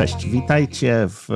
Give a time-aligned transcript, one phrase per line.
[0.00, 1.28] Cześć, witajcie w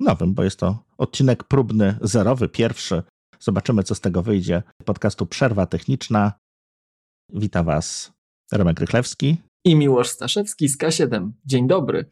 [0.00, 3.02] nowym, bo jest to odcinek próbny, zerowy, pierwszy.
[3.40, 4.62] Zobaczymy, co z tego wyjdzie.
[4.84, 6.32] Podcastu Przerwa Techniczna.
[7.32, 8.12] Witam Was
[8.52, 9.36] Remek Rychlewski.
[9.64, 11.30] I Miłosz Staszewski z K7.
[11.44, 12.10] Dzień dobry.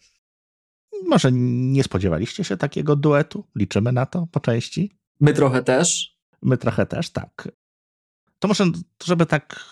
[1.06, 3.44] Może nie spodziewaliście się takiego duetu?
[3.56, 4.98] Liczymy na to po części.
[5.20, 6.18] My trochę też.
[6.42, 7.48] My trochę też, tak.
[8.38, 8.64] To może,
[9.04, 9.64] żeby tak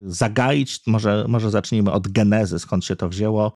[0.00, 3.54] zagaić, może, może zacznijmy od genezy, skąd się to wzięło,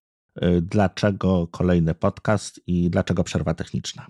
[0.62, 4.06] dlaczego kolejny podcast i dlaczego przerwa techniczna.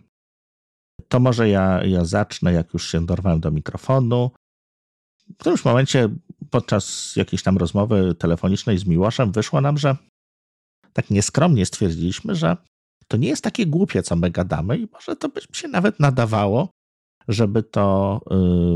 [1.08, 4.30] To może ja, ja zacznę, jak już się dorwałem do mikrofonu.
[5.34, 6.08] W którymś momencie
[6.50, 9.96] podczas jakiejś tam rozmowy telefonicznej z Miłoszem wyszło nam, że
[10.92, 12.56] tak nieskromnie stwierdziliśmy, że
[13.08, 16.70] to nie jest takie głupie, co my gadamy i może to by się nawet nadawało,
[17.28, 18.20] żeby to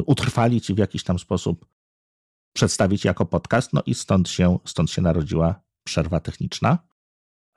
[0.00, 1.66] y, utrwalić i w jakiś tam sposób
[2.54, 3.72] przedstawić jako podcast.
[3.72, 6.78] No i stąd się, stąd się narodziła przerwa techniczna.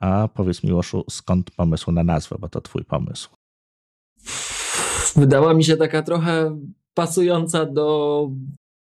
[0.00, 3.30] A powiedz Miłoszu, skąd pomysł na nazwę, bo to twój pomysł.
[5.16, 6.60] Wydała mi się taka trochę
[6.94, 8.30] pasująca do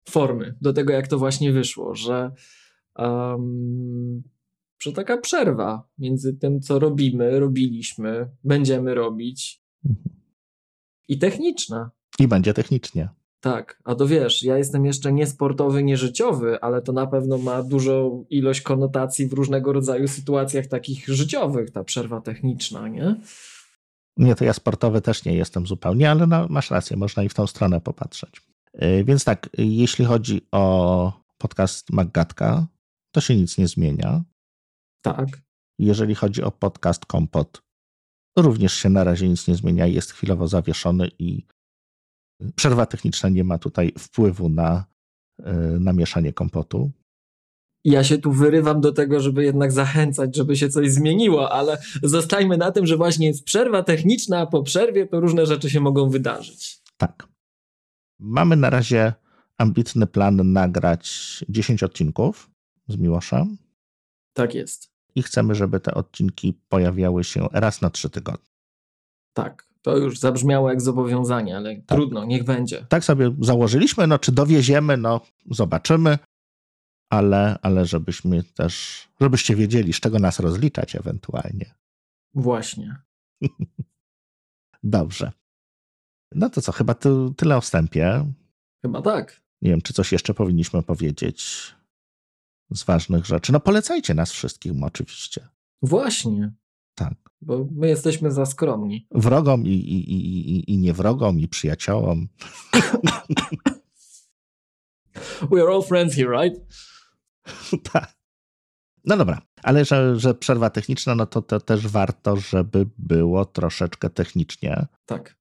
[0.09, 2.31] formy, do tego jak to właśnie wyszło, że,
[2.99, 4.23] um,
[4.83, 9.63] że taka przerwa między tym, co robimy, robiliśmy, będziemy robić
[11.09, 11.91] i techniczna.
[12.19, 13.09] I będzie technicznie.
[13.47, 18.25] Tak, a to wiesz, ja jestem jeszcze niesportowy, nieżyciowy, ale to na pewno ma dużą
[18.31, 23.17] ilość konotacji w różnego rodzaju sytuacjach takich życiowych, ta przerwa techniczna, nie?
[24.17, 27.35] Nie, to ja sportowy też nie jestem zupełnie, ale no, masz rację, można i w
[27.35, 28.43] tą stronę popatrzeć.
[28.75, 32.67] Yy, więc tak, jeśli chodzi o podcast Maggatka,
[33.15, 34.25] to się nic nie zmienia.
[35.03, 35.27] Tak.
[35.79, 37.63] Jeżeli chodzi o podcast Kompot,
[38.39, 41.47] również się na razie nic nie zmienia, jest chwilowo zawieszony i
[42.55, 44.85] przerwa techniczna nie ma tutaj wpływu na,
[45.39, 46.91] yy, na mieszanie kompotu.
[47.85, 52.57] Ja się tu wyrywam do tego, żeby jednak zachęcać, żeby się coś zmieniło, ale zostajmy
[52.57, 56.11] na tym, że właśnie jest przerwa techniczna, a po przerwie to różne rzeczy się mogą
[56.11, 56.83] wydarzyć.
[56.97, 57.29] Tak.
[58.19, 59.13] Mamy na razie
[59.59, 62.51] ambitny plan nagrać 10 odcinków
[62.89, 63.57] z Miłoszem.
[64.33, 64.91] Tak jest.
[65.15, 68.51] I chcemy, żeby te odcinki pojawiały się raz na trzy tygodnie.
[69.33, 69.66] Tak.
[69.87, 71.87] To już zabrzmiało jak zobowiązanie, ale tak.
[71.87, 72.87] trudno, niech będzie.
[72.89, 75.21] Tak sobie założyliśmy, no czy dowieziemy, no
[75.51, 76.19] zobaczymy,
[77.11, 81.75] ale, ale żebyśmy też, żebyście wiedzieli, z czego nas rozliczać ewentualnie.
[82.35, 82.97] Właśnie.
[84.83, 85.33] Dobrze.
[86.35, 88.33] No to co, chyba ty, tyle o wstępie.
[88.83, 89.41] Chyba tak.
[89.63, 91.75] Nie wiem, czy coś jeszcze powinniśmy powiedzieć
[92.75, 93.53] z ważnych rzeczy.
[93.53, 95.49] No polecajcie nas wszystkim oczywiście.
[95.83, 96.53] Właśnie.
[97.41, 99.07] Bo my jesteśmy za skromni.
[99.11, 102.29] Wrogom i, i, i, i nie wrogom, i przyjaciołom.
[105.51, 106.61] We are all friends here, right?
[107.93, 108.17] tak.
[109.05, 114.11] No dobra, ale że, że przerwa techniczna, no to, to też warto, żeby było troszeczkę
[114.11, 114.87] technicznie.
[115.07, 115.37] Tak.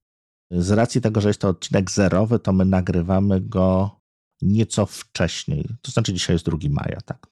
[0.52, 4.00] Z racji tego, że jest to odcinek zerowy, to my nagrywamy go
[4.42, 5.70] nieco wcześniej.
[5.82, 7.28] To znaczy dzisiaj jest 2 maja, tak.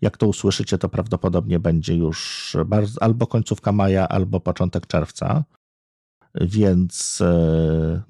[0.00, 2.56] Jak to usłyszycie, to prawdopodobnie będzie już
[3.00, 5.44] albo końcówka maja, albo początek czerwca.
[6.40, 7.22] Więc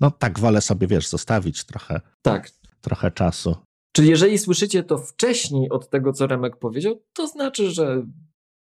[0.01, 2.51] no tak, wolę sobie, wiesz, zostawić trochę, tak.
[2.81, 3.57] trochę czasu.
[3.93, 8.03] Czyli jeżeli słyszycie to wcześniej od tego, co Remek powiedział, to znaczy, że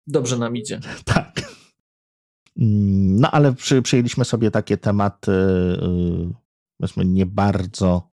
[0.07, 0.79] dobrze nam idzie.
[1.05, 1.57] Tak.
[2.59, 5.31] No ale przy, przyjęliśmy sobie takie tematy,
[5.81, 6.33] yy,
[6.77, 8.09] powiedzmy, nie bardzo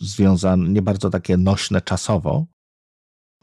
[0.00, 2.46] związane, nie bardzo takie nośne czasowo.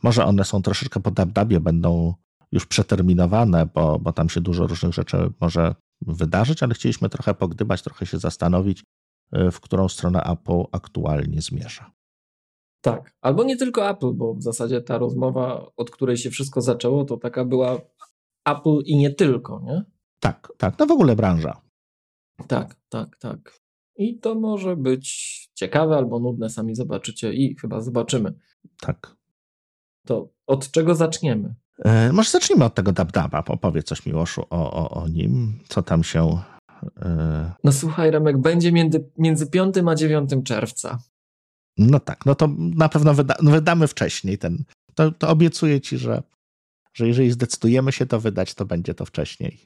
[0.03, 2.13] Może one są troszeczkę po dabdabie, będą
[2.51, 7.81] już przeterminowane, bo, bo tam się dużo różnych rzeczy może wydarzyć, ale chcieliśmy trochę pogdybać,
[7.81, 8.83] trochę się zastanowić,
[9.31, 11.91] w którą stronę Apple aktualnie zmierza.
[12.81, 17.05] Tak, albo nie tylko Apple, bo w zasadzie ta rozmowa, od której się wszystko zaczęło,
[17.05, 17.81] to taka była
[18.45, 19.83] Apple i nie tylko, nie?
[20.19, 21.61] Tak, tak, no w ogóle branża.
[22.47, 23.59] Tak, tak, tak.
[23.95, 28.33] I to może być ciekawe albo nudne, sami zobaczycie i chyba zobaczymy.
[28.81, 29.18] Tak.
[30.05, 31.55] To od czego zaczniemy?
[31.85, 33.43] E, może zacznijmy od tego Dabdaba.
[33.47, 36.39] Opowiedz coś Miłoszu o, o, o nim, co tam się...
[37.01, 37.51] E...
[37.63, 40.99] No słuchaj Remek, będzie między, między 5 a 9 czerwca.
[41.77, 44.63] No tak, no to na pewno wyda, no wydamy wcześniej ten.
[44.95, 46.23] To, to obiecuję ci, że,
[46.93, 49.59] że jeżeli zdecydujemy się to wydać, to będzie to wcześniej.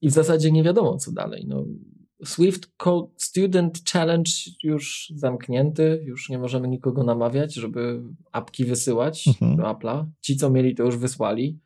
[0.00, 1.44] I w zasadzie nie wiadomo, co dalej.
[1.48, 1.64] No,
[2.24, 4.30] Swift Code Student Challenge
[4.62, 9.56] już zamknięty, już nie możemy nikogo namawiać, żeby apki wysyłać mhm.
[9.56, 10.06] do Apple'a.
[10.20, 11.60] Ci, co mieli, to już wysłali.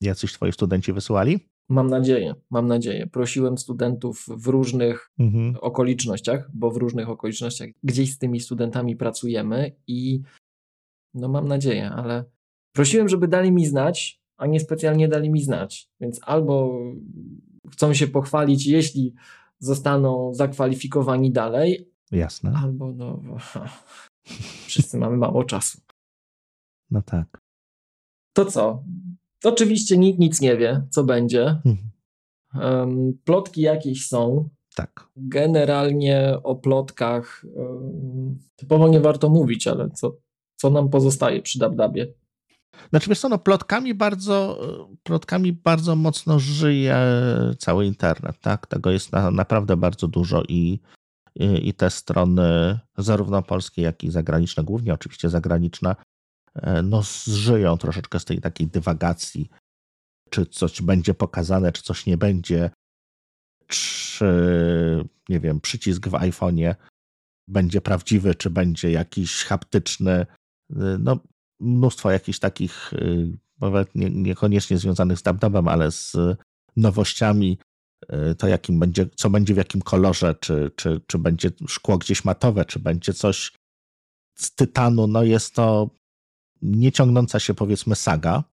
[0.00, 1.48] Jacyś twoi studenci wysłali?
[1.68, 3.06] Mam nadzieję, mam nadzieję.
[3.06, 5.56] Prosiłem studentów w różnych mhm.
[5.60, 10.20] okolicznościach, bo w różnych okolicznościach gdzieś z tymi studentami pracujemy i
[11.14, 12.24] no mam nadzieję, ale
[12.72, 15.88] prosiłem, żeby dali mi znać, a nie specjalnie dali mi znać.
[16.00, 16.80] Więc albo
[17.72, 19.14] chcą się pochwalić, jeśli
[19.64, 21.90] zostaną zakwalifikowani dalej.
[22.10, 22.52] Jasne.
[22.56, 23.20] Albo no,
[24.66, 25.80] wszyscy mamy mało czasu.
[26.90, 27.40] No tak.
[28.32, 28.82] To co?
[29.44, 31.60] Oczywiście nikt nic nie wie, co będzie.
[32.54, 34.48] Um, plotki jakieś są.
[34.74, 35.08] Tak.
[35.16, 40.16] Generalnie o plotkach um, typowo nie warto mówić, ale co,
[40.56, 42.06] co nam pozostaje przy Dabdabie?
[42.90, 44.60] Znaczy wiesz co, no plotkami bardzo,
[45.02, 46.96] plotkami bardzo mocno żyje
[47.58, 48.66] cały internet, tak?
[48.66, 50.80] Tego jest na, naprawdę bardzo dużo i,
[51.34, 55.96] i, i, te strony, zarówno polskie, jak i zagraniczne, głównie oczywiście zagraniczne,
[56.54, 59.50] e, no żyją troszeczkę z tej takiej dywagacji,
[60.30, 62.70] czy coś będzie pokazane, czy coś nie będzie,
[63.66, 66.74] czy, nie wiem, przycisk w iPhone'ie
[67.48, 70.26] będzie prawdziwy, czy będzie jakiś haptyczny.
[70.98, 71.18] No,
[71.64, 76.16] mnóstwo jakichś takich, y, nawet nie, niekoniecznie związanych z dubdubem, ale z
[76.76, 77.58] nowościami,
[78.12, 82.24] y, to jakim będzie, co będzie w jakim kolorze, czy, czy, czy będzie szkło gdzieś
[82.24, 83.52] matowe, czy będzie coś
[84.34, 85.90] z tytanu, no jest to
[86.62, 88.44] nieciągnąca się powiedzmy saga.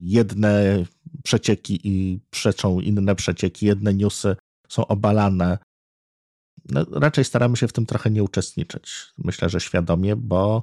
[0.00, 0.84] Jedne
[1.24, 4.36] przecieki i przeczą inne przecieki, jedne newsy
[4.68, 5.58] są obalane.
[6.64, 9.12] No, raczej staramy się w tym trochę nie uczestniczyć.
[9.18, 10.62] Myślę, że świadomie, bo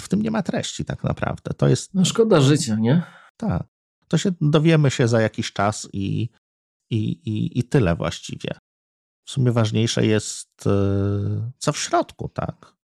[0.00, 1.54] w tym nie ma treści tak naprawdę.
[1.54, 1.94] To jest.
[1.94, 3.02] No szkoda życia, nie?
[3.36, 3.66] Tak.
[4.08, 6.28] To się dowiemy się za jakiś czas i,
[6.90, 8.50] i, i, i tyle właściwie.
[9.28, 12.76] W sumie ważniejsze jest, e, co w środku, tak?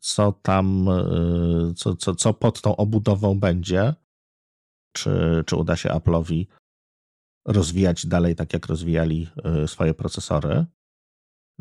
[0.00, 3.94] Co tam, e, co, co, co pod tą obudową będzie.
[4.92, 6.46] Czy, czy uda się Apple'owi
[7.46, 10.66] rozwijać dalej tak, jak rozwijali e, swoje procesory.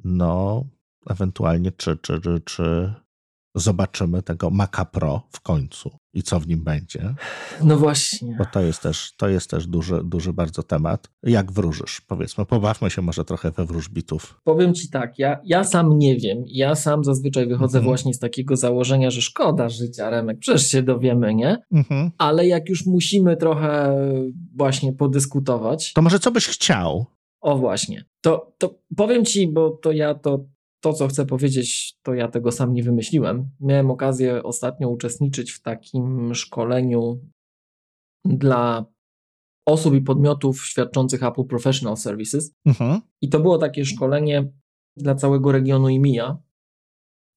[0.04, 0.66] No,
[1.10, 2.94] ewentualnie, czy, czy, czy, czy
[3.60, 7.16] zobaczymy tego Maca Pro w końcu i co w nim będzie.
[7.64, 8.36] No właśnie.
[8.38, 11.10] Bo to jest też, to jest też duży, duży bardzo temat.
[11.24, 12.02] Jak wróżysz?
[12.02, 14.42] Powiedzmy, pobawmy się może trochę we wróżbitów.
[14.44, 16.44] Powiem ci tak, ja, ja sam nie wiem.
[16.48, 17.86] Ja sam zazwyczaj wychodzę mhm.
[17.86, 21.58] właśnie z takiego założenia, że szkoda życia, Remek, przecież się dowiemy, nie?
[21.72, 22.12] Mhm.
[22.18, 23.96] Ale jak już musimy trochę
[24.56, 25.94] właśnie podyskutować.
[25.94, 27.06] To może co byś chciał?
[27.42, 28.06] O właśnie.
[28.22, 30.46] To, to powiem ci, bo to ja to
[30.80, 33.50] to, co chcę powiedzieć, to ja tego sam nie wymyśliłem.
[33.60, 37.22] Miałem okazję ostatnio uczestniczyć w takim szkoleniu
[38.26, 38.86] dla
[39.66, 42.52] osób i podmiotów świadczących Apple Professional Services.
[42.66, 43.02] Mhm.
[43.22, 44.52] I to było takie szkolenie
[44.98, 46.38] dla całego regionu IMIA.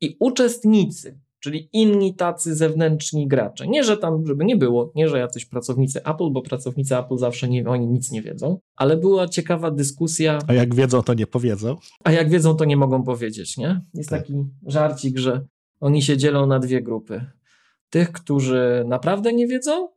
[0.01, 3.67] I uczestnicy czyli inni tacy zewnętrzni gracze.
[3.69, 7.49] Nie, że tam, żeby nie było, nie, że jacyś pracownicy Apple, bo pracownicy Apple zawsze
[7.49, 10.39] nie, oni nic nie wiedzą, ale była ciekawa dyskusja.
[10.47, 11.77] A jak wiedzą, to nie powiedzą.
[12.05, 13.81] A jak wiedzą, to nie mogą powiedzieć, nie?
[13.95, 14.21] Jest tak.
[14.21, 14.35] taki
[14.67, 15.47] żarcik, że
[15.81, 17.27] oni się dzielą na dwie grupy.
[17.91, 19.89] Tych, którzy naprawdę nie wiedzą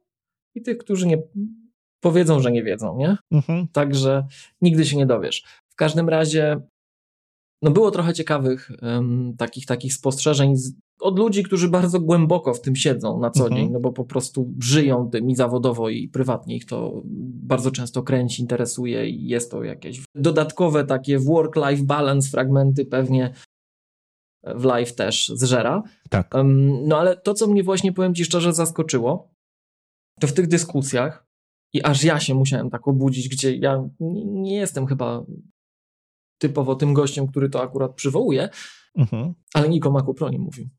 [0.55, 1.23] i tych, którzy nie
[1.99, 3.17] powiedzą, że nie wiedzą, nie?
[3.31, 3.67] Mhm.
[3.67, 4.27] Także
[4.61, 5.43] nigdy się nie dowiesz.
[5.69, 6.61] W każdym razie
[7.61, 10.71] no było trochę ciekawych um, takich, takich spostrzeżeń z,
[11.03, 13.61] od ludzi, którzy bardzo głęboko w tym siedzą na co mhm.
[13.61, 17.01] dzień, no bo po prostu żyją tym i zawodowo, i prywatnie ich to
[17.43, 23.33] bardzo często kręci, interesuje i jest to jakieś dodatkowe takie work-life balance fragmenty pewnie
[24.43, 25.83] w live też zżera.
[26.09, 26.33] Tak.
[26.83, 29.33] No ale to, co mnie właśnie, powiem Ci szczerze, zaskoczyło,
[30.19, 31.27] to w tych dyskusjach
[31.73, 33.89] i aż ja się musiałem tak obudzić, gdzie ja
[34.25, 35.25] nie jestem chyba
[36.41, 38.49] typowo tym gościem, który to akurat przywołuje,
[38.97, 39.33] mhm.
[39.53, 40.69] ale nikt o Macu Pro nie mówił.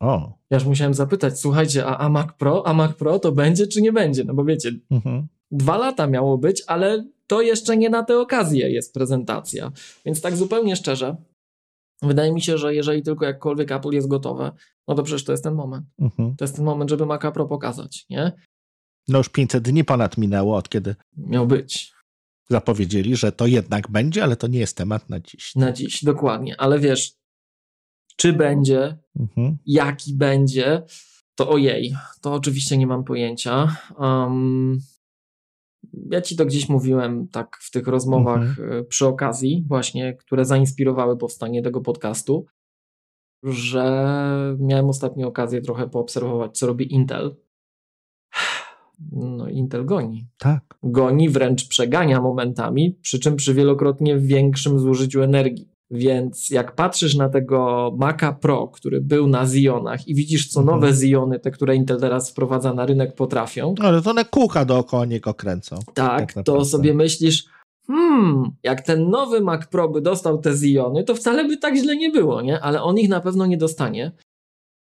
[0.00, 0.38] O.
[0.50, 3.82] Ja już musiałem zapytać, słuchajcie, a, a Mac Pro, a Mac Pro to będzie czy
[3.82, 4.24] nie będzie?
[4.24, 5.26] No bo wiecie, mhm.
[5.50, 9.72] dwa lata miało być, ale to jeszcze nie na tę okazję jest prezentacja.
[10.04, 11.16] Więc tak zupełnie szczerze,
[12.02, 14.52] wydaje mi się, że jeżeli tylko jakkolwiek Apple jest gotowe,
[14.88, 15.86] no to przecież to jest ten moment.
[15.98, 16.36] Mhm.
[16.36, 18.32] To jest ten moment, żeby Mac Pro pokazać, nie?
[19.08, 20.94] No już 500 dni ponad minęło od kiedy.
[21.16, 21.94] Miał być
[22.50, 25.54] zapowiedzieli, że to jednak będzie, ale to nie jest temat na dziś.
[25.54, 26.60] Na dziś, dokładnie.
[26.60, 27.12] Ale wiesz,
[28.16, 29.58] czy będzie, mhm.
[29.66, 30.82] jaki będzie,
[31.34, 33.76] to ojej, to oczywiście nie mam pojęcia.
[33.98, 34.78] Um,
[36.10, 38.72] ja ci to gdzieś mówiłem tak w tych rozmowach mhm.
[38.72, 42.46] E, przy okazji, właśnie, które zainspirowały powstanie tego podcastu,
[43.42, 47.36] że miałem ostatnio okazję trochę poobserwować, co robi Intel
[49.12, 50.26] no Intel goni.
[50.38, 50.78] Tak.
[50.82, 55.73] Goni, wręcz przegania momentami, przy czym przy wielokrotnie większym zużyciu energii.
[55.90, 60.80] Więc jak patrzysz na tego Maca Pro, który był na Zionach i widzisz, co mhm.
[60.80, 63.74] nowe Ziony, te, które Intel teraz wprowadza na rynek, potrafią.
[63.80, 65.76] Ale to one kółka dookoła niego kręcą.
[65.94, 67.44] Tak, tak to sobie myślisz,
[67.86, 71.96] hmm, jak ten nowy Mac Pro by dostał te Ziony, to wcale by tak źle
[71.96, 72.60] nie było, nie?
[72.60, 74.12] Ale on ich na pewno nie dostanie.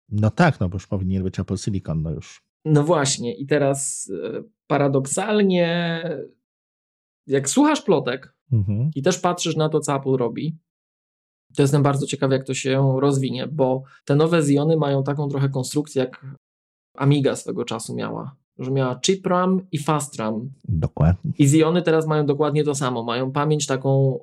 [0.08, 2.42] No tak, no bo już powinien być Apple Silicon, no już.
[2.64, 6.00] No właśnie, i teraz e, paradoksalnie,
[7.26, 8.90] jak słuchasz plotek mhm.
[8.94, 10.58] i też patrzysz na to, co Apple robi,
[11.56, 15.49] to jestem bardzo ciekawy, jak to się rozwinie, bo te nowe Ziony mają taką trochę
[15.49, 16.26] konstrukcję, jak
[16.96, 20.50] Amiga swego czasu miała, że miała chip RAM i fast RAM.
[20.68, 21.32] Dokładnie.
[21.38, 23.02] I Ziony teraz mają dokładnie to samo.
[23.02, 24.18] Mają pamięć taką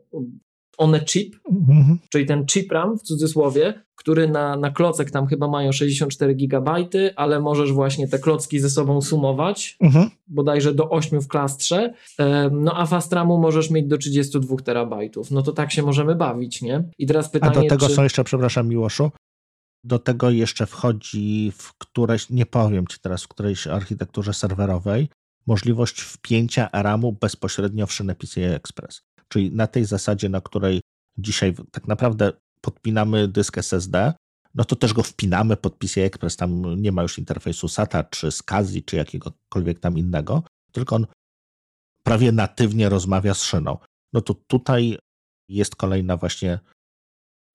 [0.78, 2.00] one chip, mhm.
[2.10, 6.72] czyli ten chip RAM w cudzysłowie, który na, na klocek tam chyba mają 64 GB,
[7.16, 10.10] ale możesz właśnie te klocki ze sobą sumować, mhm.
[10.28, 11.94] bodajże do 8 w klastrze,
[12.52, 15.32] no a fast RAMu możesz mieć do 32 terabajtów.
[15.32, 16.84] No to tak się możemy bawić, nie?
[16.98, 17.94] I teraz pytanie, A do tego czy...
[17.94, 19.12] są jeszcze, przepraszam Miłoszu,
[19.84, 25.10] do tego jeszcze wchodzi w któreś, nie powiem Ci teraz, w którejś architekturze serwerowej,
[25.48, 29.02] możliwość wpięcia RAMu bezpośrednio w szynę PCI Express.
[29.32, 30.82] Czyli na tej zasadzie, na której
[31.18, 34.14] dzisiaj tak naprawdę podpinamy dysk SSD,
[34.56, 36.36] no to też go wpinamy pod PCI Express.
[36.36, 41.06] Tam nie ma już interfejsu SATA, czy SCSI, czy jakiegokolwiek tam innego, tylko on
[42.04, 43.78] prawie natywnie rozmawia z szyną.
[44.14, 44.98] No to tutaj
[45.50, 46.60] jest kolejna właśnie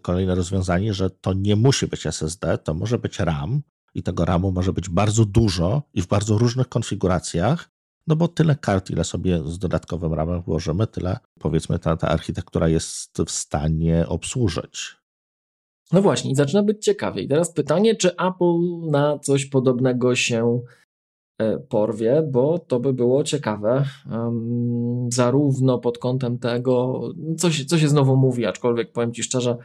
[0.02, 3.62] kolejne rozwiązanie, że to nie musi być SSD, to może być RAM
[3.94, 7.70] i tego RAMu może być bardzo dużo i w bardzo różnych konfiguracjach,
[8.06, 12.68] no bo tyle kart, ile sobie z dodatkowym ramem włożymy, tyle powiedzmy ta, ta architektura
[12.68, 14.96] jest w stanie obsłużyć.
[15.92, 17.22] No właśnie, zaczyna być ciekawie.
[17.22, 20.60] I teraz pytanie, czy Apple na coś podobnego się
[21.38, 27.00] e, porwie, bo to by było ciekawe, um, zarówno pod kątem tego,
[27.38, 29.56] co się, co się znowu mówi, aczkolwiek powiem Ci szczerze,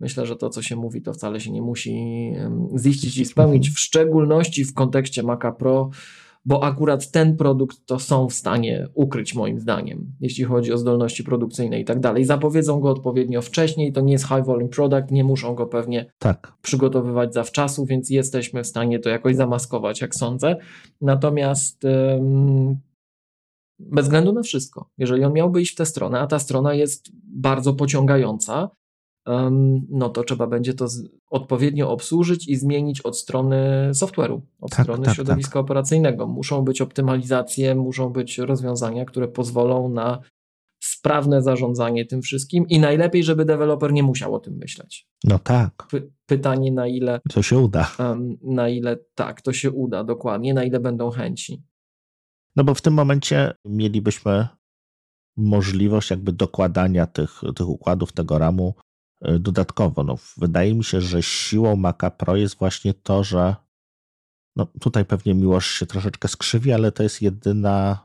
[0.00, 1.96] myślę, że to, co się mówi, to wcale się nie musi
[2.78, 5.90] ziścić i spełnić, w szczególności w kontekście Maca Pro,
[6.46, 11.24] bo akurat ten produkt to są w stanie ukryć moim zdaniem, jeśli chodzi o zdolności
[11.24, 12.24] produkcyjne i tak dalej.
[12.24, 16.52] Zapowiedzą go odpowiednio wcześniej, to nie jest high volume product, nie muszą go pewnie tak.
[16.62, 20.56] przygotowywać zawczasu, więc jesteśmy w stanie to jakoś zamaskować, jak sądzę.
[21.00, 22.76] Natomiast ym,
[23.78, 27.10] bez względu na wszystko, jeżeli on miałby iść w tę stronę, a ta strona jest
[27.24, 28.70] bardzo pociągająca,
[29.88, 30.86] no to trzeba będzie to
[31.30, 35.62] odpowiednio obsłużyć i zmienić od strony software'u, od tak, strony tak, środowiska tak.
[35.62, 36.26] operacyjnego.
[36.26, 40.20] Muszą być optymalizacje, muszą być rozwiązania, które pozwolą na
[40.80, 45.08] sprawne zarządzanie tym wszystkim i najlepiej, żeby deweloper nie musiał o tym myśleć.
[45.24, 45.86] No tak.
[45.90, 47.20] Py pytanie, na ile.
[47.32, 47.90] To się uda.
[48.42, 51.62] Na ile tak, to się uda, dokładnie, na ile będą chęci.
[52.56, 54.48] No bo w tym momencie mielibyśmy
[55.36, 58.74] możliwość jakby dokładania tych, tych układów, tego ramu
[59.22, 60.04] dodatkowo.
[60.04, 63.56] No, wydaje mi się, że siłą Maca Pro jest właśnie to, że
[64.56, 68.04] no, tutaj pewnie miłość się troszeczkę skrzywi, ale to jest jedyna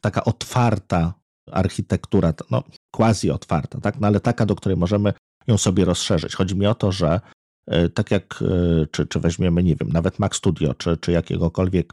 [0.00, 1.14] taka otwarta
[1.52, 4.00] architektura, no quasi otwarta, tak?
[4.00, 5.12] No, ale taka, do której możemy
[5.46, 6.34] ją sobie rozszerzyć.
[6.34, 7.20] Chodzi mi o to, że
[7.66, 11.92] e, tak jak, e, czy, czy weźmiemy, nie wiem, nawet Mac Studio, czy, czy jakiegokolwiek,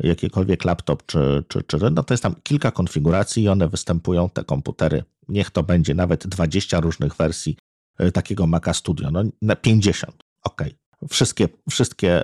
[0.00, 4.44] jakiekolwiek laptop, czy, czy, czy, no to jest tam kilka konfiguracji i one występują, te
[4.44, 5.04] komputery.
[5.28, 7.56] Niech to będzie nawet 20 różnych wersji
[7.98, 10.64] e, takiego Maca Studio, no na 50, ok.
[11.08, 12.22] Wszystkie, wszystkie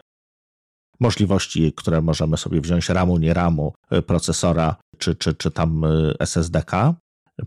[1.00, 5.88] możliwości, które możemy sobie wziąć, RAMu, nie RAMu, e, procesora, czy, czy, czy tam e,
[6.20, 6.94] SSDK,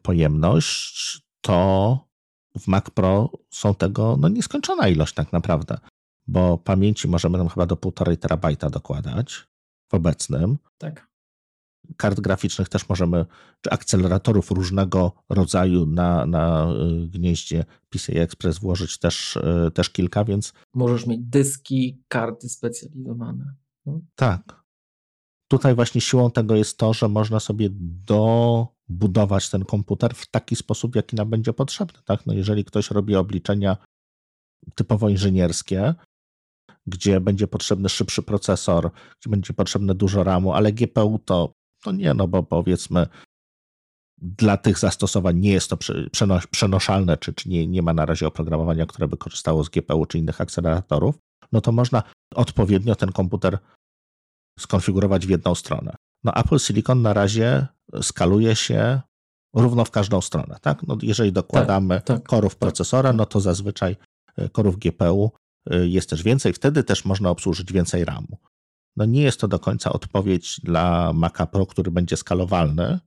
[0.02, 2.00] pojemność, to
[2.60, 5.78] w Mac Pro są tego no, nieskończona ilość tak naprawdę,
[6.28, 9.49] bo pamięci możemy tam chyba do 1,5 terabajta dokładać
[9.94, 10.58] obecnym.
[10.78, 11.10] Tak
[11.98, 13.26] kart graficznych też możemy,
[13.62, 20.26] czy akceleratorów różnego rodzaju na, na y, gnieździe PCI Express włożyć też, y, też kilka,
[20.26, 20.54] więc.
[20.74, 23.56] Możesz mieć dyski, karty specjalizowane.
[23.86, 24.02] No.
[24.16, 24.64] Tak.
[25.48, 27.70] Tutaj właśnie siłą tego jest to, że można sobie
[28.08, 32.00] dobudować ten komputer w taki sposób, jaki nam będzie potrzebny.
[32.06, 32.26] Tak?
[32.26, 33.78] No jeżeli ktoś robi obliczenia
[34.76, 35.96] typowo inżynierskie,
[36.90, 38.92] gdzie będzie potrzebny szybszy procesor,
[39.22, 41.54] gdzie będzie potrzebne dużo RAMu, ale GPU to
[41.86, 43.08] no nie, no bo powiedzmy,
[44.18, 45.78] dla tych zastosowań nie jest to
[46.52, 50.18] przenoszalne, czy, czy nie, nie ma na razie oprogramowania, które by korzystało z GPU czy
[50.18, 51.16] innych akceleratorów,
[51.52, 52.04] no to można
[52.36, 53.58] odpowiednio ten komputer
[54.60, 55.96] skonfigurować w jedną stronę.
[56.24, 57.68] No Apple Silicon na razie
[58.02, 59.02] skaluje się
[59.56, 60.88] równo w każdą stronę, tak?
[60.88, 63.18] No jeżeli dokładamy tak, tak, korów tak, procesora, tak.
[63.18, 63.96] no to zazwyczaj
[64.38, 65.32] e, korów GPU
[65.66, 68.38] jest też więcej, wtedy też można obsłużyć więcej RAMu
[69.00, 73.00] no nie jest to do końca odpowiedź dla Maca Pro, który będzie skalowalny,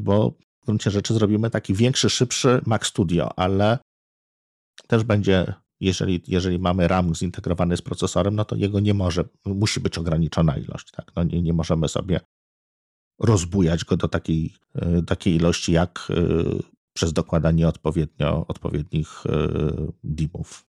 [0.00, 0.30] bo
[0.62, 3.78] w gruncie rzeczy zrobimy taki większy, szybszy Mac Studio, ale
[4.86, 9.80] też będzie, jeżeli, jeżeli mamy RAM zintegrowany z procesorem, no to jego nie może, musi
[9.80, 10.90] być ograniczona ilość.
[10.90, 11.12] Tak?
[11.16, 12.20] No nie, nie możemy sobie
[13.20, 14.54] rozbujać go do takiej,
[15.06, 16.08] takiej ilości, jak
[16.92, 19.24] przez dokładanie odpowiednio, odpowiednich
[20.04, 20.67] dimów.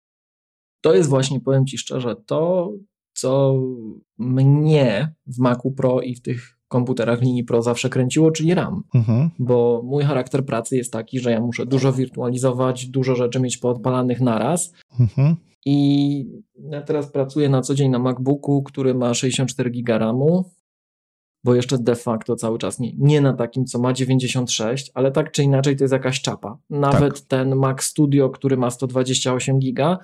[0.84, 2.72] To jest właśnie, powiem Ci szczerze, to
[3.14, 3.62] co
[4.18, 8.84] mnie w Macu Pro i w tych komputerach linii Pro zawsze kręciło, czyli RAM.
[8.96, 9.30] Mhm.
[9.40, 14.22] Bo mój charakter pracy jest taki, że ja muszę dużo wirtualizować, dużo rzeczy mieć poodpalanych
[14.22, 14.74] naraz.
[15.00, 15.36] Mhm.
[15.66, 16.28] I
[16.70, 20.52] ja teraz pracuję na co dzień na MacBooku, który ma 64 GB RAMu,
[21.44, 25.32] bo jeszcze de facto cały czas nie, nie na takim, co ma 96, ale tak
[25.32, 26.58] czy inaczej to jest jakaś czapa.
[26.70, 27.28] Nawet tak.
[27.28, 29.98] ten Mac Studio, który ma 128 giga,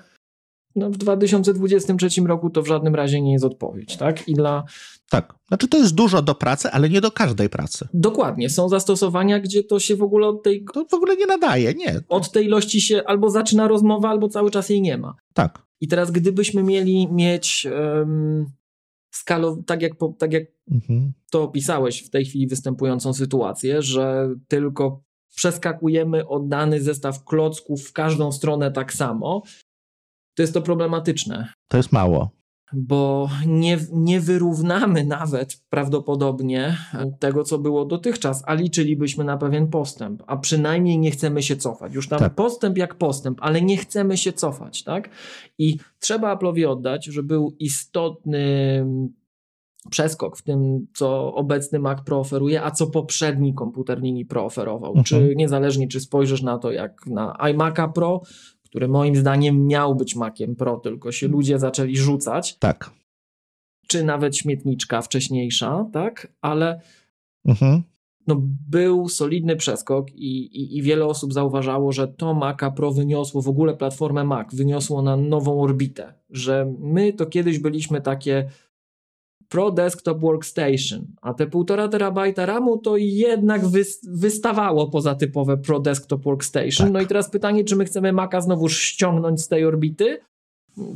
[0.76, 4.28] no w 2023 roku to w żadnym razie nie jest odpowiedź, tak?
[4.28, 4.64] I dla...
[5.10, 7.88] Tak, znaczy to jest dużo do pracy, ale nie do każdej pracy.
[7.94, 10.64] Dokładnie, są zastosowania, gdzie to się w ogóle od tej...
[10.74, 12.00] To w ogóle nie nadaje, nie.
[12.08, 15.14] Od tej ilości się albo zaczyna rozmowa, albo cały czas jej nie ma.
[15.34, 15.62] Tak.
[15.80, 18.46] I teraz gdybyśmy mieli mieć um,
[19.10, 21.12] skalę, tak jak, po, tak jak mhm.
[21.30, 25.02] to opisałeś w tej chwili występującą sytuację, że tylko
[25.36, 29.42] przeskakujemy od dany zestaw klocków w każdą stronę tak samo,
[30.40, 31.52] to jest to problematyczne.
[31.68, 32.30] To jest mało.
[32.72, 36.76] Bo nie, nie wyrównamy nawet prawdopodobnie
[37.18, 41.94] tego, co było dotychczas, a liczylibyśmy na pewien postęp, a przynajmniej nie chcemy się cofać.
[41.94, 42.34] Już tam tak.
[42.34, 45.10] postęp jak postęp, ale nie chcemy się cofać, tak?
[45.58, 48.84] I trzeba Apple'owi oddać, że był istotny
[49.90, 54.90] przeskok w tym, co obecny Mac Pro oferuje, a co poprzedni komputer linii Pro oferował.
[54.90, 55.04] Mhm.
[55.04, 58.20] Czy niezależnie, czy spojrzysz na to jak na iMac'a Pro,
[58.70, 62.58] który moim zdaniem miał być Maciem Pro, tylko się ludzie zaczęli rzucać.
[62.58, 62.90] Tak.
[63.86, 66.32] Czy nawet śmietniczka wcześniejsza, tak?
[66.40, 66.80] Ale
[67.44, 67.82] mhm.
[68.26, 68.36] no,
[68.70, 73.48] był solidny przeskok i, i, i, wiele osób zauważało, że to Maca Pro wyniosło w
[73.48, 78.50] ogóle platformę Mac, wyniosło na nową orbitę, że my to kiedyś byliśmy takie
[79.50, 83.62] Pro Desktop Workstation, a te 1,5 terabajta RAMu to jednak
[84.02, 86.86] wystawało poza typowe Pro Desktop Workstation.
[86.86, 86.92] Tak.
[86.92, 90.18] No i teraz pytanie, czy my chcemy Maca znowu ściągnąć z tej orbity,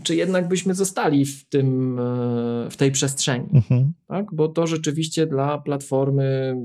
[0.02, 3.46] czy jednak byśmy zostali w, tym, e, w tej przestrzeni.
[3.52, 3.92] Mhm.
[4.06, 4.34] Tak?
[4.34, 6.56] Bo to rzeczywiście dla platformy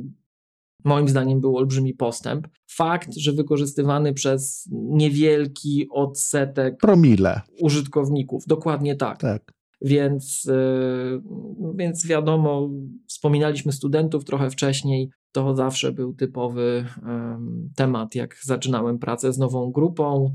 [0.86, 2.48] moim zdaniem był olbrzymi postęp.
[2.68, 9.20] Fakt, że wykorzystywany przez niewielki odsetek promile użytkowników, dokładnie tak.
[9.20, 9.59] tak.
[9.82, 11.22] Więc, y,
[11.76, 12.70] więc wiadomo,
[13.08, 15.10] wspominaliśmy studentów trochę wcześniej.
[15.32, 16.86] To zawsze był typowy
[17.76, 20.34] temat, jak zaczynałem pracę z nową grupą.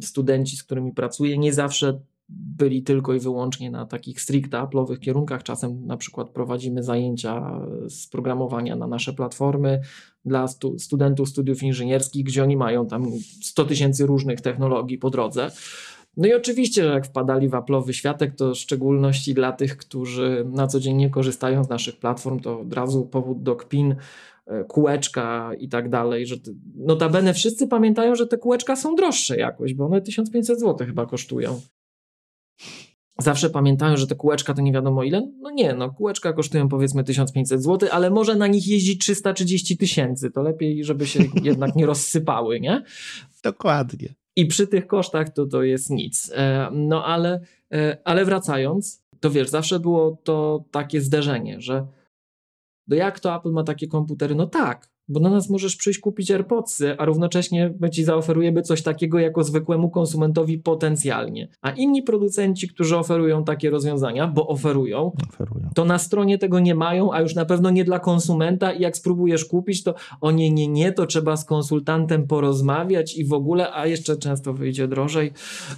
[0.00, 5.42] Studenci, z którymi pracuję, nie zawsze byli tylko i wyłącznie na takich stricte Apple'owych kierunkach.
[5.42, 9.80] Czasem na przykład prowadzimy zajęcia z programowania na nasze platformy
[10.24, 15.50] dla stu studentów studiów inżynierskich, gdzie oni mają tam 100 tysięcy różnych technologii po drodze.
[16.16, 20.46] No i oczywiście, że jak wpadali w Apple'owy światek, to w szczególności dla tych, którzy
[20.50, 23.96] na co dzień nie korzystają z naszych platform, to od razu powód do kpin,
[24.46, 26.36] e, kółeczka i tak dalej, że
[26.76, 31.60] notabene wszyscy pamiętają, że te kółeczka są droższe jakoś, bo one 1500 zł chyba kosztują.
[33.18, 35.32] Zawsze pamiętają, że te kółeczka to nie wiadomo ile.
[35.40, 40.30] No nie, no kółeczka kosztują powiedzmy 1500 zł, ale może na nich jeździć 330 tysięcy.
[40.30, 42.82] To lepiej, żeby się jednak nie rozsypały, nie?
[43.42, 44.14] Dokładnie.
[44.36, 46.32] I przy tych kosztach to, to jest nic.
[46.34, 47.40] E, no ale,
[47.72, 51.86] e, ale wracając, to wiesz, zawsze było to takie zderzenie, że
[52.88, 54.34] no jak to Apple ma takie komputery?
[54.34, 59.18] No tak, bo na nas możesz przyjść kupić AirPodsy, a równocześnie ci zaoferujemy coś takiego
[59.18, 61.48] jako zwykłemu konsumentowi potencjalnie.
[61.62, 66.74] A inni producenci, którzy oferują takie rozwiązania, bo oferują, oferują, to na stronie tego nie
[66.74, 70.50] mają, a już na pewno nie dla konsumenta i jak spróbujesz kupić, to o nie,
[70.50, 75.32] nie, nie, to trzeba z konsultantem porozmawiać i w ogóle, a jeszcze często wyjdzie drożej.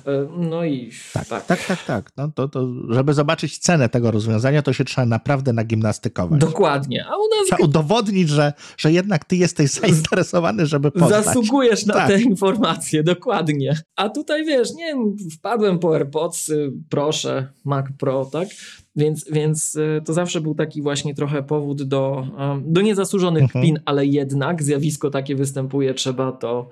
[0.07, 1.85] E, no i tak, tak, tak, tak.
[1.85, 2.13] tak.
[2.17, 6.41] No to, to, żeby zobaczyć cenę tego rozwiązania, to się trzeba naprawdę nagimnastykować.
[6.41, 7.05] Dokładnie.
[7.07, 7.47] A u nas...
[7.47, 11.25] Trzeba udowodnić, że, że jednak jednak ty jesteś zainteresowany, żeby poznać.
[11.25, 12.09] Zasługujesz na tak.
[12.09, 13.77] te informacje, dokładnie.
[13.97, 14.95] A tutaj wiesz, nie
[15.39, 16.51] wpadłem po AirPods,
[16.89, 18.49] proszę, Mac Pro, tak?
[18.97, 22.27] Więc, więc y, to zawsze był taki właśnie trochę powód do,
[22.65, 23.65] do niezasłużonych mhm.
[23.65, 26.69] kpin, ale jednak zjawisko takie występuje, trzeba to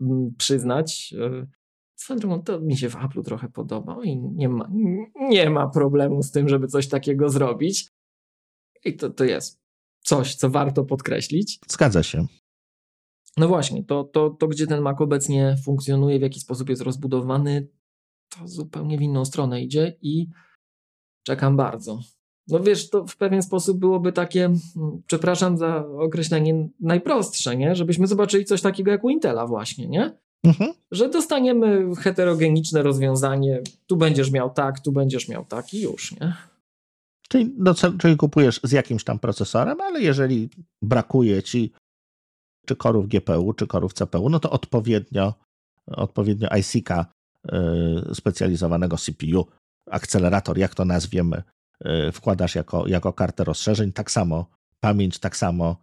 [0.00, 1.14] mm, przyznać.
[1.42, 1.46] Y,
[1.96, 4.68] swoją drogą, to mi się w Apple trochę podoba i nie ma,
[5.14, 7.88] nie ma problemu z tym, żeby coś takiego zrobić.
[8.84, 9.67] I to, to jest
[10.08, 11.58] coś, co warto podkreślić.
[11.68, 12.26] Zgadza się.
[13.36, 17.68] No właśnie, to, to, to gdzie ten Mac obecnie funkcjonuje, w jaki sposób jest rozbudowany,
[18.28, 20.28] to zupełnie w inną stronę idzie i
[21.26, 22.00] czekam bardzo.
[22.48, 24.60] No wiesz, to w pewien sposób byłoby takie, mm,
[25.06, 27.74] przepraszam za określenie najprostsze, nie?
[27.74, 30.18] Żebyśmy zobaczyli coś takiego jak u Intela właśnie, nie?
[30.44, 30.72] Mhm.
[30.90, 36.36] Że dostaniemy heterogeniczne rozwiązanie, tu będziesz miał tak, tu będziesz miał tak i już, nie?
[37.28, 40.50] Czyli, no, czyli kupujesz z jakimś tam procesorem, ale jeżeli
[40.82, 41.72] brakuje ci
[42.66, 45.34] czy korów GPU, czy korów CPU, no to odpowiednio,
[45.86, 47.06] odpowiednio IC-ka
[47.52, 49.46] yy, specjalizowanego CPU
[49.90, 51.42] akcelerator, jak to nazwiemy,
[51.86, 54.46] y, wkładasz jako, jako kartę rozszerzeń, tak samo
[54.80, 55.76] pamięć, tak samo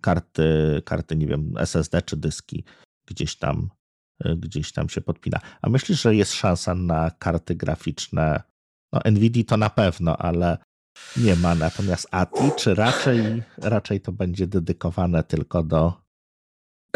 [0.00, 2.64] karty, karty, nie wiem, SSD czy dyski
[3.06, 3.68] gdzieś tam,
[4.26, 5.40] y, gdzieś tam się podpina.
[5.62, 8.42] A myślisz, że jest szansa na karty graficzne?
[8.92, 10.58] No, NVIDIA to na pewno, ale
[11.16, 11.54] nie ma.
[11.54, 15.92] Natomiast ATI, czy raczej, raczej to będzie dedykowane tylko do.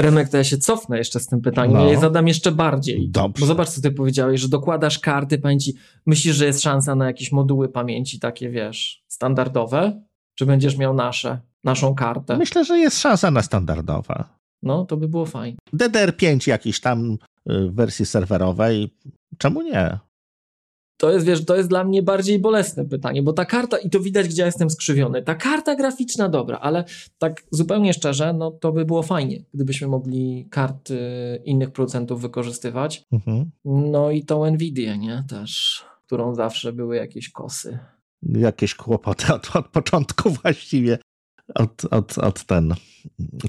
[0.01, 1.77] Remek, to ja się cofnę jeszcze z tym pytaniem.
[1.77, 1.85] No.
[1.85, 3.09] Ja je zadam jeszcze bardziej.
[3.11, 3.41] Dobrze.
[3.41, 5.75] Bo zobacz, co ty powiedziałeś, że dokładasz karty pamięci.
[6.07, 10.03] Myślisz, że jest szansa na jakieś moduły pamięci takie, wiesz, standardowe?
[10.35, 12.37] Czy będziesz miał nasze, naszą kartę?
[12.37, 14.25] Myślę, że jest szansa na standardowe.
[14.63, 15.59] No, to by było fajnie.
[15.75, 17.19] DDR5 jakiś tam
[17.51, 18.95] y, w wersji serwerowej.
[19.39, 19.99] Czemu nie?
[20.97, 24.01] To jest, wiesz, to jest dla mnie bardziej bolesne pytanie, bo ta karta, i to
[24.01, 26.85] widać, gdzie ja jestem skrzywiony, ta karta graficzna dobra, ale
[27.19, 30.99] tak zupełnie szczerze, no to by było fajnie, gdybyśmy mogli karty
[31.45, 33.05] innych producentów wykorzystywać.
[33.13, 33.51] Mhm.
[33.65, 37.79] No i tą Nvidię, nie, też, którą zawsze były jakieś kosy.
[38.23, 40.99] Jakieś kłopoty od, od początku właściwie.
[41.55, 42.75] Od, od, od ten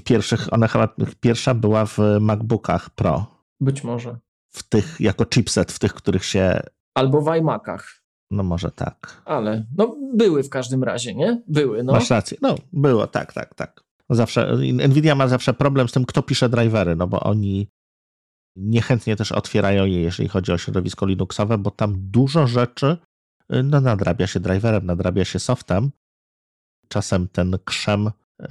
[0.04, 3.26] pierwszych, ona chyba pierwsza była w MacBookach Pro.
[3.60, 4.18] Być może.
[4.48, 6.60] W tych, jako chipset, w tych, których się
[6.94, 8.04] Albo w iMacach.
[8.30, 9.22] No może tak.
[9.24, 11.42] Ale, no były w każdym razie, nie?
[11.48, 11.92] Były, no.
[11.92, 13.84] Masz rację, no było, tak, tak, tak.
[14.10, 14.56] Zawsze,
[14.88, 17.68] Nvidia ma zawsze problem z tym, kto pisze drivery, no bo oni
[18.56, 22.96] niechętnie też otwierają je, jeżeli chodzi o środowisko Linuxowe, bo tam dużo rzeczy
[23.54, 25.90] y, no, nadrabia się driverem, nadrabia się softem.
[26.88, 28.44] Czasem ten krzem y,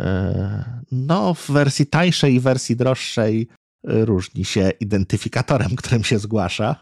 [0.92, 3.48] no, w wersji tańszej i wersji droższej
[3.90, 6.76] y, różni się identyfikatorem, którym się zgłasza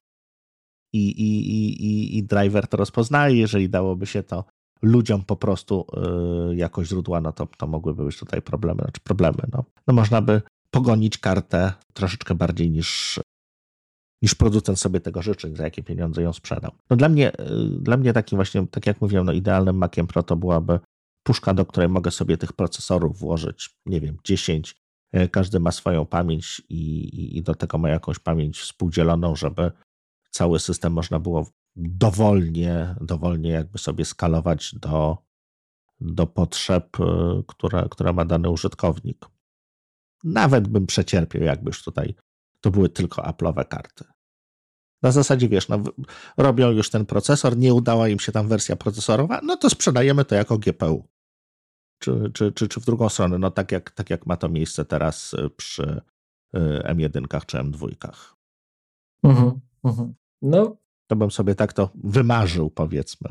[0.93, 3.35] i, i, i, i driver to rozpoznaje.
[3.35, 4.45] Jeżeli dałoby się to
[4.81, 5.85] ludziom po prostu
[6.47, 8.81] yy, jako źródła, no to, to mogłyby być tutaj problemy.
[8.81, 9.63] Znaczy problemy, no.
[9.87, 13.19] no można by pogonić kartę troszeczkę bardziej niż,
[14.21, 16.71] niż producent sobie tego życzy, za jakie pieniądze ją sprzedał.
[16.89, 20.23] No dla mnie, yy, dla mnie takim właśnie, tak jak mówiłem, no idealnym Maciem Pro
[20.23, 20.79] to byłaby
[21.23, 24.75] puszka, do której mogę sobie tych procesorów włożyć, nie wiem, 10.
[25.13, 29.71] Yy, każdy ma swoją pamięć i, i do tego ma jakąś pamięć współdzieloną, żeby
[30.31, 35.17] cały system można było dowolnie, dowolnie jakby sobie skalować do,
[35.99, 37.03] do potrzeb, y,
[37.47, 39.25] które, które ma dany użytkownik.
[40.23, 42.15] Nawet bym przecierpiał, jakbyś tutaj
[42.61, 44.03] to były tylko Apple'owe karty.
[45.01, 45.83] Na zasadzie, wiesz, no,
[46.37, 50.35] robią już ten procesor, nie udała im się tam wersja procesorowa, no to sprzedajemy to
[50.35, 51.07] jako GPU.
[51.99, 54.85] Czy, czy, czy, czy w drugą stronę, no tak jak, tak jak ma to miejsce
[54.85, 56.01] teraz y, przy
[56.55, 57.89] y, M1 czy M2.
[59.23, 60.13] Mhm, mhm.
[60.41, 60.77] No.
[61.07, 63.29] To bym sobie tak to wymarzył, powiedzmy.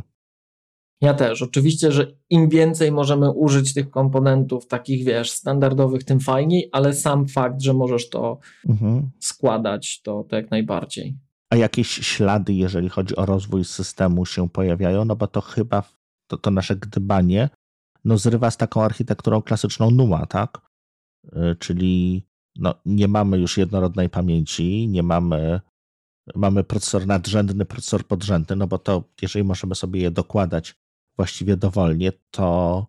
[1.01, 1.43] Ja też.
[1.43, 7.29] Oczywiście, że im więcej możemy użyć tych komponentów takich, wiesz, standardowych, tym fajniej, ale sam
[7.29, 9.11] fakt, że możesz to mhm.
[9.21, 11.17] składać, to, to jak najbardziej.
[11.51, 15.05] A jakieś ślady, jeżeli chodzi o rozwój systemu, się pojawiają?
[15.05, 15.83] No bo to chyba
[16.27, 17.49] to, to nasze gdybanie
[18.05, 20.61] no, zrywa z taką architekturą klasyczną NUMA, tak?
[21.27, 25.61] Y, czyli no, nie mamy już jednorodnej pamięci, nie mamy
[26.35, 30.75] mamy procesor nadrzędny, procesor podrzędny, no bo to jeżeli możemy sobie je dokładać
[31.17, 32.87] właściwie dowolnie, to,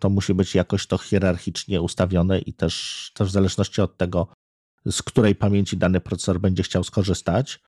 [0.00, 4.28] to musi być jakoś to hierarchicznie ustawione i też, też w zależności od tego,
[4.90, 7.60] z której pamięci dany procesor będzie chciał skorzystać,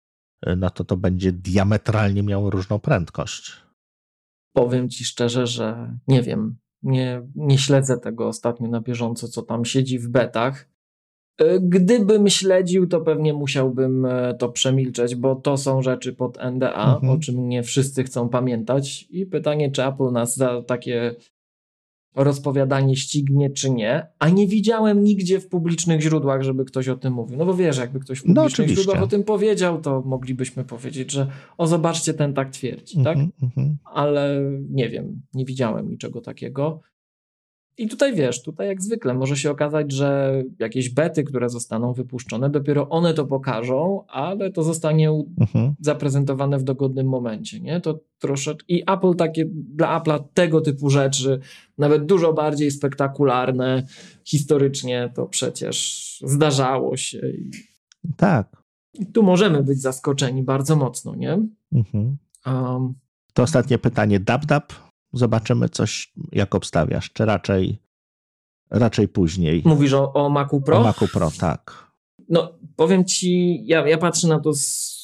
[0.56, 3.52] no to to będzie diametralnie miało różną prędkość.
[4.52, 9.64] Powiem ci szczerze, że nie wiem, nie, nie śledzę tego ostatnio na bieżąco, co tam
[9.64, 10.68] siedzi w betach.
[11.40, 16.94] E, gdybym śledził, to pewnie musiałbym e, to przemilczeć, bo to są rzeczy pod NDA,
[16.94, 17.12] mhm.
[17.12, 19.06] o czym nie wszyscy chcą pamiętać.
[19.10, 21.14] I pytanie, czy Apple nas za takie
[22.14, 24.06] rozpowiadanie ścignie, czy nie.
[24.18, 27.38] A nie widziałem nigdzie w publicznych źródłach, żeby ktoś o tym mówił.
[27.38, 30.64] No bo wiesz, jakby ktoś w no, publicznych no, źródłach o tym powiedział, to moglibyśmy
[30.64, 31.26] powiedzieć, że
[31.58, 33.18] o zobaczcie, ten tak twierdzi, tak?
[33.18, 33.92] mhm, tak?
[33.94, 36.80] Ale nie wiem, nie widziałem niczego takiego.
[37.80, 42.50] I tutaj wiesz, tutaj jak zwykle może się okazać, że jakieś bety, które zostaną wypuszczone,
[42.50, 45.74] dopiero one to pokażą, ale to zostanie mhm.
[45.80, 47.80] zaprezentowane w dogodnym momencie, nie?
[47.80, 51.40] To troszeczkę i Apple takie dla Apple'a tego typu rzeczy,
[51.78, 53.86] nawet dużo bardziej spektakularne
[54.24, 57.20] historycznie to przecież zdarzało się.
[58.16, 58.62] Tak.
[58.94, 61.38] I tu możemy być zaskoczeni bardzo mocno, nie?
[61.72, 62.16] Mhm.
[62.46, 62.94] Um,
[63.34, 64.20] to ostatnie pytanie.
[64.20, 67.78] DabDab zobaczymy coś, jak obstawiasz, czy raczej,
[68.70, 69.62] raczej później.
[69.64, 70.78] Mówisz o, o Macu Pro?
[70.78, 71.90] O Macu Pro, tak.
[72.28, 75.00] No, powiem ci, ja, ja patrzę na to z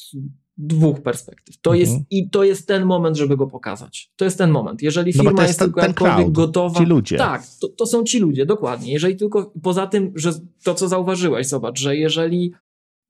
[0.57, 1.61] dwóch perspektyw.
[1.61, 1.79] To mhm.
[1.79, 4.11] jest, I to jest ten moment, żeby go pokazać.
[4.15, 4.81] To jest ten moment.
[4.81, 6.79] Jeżeli no firma no jest, jest tylko jakkolwiek gotowa.
[6.79, 7.17] Ci ludzie.
[7.17, 8.93] Tak, to, to są ci ludzie, dokładnie.
[8.93, 10.31] Jeżeli tylko poza tym, że
[10.63, 12.53] to co zauważyłeś, zobacz, że jeżeli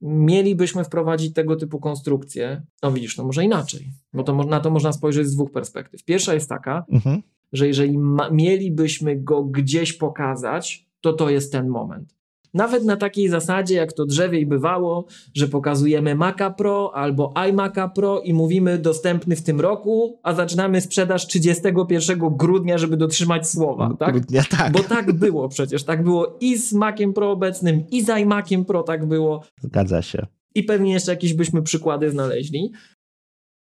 [0.02, 4.94] mielibyśmy wprowadzić tego typu konstrukcje, no widzisz, no może inaczej, bo to, na to można
[4.94, 6.04] spojrzeć z dwóch perspektyw.
[6.04, 7.22] Pierwsza jest taka, mhm.
[7.54, 12.17] że jeżeli ma, mielibyśmy go gdzieś pokazać, to to jest ten moment.
[12.58, 18.22] Nawet na takiej zasadzie, jak to drzewiej bywało, że pokazujemy Maca Pro albo iMaca Pro
[18.22, 23.96] i mówimy dostępny w tym roku, a zaczynamy sprzedaż 31 grudnia, żeby dotrzymać słowa.
[24.00, 24.12] Tak?
[24.12, 24.72] Grudnia, tak.
[24.72, 25.84] Bo tak było przecież.
[25.84, 29.44] Tak było i z Maciem Pro obecnym, i z iMaciem Pro tak było.
[29.62, 30.28] Zgadza się.
[30.56, 32.72] I pewnie jeszcze jakieś byśmy przykłady znaleźli.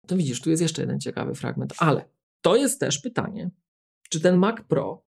[0.07, 2.05] To widzisz, tu jest jeszcze jeden ciekawy fragment, ale
[2.41, 3.51] to jest też pytanie,
[4.09, 5.08] czy ten Mac Pro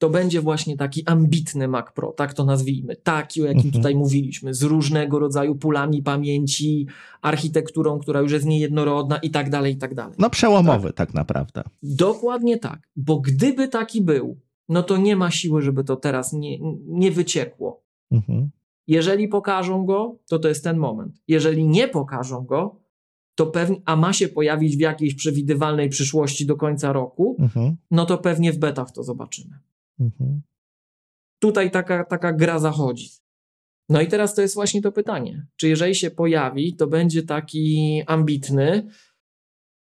[0.00, 3.72] to będzie właśnie taki ambitny Mac Pro, tak to nazwijmy, taki o jakim mhm.
[3.72, 6.86] tutaj mówiliśmy, z różnego rodzaju pulami pamięci,
[7.22, 10.14] architekturą, która już jest niejednorodna i tak dalej, i tak dalej.
[10.18, 11.62] No przełomowy tak, tak naprawdę.
[11.82, 16.58] Dokładnie tak, bo gdyby taki był, no to nie ma siły, żeby to teraz nie,
[16.86, 17.82] nie wyciekło.
[18.10, 18.50] Mhm.
[18.86, 21.22] Jeżeli pokażą go, to to jest ten moment.
[21.28, 22.76] Jeżeli nie pokażą go,
[23.34, 27.76] to pewnie, a ma się pojawić w jakiejś przewidywalnej przyszłości do końca roku, mhm.
[27.90, 29.58] no to pewnie w betach to zobaczymy.
[30.00, 30.42] Mhm.
[31.38, 33.10] Tutaj taka, taka gra zachodzi.
[33.88, 35.46] No i teraz to jest właśnie to pytanie.
[35.56, 38.90] Czy jeżeli się pojawi, to będzie taki ambitny,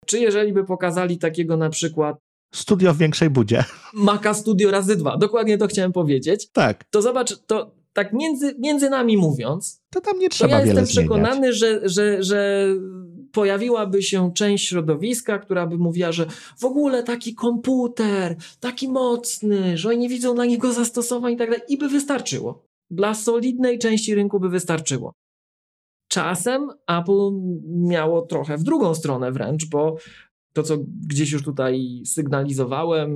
[0.05, 2.17] czy jeżeli by pokazali takiego na przykład
[2.53, 3.63] Studio w większej budzie.
[3.93, 5.17] Maka Studio razy dwa.
[5.17, 6.49] Dokładnie to chciałem powiedzieć.
[6.51, 6.83] Tak.
[6.89, 10.81] To zobacz, to tak między, między nami mówiąc, to tam nie trzeba to ja wiele
[10.81, 12.67] jestem przekonany, że, że, że
[13.31, 16.25] pojawiłaby się część środowiska, która by mówiła, że
[16.57, 21.49] w ogóle taki komputer, taki mocny, że oni nie widzą dla niego zastosowań i tak
[21.49, 22.65] dalej, i by wystarczyło.
[22.91, 25.13] Dla solidnej części rynku by wystarczyło.
[26.11, 27.31] Czasem Apple
[27.67, 29.95] miało trochę w drugą stronę wręcz, bo
[30.53, 33.09] to, co gdzieś już tutaj sygnalizowałem,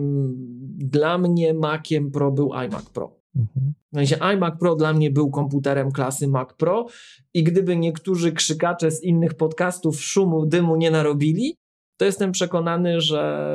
[0.77, 3.22] dla mnie Maciem Pro był iMac Pro.
[3.35, 3.73] Mhm.
[3.91, 6.85] W sensie iMac Pro dla mnie był komputerem klasy Mac Pro
[7.33, 11.55] i gdyby niektórzy krzykacze z innych podcastów szumu, dymu nie narobili,
[11.97, 13.49] to jestem przekonany, że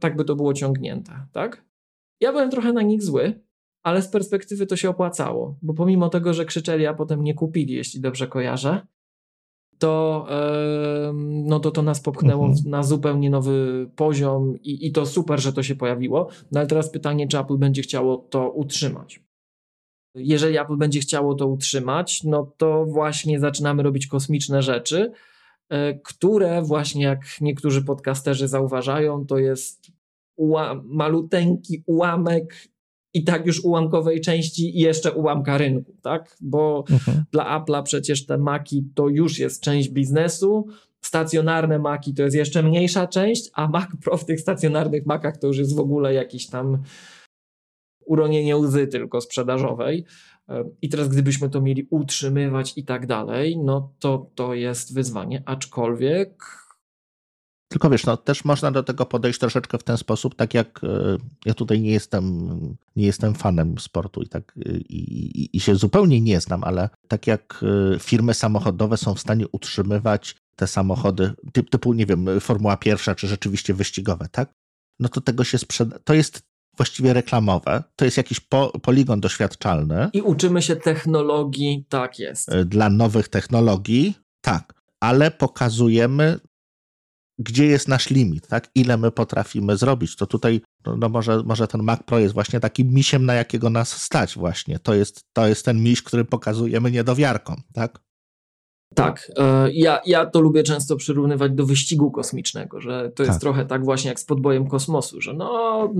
[0.00, 1.64] tak by to było ciągnięte, tak?
[2.20, 3.40] Ja byłem trochę na nich zły,
[3.82, 7.74] ale z perspektywy to się opłacało, bo pomimo tego, że krzyczeli, a potem nie kupili,
[7.74, 8.86] jeśli dobrze kojarzę,
[9.82, 10.26] to,
[11.22, 12.70] no to to nas popchnęło mhm.
[12.70, 16.28] na zupełnie nowy poziom i, i to super, że to się pojawiło.
[16.52, 19.20] No ale teraz pytanie, czy Apple będzie chciało to utrzymać.
[20.14, 25.12] Jeżeli Apple będzie chciało to utrzymać, no to właśnie zaczynamy robić kosmiczne rzeczy,
[25.70, 29.92] yy, które właśnie jak niektórzy podcasterzy zauważają, to jest
[30.36, 32.68] uła maluteńki ułamek
[33.14, 36.36] i tak już ułamkowej części i jeszcze ułamka rynku, tak?
[36.40, 37.24] Bo mhm.
[37.32, 40.66] dla Apple'a przecież te Maki to już jest część biznesu,
[41.00, 45.46] stacjonarne Maki to jest jeszcze mniejsza część, a Mac Pro w tych stacjonarnych Macach to
[45.46, 46.82] już jest w ogóle jakiś tam
[48.06, 50.04] uronienie łzy tylko sprzedażowej.
[50.82, 56.44] I teraz gdybyśmy to mieli utrzymywać i tak dalej, no to to jest wyzwanie, aczkolwiek
[57.72, 60.88] tylko wiesz, no też można do tego podejść troszeczkę w ten sposób, tak jak e,
[61.44, 62.48] ja tutaj nie jestem,
[62.96, 64.98] nie jestem fanem sportu i tak e, i,
[65.40, 69.48] i, i się zupełnie nie znam, ale tak jak e, firmy samochodowe są w stanie
[69.52, 74.52] utrzymywać te samochody typ, typu, nie wiem, Formuła pierwsza, czy rzeczywiście wyścigowe, tak?
[75.00, 75.98] No to tego się sprzeda.
[76.04, 76.42] To jest
[76.76, 77.82] właściwie reklamowe.
[77.96, 80.10] To jest jakiś po, poligon doświadczalny.
[80.12, 82.50] I uczymy się technologii, tak jest.
[82.64, 84.74] Dla nowych technologii, tak.
[85.00, 86.40] Ale pokazujemy
[87.42, 88.68] gdzie jest nasz limit, tak?
[88.74, 90.16] Ile my potrafimy zrobić.
[90.16, 93.70] To tutaj, no, no może, może ten Mac Pro jest właśnie takim misiem, na jakiego
[93.70, 94.78] nas stać właśnie.
[94.78, 98.00] To jest, to jest ten miś, który pokazujemy niedowiarkom, tak?
[98.94, 103.40] Tak, e, ja, ja to lubię często przyrównywać do wyścigu kosmicznego, że to jest tak.
[103.40, 105.94] trochę tak właśnie jak z podbojem kosmosu, że no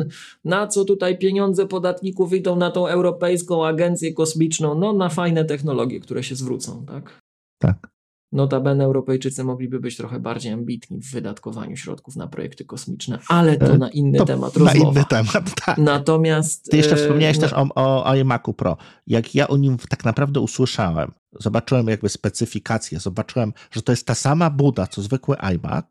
[0.44, 6.00] na co tutaj pieniądze podatników idą na tą europejską agencję kosmiczną, no na fajne technologie,
[6.00, 7.20] które się zwrócą, tak?
[7.58, 7.91] Tak.
[8.32, 13.72] Notabene Europejczycy mogliby być trochę bardziej ambitni w wydatkowaniu środków na projekty kosmiczne, ale to
[13.72, 15.78] e, na inny to temat Na inny temat, tak.
[15.78, 16.70] Natomiast...
[16.70, 17.42] Ty jeszcze e, wspomniałeś no...
[17.42, 17.68] też o,
[18.04, 18.76] o iMacu Pro.
[19.06, 24.14] Jak ja o nim tak naprawdę usłyszałem, zobaczyłem jakby specyfikację, zobaczyłem, że to jest ta
[24.14, 25.86] sama buda, co zwykły iMac,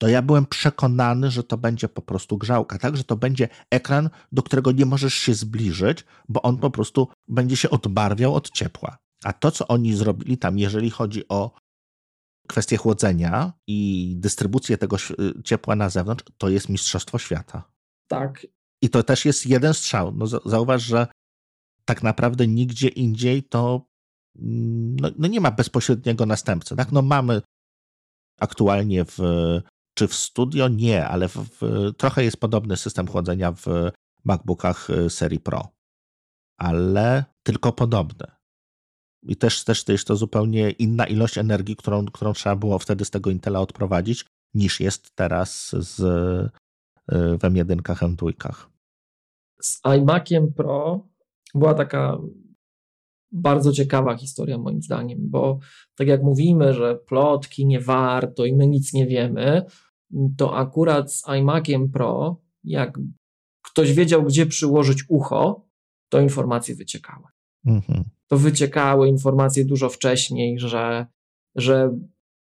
[0.00, 2.96] to ja byłem przekonany, że to będzie po prostu grzałka, tak?
[2.96, 7.56] Że to będzie ekran, do którego nie możesz się zbliżyć, bo on po prostu będzie
[7.56, 8.98] się odbarwiał od ciepła.
[9.24, 11.50] A to, co oni zrobili tam, jeżeli chodzi o
[12.48, 14.96] kwestię chłodzenia i dystrybucję tego
[15.44, 17.72] ciepła na zewnątrz, to jest mistrzostwo świata.
[18.08, 18.46] Tak.
[18.82, 20.12] I to też jest jeden strzał.
[20.12, 21.06] No, zauważ, że
[21.84, 23.86] tak naprawdę nigdzie indziej to
[24.38, 26.76] mm, no, no nie ma bezpośredniego następcy.
[26.76, 26.92] Tak?
[26.92, 27.42] No mamy
[28.40, 29.18] aktualnie w,
[29.94, 30.68] czy w studio?
[30.68, 33.64] Nie, ale w, w, trochę jest podobny system chłodzenia w
[34.24, 35.68] MacBookach y, serii Pro,
[36.58, 38.26] ale tylko podobny.
[39.22, 43.10] I też, też, też to zupełnie inna ilość energii, którą, którą trzeba było wtedy z
[43.10, 46.00] tego Intela odprowadzić, niż jest teraz z,
[47.08, 48.52] w M1 M2.
[49.62, 51.08] Z iMaciem Pro
[51.54, 52.18] była taka
[53.32, 55.58] bardzo ciekawa historia moim zdaniem, bo
[55.96, 59.66] tak jak mówimy, że plotki nie warto i my nic nie wiemy,
[60.36, 62.98] to akurat z iMaciem Pro, jak
[63.62, 65.68] ktoś wiedział, gdzie przyłożyć ucho,
[66.08, 67.26] to informacje wyciekały.
[67.66, 68.04] Mhm.
[68.30, 71.06] To wyciekały informacje dużo wcześniej, że,
[71.56, 71.98] że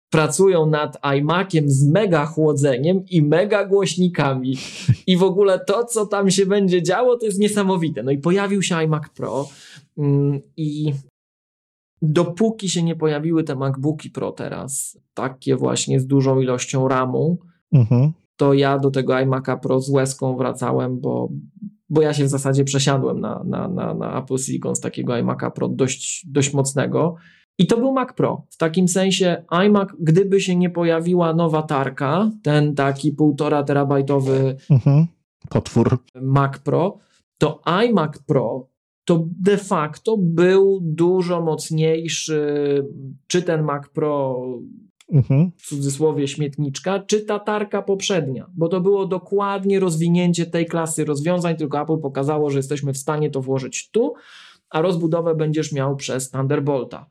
[0.10, 4.58] pracują nad iMaciem z mega chłodzeniem i mega głośnikami.
[5.08, 8.04] I w ogóle to, co tam się będzie działo, to jest niesamowite.
[8.04, 9.48] No i pojawił się iMac Pro
[9.98, 10.94] mm, i
[12.02, 17.38] dopóki się nie pojawiły te MacBooki Pro teraz, takie właśnie z dużą ilością RAMu,
[17.72, 18.12] mhm.
[18.38, 21.30] to ja do tego iMac'a Pro z łezką wracałem, bo,
[21.94, 25.52] bo ja się w zasadzie przesiadłem na, na, na, na Apple Silicon z takiego iMac'a
[25.52, 27.16] Pro dość, dość mocnego.
[27.58, 28.46] I to był Mac Pro.
[28.50, 35.08] W takim sensie iMac, gdyby się nie pojawiła nowa tarka, ten taki półtora terabajtowy mhm.
[35.50, 36.98] potwór Mac Pro,
[37.38, 38.74] to iMac Pro
[39.06, 42.42] to de facto był dużo mocniejszy,
[43.28, 44.42] czy ten Mac Pro
[45.14, 45.52] mhm.
[45.58, 51.56] w cudzysłowie śmietniczka, czy ta tarka poprzednia, bo to było dokładnie rozwinięcie tej klasy rozwiązań,
[51.56, 54.14] tylko Apple pokazało, że jesteśmy w stanie to włożyć tu,
[54.70, 57.10] a rozbudowę będziesz miał przez Thunderbolta.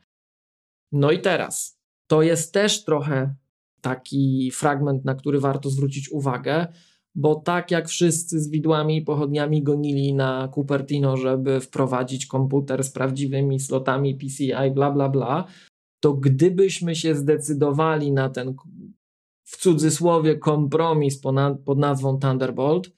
[0.92, 3.34] No i teraz, to jest też trochę
[3.80, 6.66] taki fragment, na który warto zwrócić uwagę,
[7.14, 12.90] bo tak jak wszyscy z widłami i pochodniami gonili na Cupertino, żeby wprowadzić komputer z
[12.90, 15.44] prawdziwymi slotami PCI, bla, bla, bla,
[16.02, 18.54] to gdybyśmy się zdecydowali na ten
[19.44, 21.20] w cudzysłowie kompromis
[21.64, 22.90] pod nazwą Thunderbolt,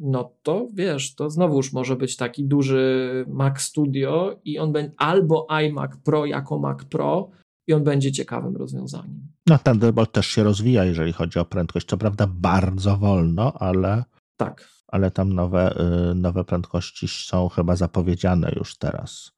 [0.00, 5.46] no to wiesz, to znowuż może być taki duży Mac Studio i on będzie albo
[5.50, 7.30] iMac Pro jako Mac Pro
[7.66, 9.20] i on będzie ciekawym rozwiązaniem.
[9.46, 11.86] No Thunderbolt też się rozwija, jeżeli chodzi o prędkość.
[11.86, 14.04] Co prawda bardzo wolno, ale
[14.36, 14.68] tak.
[14.88, 15.76] Ale tam nowe,
[16.10, 19.32] y, nowe prędkości są chyba zapowiedziane już teraz.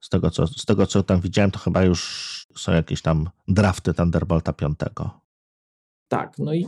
[0.00, 3.94] Z tego, co, z tego, co tam widziałem, to chyba już są jakieś tam drafty
[3.94, 4.78] Thunderbolta 5.
[6.08, 6.66] Tak, no i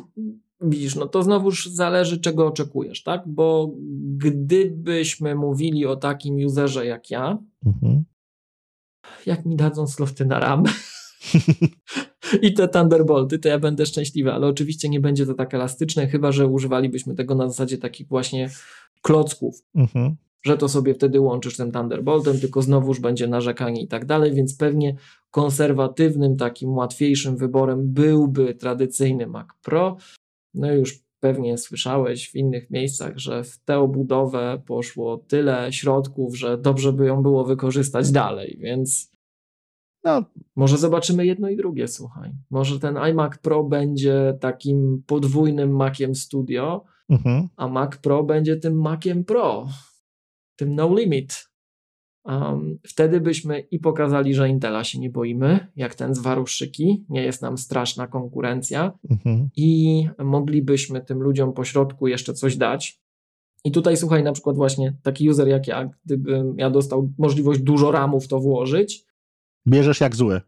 [0.61, 3.23] widzisz, no to znowuż zależy, czego oczekujesz, tak?
[3.27, 3.75] Bo
[4.17, 8.05] gdybyśmy mówili o takim userze jak ja, mhm.
[9.27, 10.65] jak mi dadzą slofty na RAM
[12.43, 16.33] i te Thunderbolty, to ja będę szczęśliwy, ale oczywiście nie będzie to tak elastyczne, chyba
[16.33, 18.51] że używalibyśmy tego na zasadzie takich właśnie
[19.03, 19.63] klocków.
[19.75, 24.35] Mhm że to sobie wtedy łączysz tym Thunderboltem, tylko znowuż będzie narzekanie i tak dalej,
[24.35, 24.97] więc pewnie
[25.31, 29.97] konserwatywnym, takim łatwiejszym wyborem byłby tradycyjny Mac Pro.
[30.55, 36.59] No już pewnie słyszałeś w innych miejscach, że w tę obudowę poszło tyle środków, że
[36.59, 39.13] dobrze by ją było wykorzystać dalej, więc
[40.05, 40.25] no,
[40.57, 42.31] może zobaczymy jedno i drugie, słuchaj.
[42.51, 47.49] Może ten iMac Pro będzie takim podwójnym Maciem Studio, mhm.
[47.57, 49.67] a Mac Pro będzie tym Maciem Pro
[50.57, 51.49] tym no limit.
[52.25, 57.23] Um, wtedy byśmy i pokazali, że Intela się nie boimy, jak ten z Waruszyki, nie
[57.23, 59.49] jest nam straszna konkurencja mhm.
[59.57, 63.01] i moglibyśmy tym ludziom po środku jeszcze coś dać.
[63.65, 67.91] I tutaj słuchaj, na przykład właśnie taki user jak ja, gdybym ja dostał możliwość dużo
[67.91, 69.05] ramów to włożyć.
[69.67, 70.41] Bierzesz jak zły.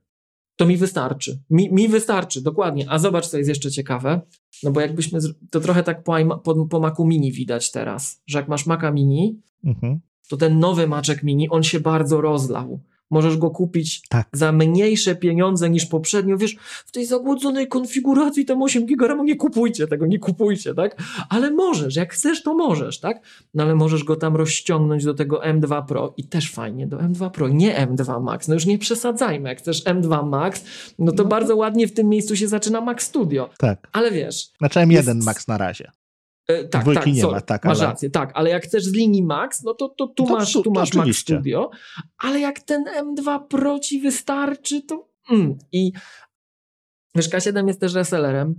[0.59, 1.39] To mi wystarczy.
[1.51, 2.91] Mi, mi wystarczy, dokładnie.
[2.91, 4.21] A zobacz, co jest jeszcze ciekawe.
[4.63, 5.19] No bo jakbyśmy,
[5.51, 9.41] to trochę tak po, po, po Macu Mini widać teraz, że jak masz Maca Mini,
[9.65, 10.01] mhm.
[10.29, 12.81] to ten nowy Maczek Mini, on się bardzo rozlał.
[13.11, 14.29] Możesz go kupić tak.
[14.33, 16.37] za mniejsze pieniądze niż poprzednio.
[16.37, 21.03] Wiesz, w tej zagłodzonej konfiguracji tam 8 GB nie kupujcie tego, nie kupujcie, tak?
[21.29, 23.21] Ale możesz, jak chcesz, to możesz, tak?
[23.55, 27.31] No ale możesz go tam rozciągnąć do tego M2 Pro i też fajnie, do M2
[27.31, 28.49] Pro, nie M2 Max.
[28.49, 30.65] No już nie przesadzajmy, jak chcesz M2 Max,
[30.99, 31.29] no to no.
[31.29, 33.51] bardzo ładnie w tym miejscu się zaczyna Max Studio.
[33.59, 33.89] Tak.
[33.93, 34.51] Ale wiesz...
[34.59, 35.27] Znaczy M1 jest...
[35.27, 35.91] Max na razie.
[36.49, 37.87] E, tak, tak, nie sorry, ma, tak, masz ale...
[37.87, 40.71] rację, tak, ale jak chcesz z linii Max, no to, to tu no masz, tu
[40.71, 41.71] masz Max Studio,
[42.19, 45.59] ale jak ten M2 Pro ci wystarczy, to mm.
[45.73, 45.93] i
[47.15, 48.55] wiesz, K7 jest też resellerem,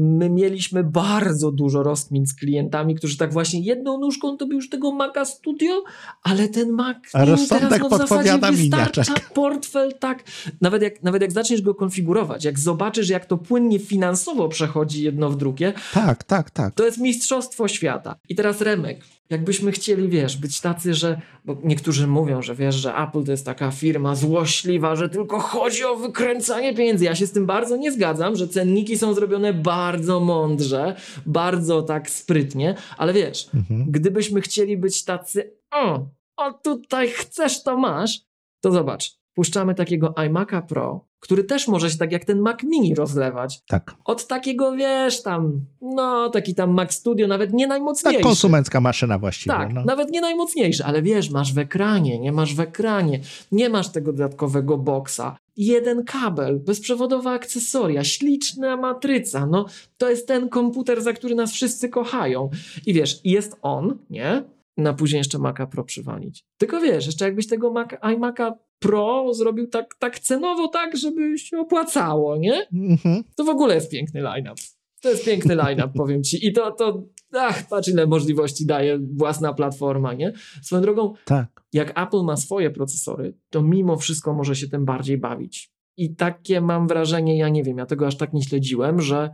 [0.00, 4.68] my mieliśmy bardzo dużo rozkmin z klientami, którzy tak właśnie jedną nóżką to by już
[4.70, 5.84] tego Maca Studio,
[6.22, 10.24] ale ten Mac Mini teraz no w zasadzie wystarcza portfel, tak.
[10.60, 15.30] Nawet jak, nawet jak zaczniesz go konfigurować, jak zobaczysz jak to płynnie finansowo przechodzi jedno
[15.30, 16.74] w drugie, tak, tak, tak.
[16.74, 18.16] to jest mistrzostwo świata.
[18.28, 21.20] I teraz Remek, Jakbyśmy chcieli, wiesz, być tacy, że.
[21.44, 25.84] Bo niektórzy mówią, że wiesz, że Apple to jest taka firma złośliwa, że tylko chodzi
[25.84, 27.04] o wykręcanie pieniędzy.
[27.04, 32.10] Ja się z tym bardzo nie zgadzam, że cenniki są zrobione bardzo mądrze, bardzo tak
[32.10, 33.84] sprytnie, ale wiesz, mhm.
[33.90, 35.52] gdybyśmy chcieli być tacy.
[35.70, 36.06] O,
[36.36, 38.20] o tutaj chcesz, to masz,
[38.60, 42.94] to zobacz, puszczamy takiego iMac'a Pro, który też może się tak jak ten Mac Mini
[42.94, 43.60] rozlewać.
[43.68, 43.94] Tak.
[44.04, 48.18] Od takiego, wiesz, tam, no, taki tam Mac Studio, nawet nie najmocniejszy.
[48.18, 49.56] Tak, konsumencka maszyna właściwie.
[49.56, 49.84] Tak, no.
[49.84, 53.20] nawet nie najmocniejszy, ale wiesz, masz w ekranie, nie masz w ekranie,
[53.52, 59.66] nie masz tego dodatkowego boksa, jeden kabel, bezprzewodowe akcesoria, śliczna matryca, no
[59.98, 62.50] to jest ten komputer, za który nas wszyscy kochają.
[62.86, 64.42] I wiesz, jest on, nie?
[64.76, 66.44] Na później jeszcze Maca Pro przywalić.
[66.58, 71.58] Tylko wiesz, jeszcze jakbyś tego Mac, iMac'a Pro zrobił tak, tak cenowo, tak, żeby się
[71.58, 72.66] opłacało, nie?
[72.72, 73.24] Mhm.
[73.36, 74.62] To w ogóle jest piękny line-up.
[75.02, 76.46] To jest piękny line-up, powiem ci.
[76.46, 77.02] I to, to,
[77.32, 80.32] ach, patrz ile możliwości daje własna platforma, nie?
[80.62, 81.64] Swoją drogą, Tak.
[81.72, 85.70] jak Apple ma swoje procesory, to mimo wszystko może się tym bardziej bawić.
[85.96, 89.30] I takie mam wrażenie, ja nie wiem, ja tego aż tak nie śledziłem, że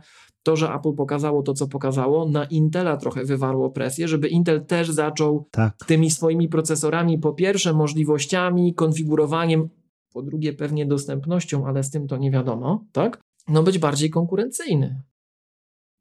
[0.47, 4.91] to, że Apple pokazało to, co pokazało, na Intela trochę wywarło presję, żeby Intel też
[4.91, 5.75] zaczął Tak.
[5.87, 9.69] tymi swoimi procesorami, po pierwsze możliwościami, konfigurowaniem,
[10.13, 13.21] po drugie pewnie dostępnością, ale z tym to nie wiadomo, tak?
[13.47, 15.01] No być bardziej konkurencyjny.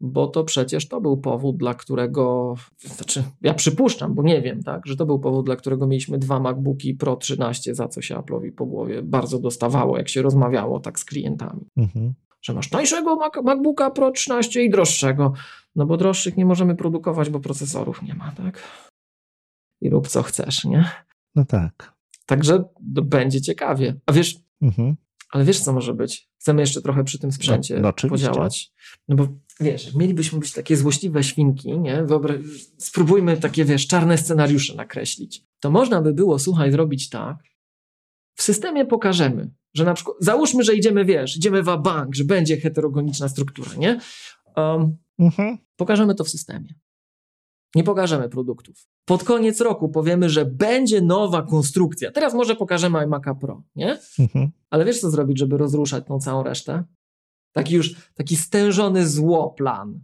[0.00, 4.86] Bo to przecież to był powód, dla którego, znaczy ja przypuszczam, bo nie wiem, tak,
[4.86, 8.52] że to był powód, dla którego mieliśmy dwa MacBooki Pro 13, za co się Apple'owi
[8.52, 11.66] po głowie bardzo dostawało, jak się rozmawiało tak z klientami.
[11.76, 12.14] Mhm.
[12.46, 15.32] Że masz tańszego Mac MacBooka Pro 13 i droższego.
[15.76, 18.62] No bo droższych nie możemy produkować, bo procesorów nie ma, tak?
[19.80, 20.90] I rób co chcesz, nie?
[21.34, 21.92] No tak.
[22.26, 23.94] Także będzie ciekawie.
[24.06, 24.96] A wiesz, Mhm.
[25.30, 26.28] ale wiesz co może być?
[26.40, 28.72] Chcemy jeszcze trochę przy tym sprzęcie No, no podziałać.
[29.08, 29.28] No bo
[29.60, 32.04] wiesz, mielibyśmy być takie złośliwe świnki, nie?
[32.78, 35.44] Spróbujmy takie, wiesz, czarne scenariusze nakreślić.
[35.60, 37.36] To można by było, słuchaj, zrobić tak.
[38.36, 42.60] W systemie pokażemy, że na przykład, załóżmy, że idziemy, wiesz, idziemy w bank, że będzie
[42.60, 44.00] heterogeniczna struktura, nie?
[44.56, 45.58] Um, Mhm.
[45.76, 46.74] Pokażemy to w systemie.
[47.74, 48.88] Nie pokażemy produktów.
[49.04, 52.12] Pod koniec roku powiemy, że będzie nowa konstrukcja.
[52.12, 53.98] Teraz może pokażemy iMac'a Pro, nie?
[54.18, 54.50] Mhm.
[54.70, 56.84] Ale wiesz, co zrobić, żeby rozruszać tą całą resztę?
[57.52, 60.00] Taki już, taki stężony zło plan.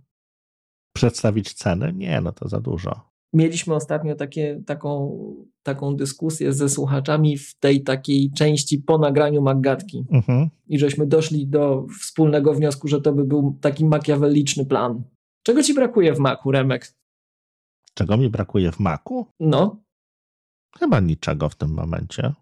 [0.95, 1.93] Przedstawić ceny?
[1.93, 3.12] Nie, no to za dużo.
[3.33, 5.19] Mieliśmy ostatnio takie, taką,
[5.63, 10.05] taką dyskusję ze słuchaczami w tej takiej części po nagraniu Maggatki.
[10.11, 10.49] Mhm.
[10.69, 15.03] I żeśmy doszli do wspólnego wniosku, że to by był taki makiaweliczny plan.
[15.43, 16.95] Czego ci brakuje w Macu, Remek?
[17.95, 19.27] Czego mi brakuje w Macu?
[19.41, 19.83] No,
[20.79, 22.33] Chyba niczego w tym momencie.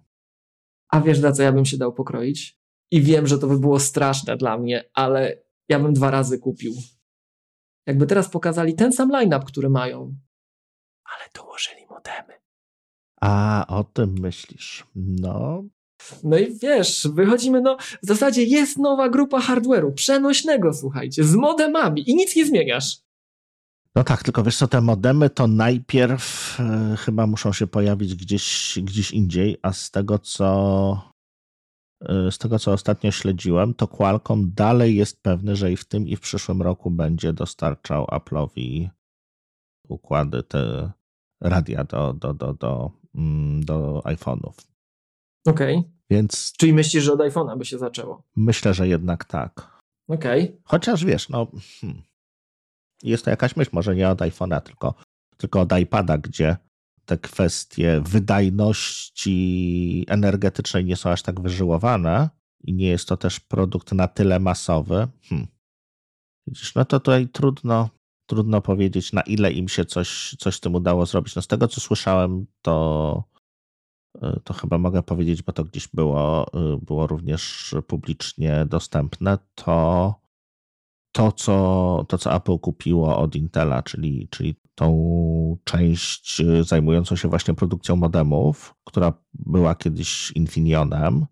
[0.88, 2.60] A wiesz, na co ja bym się dał pokroić?
[2.90, 6.74] I wiem, że to by było straszne dla mnie, ale ja bym dwa razy kupił.
[7.86, 10.14] Jakby teraz pokazali ten sam line-up, który mają,
[11.20, 12.34] ale dołożyli modemy.
[13.20, 14.86] A o tym myślisz?
[14.96, 15.64] No,
[16.24, 22.10] No i wiesz, wychodzimy, no w zasadzie jest nowa grupa hardware'u, przenośnego, słuchajcie, z modemami
[22.10, 22.98] i nic nie zmieniasz.
[23.94, 28.78] no tak, tylko wiesz co, te modemy to najpierw e, chyba muszą się pojawić gdzieś,
[28.82, 31.12] gdzieś indziej, a z tego co
[32.00, 36.08] e, z tego co ostatnio śledziłem, to Qualcomm dalej jest pewny, że i w tym
[36.08, 38.88] i w przyszłym roku będzie dostarczał Apple'owi
[39.88, 40.90] układy te
[41.40, 44.52] radia do, do, do, do, mm, do iPhone'ów.
[45.46, 48.22] Okej, Więc czyli myślisz, że od iPhone'a by się zaczęło?
[48.36, 49.80] myślę, że jednak tak.
[50.08, 51.46] Okej, Chociaż wiesz, no
[51.80, 52.02] hmm,
[53.02, 54.94] jest to jakaś myśl, może nie od iPhone'a, tylko,
[55.36, 56.56] tylko od iPada, gdzie
[57.04, 62.30] te kwestie wydajności energetycznej nie są aż tak wyżyłowane
[62.64, 65.08] i nie jest to też produkt na tyle masowy.
[65.28, 65.48] Hmm.
[66.46, 67.88] Widzisz, no to tutaj trudno,
[68.30, 71.36] trudno powiedzieć, na ile im się coś, coś z tym udało zrobić.
[71.36, 73.24] No z tego, co słyszałem, to,
[74.16, 80.14] y, to chyba mogę powiedzieć, bo to gdzieś było, y, było również publicznie dostępne, to
[81.12, 87.28] to, co, to, co Apple kupiło od Intela, czyli, czyli tą część y, zajmującą się
[87.28, 91.26] właśnie produkcją modemów, która była kiedyś Infinionem,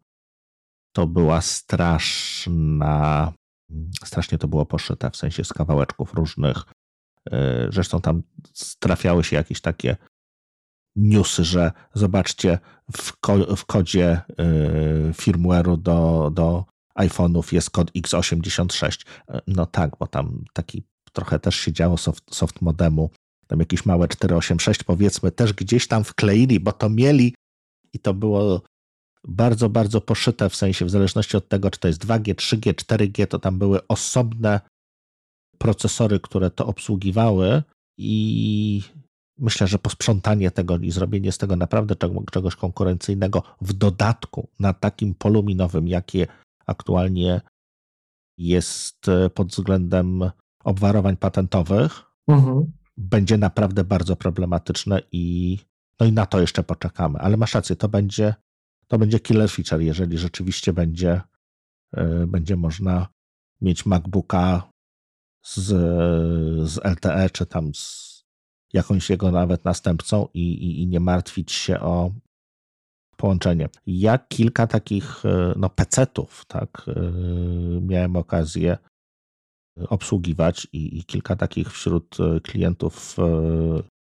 [0.92, 3.32] to była straszna,
[4.04, 6.64] strasznie to było poszyte, w sensie z kawałeczków różnych.
[7.32, 8.22] Y, Zresztą tam
[8.78, 9.96] trafiały się jakieś takie
[10.96, 12.58] newsy, że zobaczcie,
[12.92, 16.64] w, ko- w kodzie y, firmware'u do, do
[16.98, 19.06] iPhone'ów jest kod x86.
[19.46, 23.10] No tak, bo tam taki trochę też się działo soft, soft modemu.
[23.46, 27.34] Tam jakieś małe 486 powiedzmy też gdzieś tam wkleili, bo to mieli
[27.92, 28.62] i to było
[29.28, 33.26] bardzo, bardzo poszyte w sensie w zależności od tego, czy to jest 2G, 3G, 4G,
[33.26, 34.60] to tam były osobne
[35.58, 37.62] procesory, które to obsługiwały
[37.98, 38.82] i
[39.38, 44.72] myślę, że posprzątanie tego i zrobienie z tego naprawdę czego- czegoś konkurencyjnego w dodatku na
[44.72, 46.26] takim polu minowym, jakie
[46.66, 47.40] aktualnie
[48.38, 50.30] jest e, pod względem
[50.64, 52.72] obwarowań patentowych, mhm.
[52.96, 55.58] będzie naprawdę bardzo problematyczne i
[56.00, 58.34] No i na to jeszcze poczekamy, ale masz rację, to będzie,
[58.88, 61.20] to będzie killer feature, jeżeli rzeczywiście będzie,
[61.96, 63.06] yy, będzie można
[63.60, 64.70] mieć MacBooka
[65.44, 65.66] z,
[66.70, 68.08] z LTE, czy tam z
[68.72, 72.12] jakąś jego nawet następcą i, i, i nie martwić się o
[73.16, 73.68] połączenie.
[73.86, 77.10] Ja kilka takich e, no, PC-ów tak, e,
[77.80, 78.78] miałem okazję
[79.88, 83.16] obsługiwać i, i kilka takich wśród e, klientów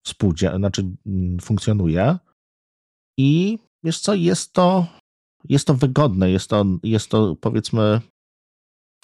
[0.07, 2.17] współdzia- znaczy mm, funkcjonuje
[3.17, 4.87] i wiesz co, jest to,
[5.49, 8.01] jest to wygodne, jest to, jest to powiedzmy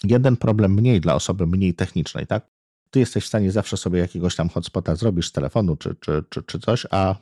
[0.04, 2.48] jeden problem mniej dla osoby mniej technicznej, tak?
[2.92, 6.44] Ty jesteś w stanie zawsze sobie jakiegoś tam hotspota zrobisz z telefonu czy, czy, czy,
[6.44, 7.16] czy coś, a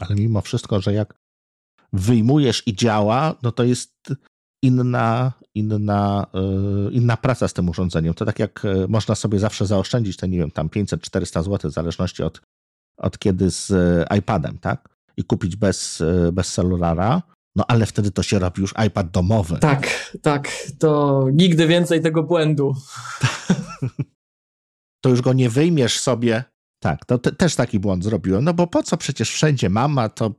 [0.00, 1.14] ale mimo wszystko, że jak
[1.92, 3.92] wyjmujesz i działa, no to jest
[4.62, 8.14] inna, inna, yy, inna praca z tym urządzeniem.
[8.14, 11.74] To tak jak yy, można sobie zawsze zaoszczędzić te, nie wiem, tam 500-400 zł, w
[11.74, 12.40] zależności od,
[12.96, 14.88] od kiedy z yy, iPadem, tak?
[15.16, 16.02] I kupić bez,
[16.32, 17.22] bez celulara,
[17.56, 19.58] no ale wtedy to się robi już iPad domowy.
[19.58, 20.48] Tak, tak.
[20.78, 22.74] To nigdy więcej tego błędu.
[25.00, 26.44] to już go nie wyjmiesz sobie.
[26.78, 28.44] Tak, to te, też taki błąd zrobiłem.
[28.44, 30.34] No bo po co przecież wszędzie mama, to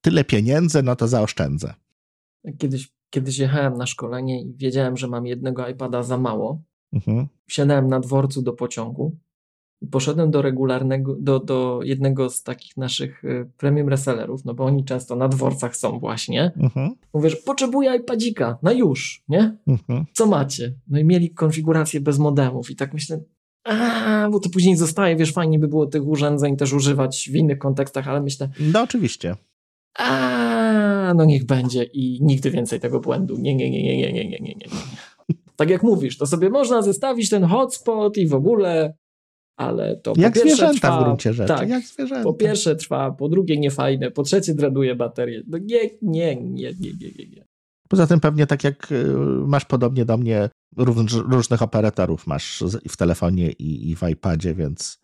[0.00, 1.74] tyle pieniędzy, no to zaoszczędzę.
[2.58, 6.62] Kiedyś, kiedyś jechałem na szkolenie i wiedziałem, że mam jednego iPada za mało.
[6.92, 7.26] Mhm.
[7.48, 9.16] Siadałem na dworcu do pociągu
[9.90, 14.84] poszedłem do regularnego, do, do jednego z takich naszych y, premium resellerów, no bo oni
[14.84, 16.52] często na dworcach są właśnie.
[16.56, 16.94] Mhm.
[17.14, 19.56] Mówię, że potrzebuję iPadzika, no już, nie?
[19.66, 20.04] Mhm.
[20.12, 20.74] Co macie?
[20.88, 23.20] No i mieli konfigurację bez modemów i tak myślę,
[23.64, 27.58] a, bo to później zostaje, wiesz, fajnie by było tych urządzeń też używać w innych
[27.58, 28.48] kontekstach, ale myślę...
[28.60, 29.36] No oczywiście.
[29.98, 33.36] A, no niech będzie i nigdy więcej tego błędu.
[33.38, 34.54] Nie, nie, nie, nie, nie, nie, nie, nie.
[34.54, 34.66] nie.
[35.56, 38.94] Tak jak mówisz, to sobie można zestawić ten hotspot i w ogóle
[39.58, 41.48] ale to jak po pierwsze trwa, w gruncie rzeczy.
[41.48, 42.24] Tak, jak zwierzęta.
[42.24, 45.42] po pierwsze trwa, po drugie niefajne, po trzecie drenuje baterię.
[45.46, 47.44] No nie, nie, nie, nie, nie, nie, nie.
[47.88, 49.04] Poza tym pewnie tak jak y,
[49.46, 50.48] masz podobnie do mnie
[51.28, 55.00] różnych operatorów masz w telefonie i, i w iPadzie, więc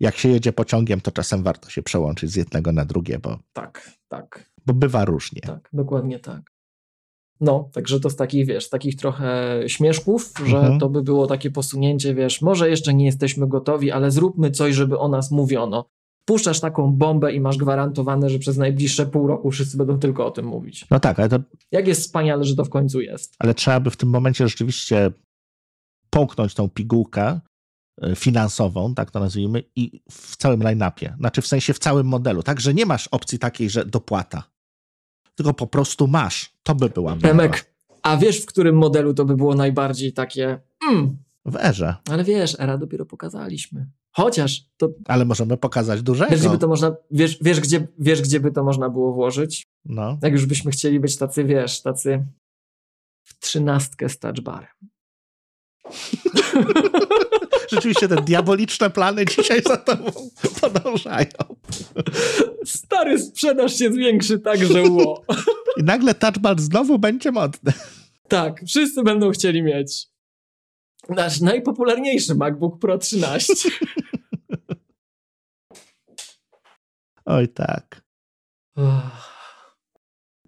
[0.00, 3.38] jak się jedzie pociągiem, to czasem warto się przełączyć z jednego na drugie, bo.
[3.52, 4.50] Tak, tak.
[4.66, 5.40] Bo bywa różnie.
[5.40, 6.57] Tak, dokładnie tak.
[7.40, 10.80] No, także to z takich, wiesz, z takich trochę śmieszków, że mhm.
[10.80, 14.98] to by było takie posunięcie, wiesz, może jeszcze nie jesteśmy gotowi, ale zróbmy coś, żeby
[14.98, 15.88] o nas mówiono.
[16.24, 20.30] Puszczasz taką bombę i masz gwarantowane, że przez najbliższe pół roku wszyscy będą tylko o
[20.30, 20.86] tym mówić.
[20.90, 21.38] No tak, ale to...
[21.72, 23.34] Jak jest wspaniale, że to w końcu jest.
[23.38, 25.10] Ale trzeba by w tym momencie rzeczywiście
[26.10, 27.40] połknąć tą pigułkę
[28.02, 31.16] E, finansową, tak to nazwijmy, i w całym line-upie.
[31.18, 32.42] Znaczy w sensie w całym modelu.
[32.42, 34.42] Także nie masz opcji takiej, że dopłata.
[35.38, 36.52] Tylko po prostu masz.
[36.62, 37.72] To by była Emek,
[38.02, 40.60] a wiesz, w którym modelu to by było najbardziej takie.
[40.90, 41.16] Mm.
[41.44, 41.94] W erze.
[42.10, 43.86] Ale wiesz, era dopiero pokazaliśmy.
[44.10, 44.88] Chociaż to.
[45.06, 46.30] Ale możemy pokazać dużego.
[46.30, 49.66] Wiesz, gdzie by to można, wiesz, wiesz, gdzie, wiesz, gdzie by to można było włożyć?
[49.84, 50.18] No.
[50.22, 52.26] Jak już byśmy chcieli być tacy, wiesz, tacy
[53.24, 54.70] w trzynastkę z touchbarem.
[57.70, 60.12] Rzeczywiście te diaboliczne plany dzisiaj za tobą
[60.60, 61.56] podążają.
[62.64, 65.24] Stary sprzedaż się zwiększy tak, że ło.
[65.76, 67.72] I nagle touchbar znowu będzie modny.
[68.28, 70.06] Tak, wszyscy będą chcieli mieć.
[71.08, 73.54] Nasz najpopularniejszy MacBook Pro 13.
[77.24, 78.02] Oj tak.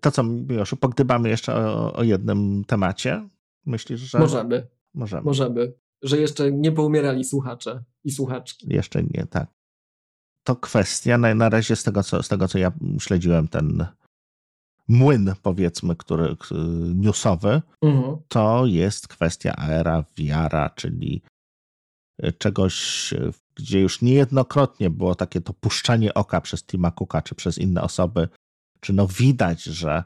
[0.00, 3.28] To co, Miłoszu, pogdybamy jeszcze o, o jednym temacie?
[3.66, 4.18] Myślisz, że...
[4.18, 4.66] Możemy.
[4.94, 5.22] Możemy.
[5.22, 5.72] Możemy
[6.03, 8.66] że jeszcze nie poumierali słuchacze i słuchaczki.
[8.70, 9.48] Jeszcze nie, tak.
[10.44, 13.86] To kwestia, na, na razie z tego, co, z tego, co ja śledziłem, ten
[14.88, 16.36] młyn, powiedzmy, który
[16.94, 18.16] newsowy, mhm.
[18.28, 21.22] to jest kwestia era VR, czyli
[22.22, 23.14] e, czegoś,
[23.55, 28.28] gdzie już niejednokrotnie było takie to puszczanie oka przez Tima Cooka, czy przez inne osoby,
[28.80, 30.05] czy no widać, że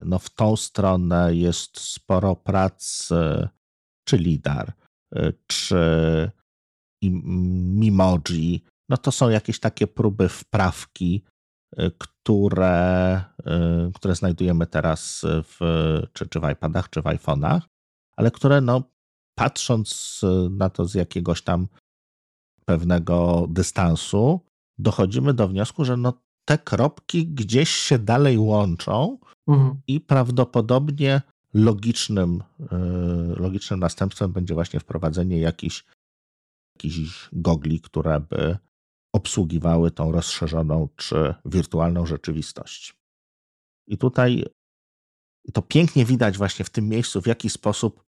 [0.00, 3.48] no w tą stronę jest sporo prac, e,
[4.04, 4.72] czy lidar,
[5.46, 5.76] czy
[7.02, 11.24] Mimoji, no to są jakieś takie próby wprawki,
[11.78, 15.58] y, które, y, które znajdujemy teraz w,
[16.12, 17.60] czy, czy w iPadach, czy w iPhone'ach,
[18.16, 18.82] ale które no,
[19.38, 21.68] patrząc na to z jakiegoś tam
[22.64, 24.40] pewnego dystansu,
[24.78, 26.12] dochodzimy do wniosku, że no,
[26.48, 29.80] te kropki gdzieś się dalej łączą mhm.
[29.86, 31.22] i prawdopodobnie
[31.54, 32.76] logicznym, e,
[33.36, 35.84] logicznym następstwem będzie właśnie wprowadzenie jakichś,
[36.76, 38.58] jakichś gogli, które by
[39.12, 42.96] obsługiwały tą rozszerzoną czy wirtualną rzeczywistość.
[43.86, 44.44] I tutaj
[45.54, 48.04] to pięknie widać właśnie w tym miejscu, w jaki sposób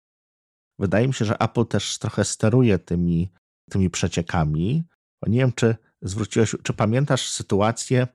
[0.80, 3.30] wydaje mi się, że Apple też trochę steruje tymi,
[3.70, 4.84] tymi przeciekami.
[5.28, 8.08] Nie wiem, czy zwróciłeś, czy pamiętasz sytuację,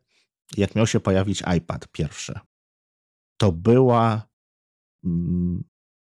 [0.57, 2.39] jak miał się pojawić iPad pierwszy?
[3.41, 4.32] To była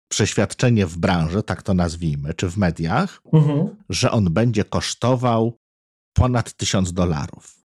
[0.09, 3.77] przeświadczenie w branży, tak to nazwijmy, czy w mediach, mhm.
[3.89, 5.59] że on będzie kosztował
[6.17, 7.65] ponad tysiąc dolarów.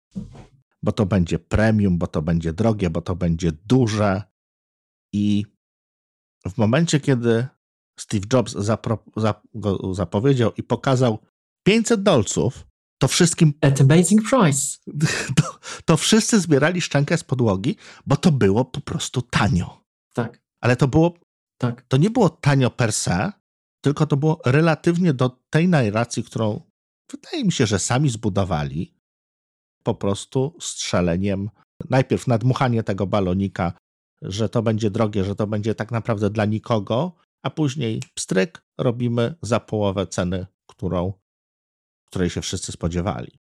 [0.83, 4.23] Bo to będzie premium, bo to będzie drogie, bo to będzie duże.
[5.13, 5.45] I
[6.47, 7.47] w momencie, kiedy
[7.99, 11.19] Steve Jobs zapro, zap, go zapowiedział i pokazał
[11.63, 12.67] 500 dolców,
[13.01, 13.53] to wszystkim.
[13.61, 14.77] At amazing price.
[15.35, 19.81] To, to wszyscy zbierali szczękę z podłogi, bo to było po prostu tanio.
[20.13, 20.44] Tak.
[20.65, 21.13] Ale to było.
[21.57, 21.81] Tak.
[21.81, 23.31] To nie było tanio per se,
[23.81, 26.61] tylko to było relatywnie do tej narracji, którą
[27.11, 28.95] wydaje mi się, że sami zbudowali
[29.83, 31.49] po prostu strzeleniem.
[31.89, 33.73] Najpierw nadmuchanie tego balonika,
[34.21, 39.35] że to będzie drogie, że to będzie tak naprawdę dla nikogo, a później pstryk robimy
[39.41, 41.13] za połowę ceny, którą,
[42.05, 43.37] której się wszyscy spodziewali.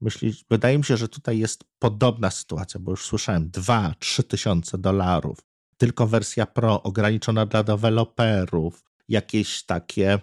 [0.00, 5.38] Myśli, wydaje mi się, że tutaj jest podobna sytuacja, bo już słyszałem 2-3 tysiące dolarów,
[5.82, 10.18] tylko wersja Pro ograniczona dla deweloperów, jakieś takie,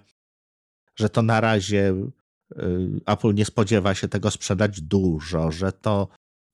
[0.95, 1.93] że to na razie
[2.51, 6.07] y, Apple nie spodziewa się tego sprzedać dużo, że to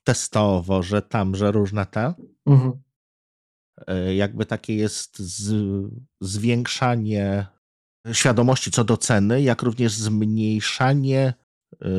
[0.04, 2.14] testowo, że tam, że różne te.
[2.46, 2.72] Mhm.
[3.88, 5.54] E, jakby takie jest z,
[6.22, 7.48] zwiększanie
[8.12, 11.34] świadomości co do ceny, jak również zmniejszanie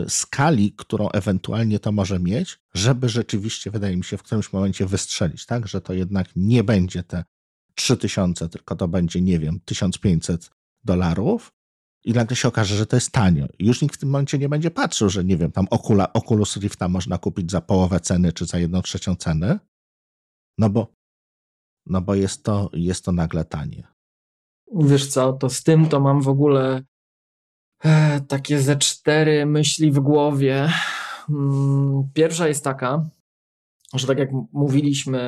[0.08, 5.46] skali, którą ewentualnie to może mieć, żeby rzeczywiście, wydaje mi się, w którymś momencie wystrzelić,
[5.46, 5.68] tak?
[5.68, 7.24] Że to jednak nie będzie te
[7.74, 10.50] 3000, tylko to będzie, nie wiem, 1500
[10.84, 11.52] dolarów
[12.04, 13.46] i nagle się okaże, że to jest tanio.
[13.58, 16.88] Już nikt w tym momencie nie będzie patrzył, że nie wiem, tam Ocula, Oculus Rifta
[16.88, 19.58] można kupić za połowę ceny czy za jedną trzecią ceny,
[20.58, 20.92] no bo
[21.86, 23.88] no bo jest to, jest to nagle tanie.
[24.74, 26.84] Wiesz co, to z tym to mam w ogóle
[28.28, 30.68] takie ze cztery myśli w głowie.
[31.30, 33.04] Mm, pierwsza jest taka,
[33.94, 35.20] że tak jak mówiliśmy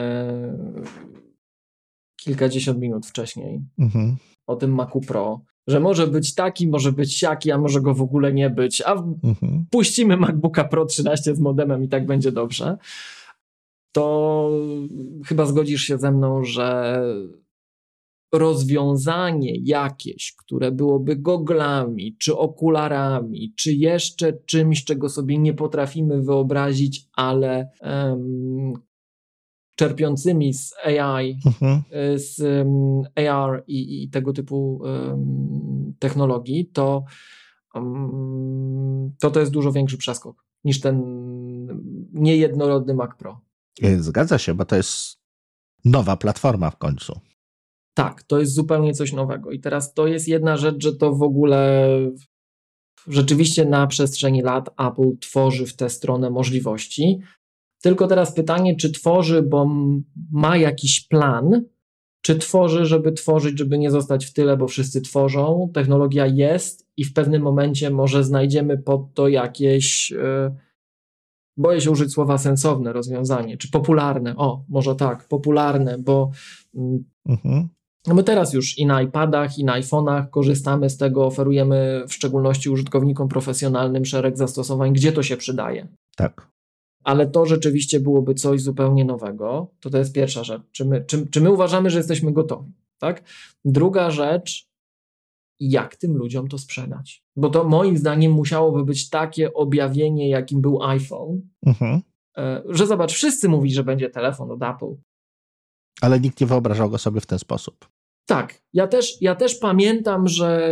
[2.21, 4.17] kilkadziesiąt minut wcześniej mhm.
[4.47, 8.03] o tym Macu Pro, że może być taki, może być siaki, a może go w
[8.03, 9.67] ogóle nie być, a mhm.
[9.71, 12.79] puścimy MacBooka Pro 13 z modemem i tak będzie dobrze
[13.99, 14.51] to
[15.27, 17.01] chyba zgodzisz się ze mną, że
[18.33, 27.09] rozwiązanie jakieś, które byłoby goglami, czy okularami, czy jeszcze czymś, czego sobie nie potrafimy wyobrazić,
[27.13, 28.73] ale um,
[29.77, 31.83] czerpiącymi z AI, mhm.
[32.19, 37.05] z um, AR i, i, tego typu um, technologii, to,
[39.21, 41.03] to to jest dużo większy przeskok niż ten
[42.13, 43.41] niejednorodny Mac Pro.
[43.99, 45.19] Zgadza się, bo to jest
[45.85, 47.21] nowa platforma w końcu.
[47.99, 49.51] Tak, to jest zupełnie coś nowego.
[49.51, 51.89] I teraz to jest jedna rzecz, że to w ogóle
[53.07, 57.19] rzeczywiście na przestrzeni lat Apple tworzy w tę stronę możliwości.
[57.83, 59.71] Tylko teraz pytanie, czy tworzy, bo
[60.33, 61.65] ma jakiś plan,
[62.23, 65.71] czy tworzy, żeby tworzyć, żeby nie zostać w tyle, bo wszyscy tworzą.
[65.75, 70.11] Technologia jest i w pewnym momencie może znajdziemy pod to jakieś.
[70.11, 70.55] Yy,
[71.57, 76.31] boję się użyć słowa sensowne rozwiązanie, czy popularne, o, może tak, popularne, bo
[76.75, 77.69] mm, mhm.
[78.07, 82.15] No my teraz już i na iPadach, i na iPhone'ach korzystamy z tego, oferujemy w
[82.15, 85.89] szczególności użytkownikom profesjonalnym szereg zastosowań, gdzie to się przydaje.
[86.17, 86.51] Tak.
[87.05, 89.71] Ale to rzeczywiście byłoby coś zupełnie nowego.
[89.81, 90.63] To to jest pierwsza rzecz.
[90.73, 92.73] Czy my, czy, czy my uważamy, że jesteśmy gotowi?
[92.99, 93.23] Tak?
[93.65, 94.69] Druga rzecz,
[95.61, 97.25] jak tym ludziom to sprzedać.
[97.37, 102.01] Bo to moim zdaniem musiałoby być takie objawienie, jakim był iPhone, mhm.
[102.39, 104.95] E, że zobacz, wszyscy mówili, że będzie telefon od Apple.
[106.01, 107.89] Ale nikt nie wyobrażał go sobie w ten sposób.
[108.27, 108.63] Tak.
[108.73, 110.71] Ja też, ja też pamiętam, że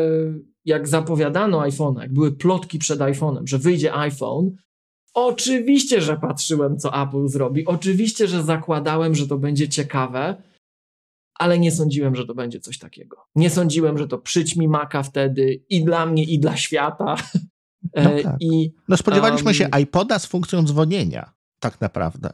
[0.65, 4.57] jak zapowiadano iPhone, jak były plotki przed iPhone'em, że wyjdzie iPhone,
[5.15, 7.67] oczywiście, że patrzyłem, co Apple zrobi.
[7.67, 10.43] Oczywiście, że zakładałem, że to będzie ciekawe
[11.39, 13.17] ale nie sądziłem, że to będzie coś takiego.
[13.35, 17.17] Nie sądziłem, że to przyćmi maka wtedy i dla mnie, i dla świata.
[17.97, 18.37] No, e, tak.
[18.41, 22.31] I, no spodziewaliśmy um, się iPoda z funkcją dzwonienia, tak naprawdę.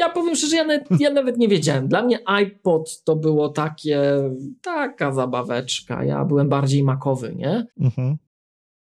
[0.00, 1.88] Ja powiem szczerze, ja nawet, ja nawet nie wiedziałem.
[1.88, 4.02] Dla mnie iPod to było takie,
[4.62, 6.04] taka zabaweczka.
[6.04, 7.66] Ja byłem bardziej makowy, nie?
[7.80, 8.16] Mhm.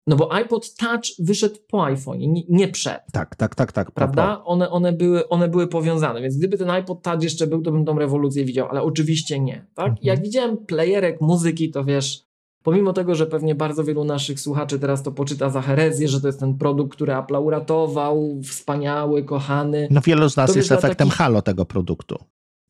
[0.06, 3.00] No bo iPod Touch wyszedł po iPhone, nie, nie przed.
[3.12, 3.90] Tak, tak, tak, tak.
[3.90, 4.44] Prawda?
[4.44, 7.84] One, one, były, one były powiązane, więc gdyby ten iPod Touch jeszcze był, to bym
[7.84, 9.66] tą rewolucję widział, ale oczywiście nie.
[9.74, 9.88] Tak?
[9.88, 9.98] Mhm.
[10.02, 12.26] Jak widziałem playerek muzyki, to wiesz,
[12.66, 16.26] pomimo tego, że pewnie bardzo wielu naszych słuchaczy teraz to poczyta za herezję, że to
[16.26, 19.88] jest ten produkt, który Apple uratował, wspaniały, kochany.
[19.90, 21.18] No wielu z nas jest efektem takich...
[21.18, 22.16] halo tego produktu.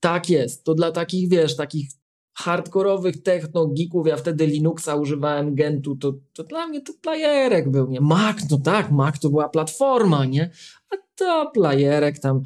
[0.01, 0.65] Tak jest.
[0.65, 1.91] To dla takich, wiesz, takich
[2.35, 8.01] hardkorowych techno-geeków, ja wtedy Linuxa używałem Gentu, to, to dla mnie to playerek był, nie?
[8.01, 10.51] Mac, no tak, Mac to była platforma, nie?
[10.91, 12.43] A to playerek tam.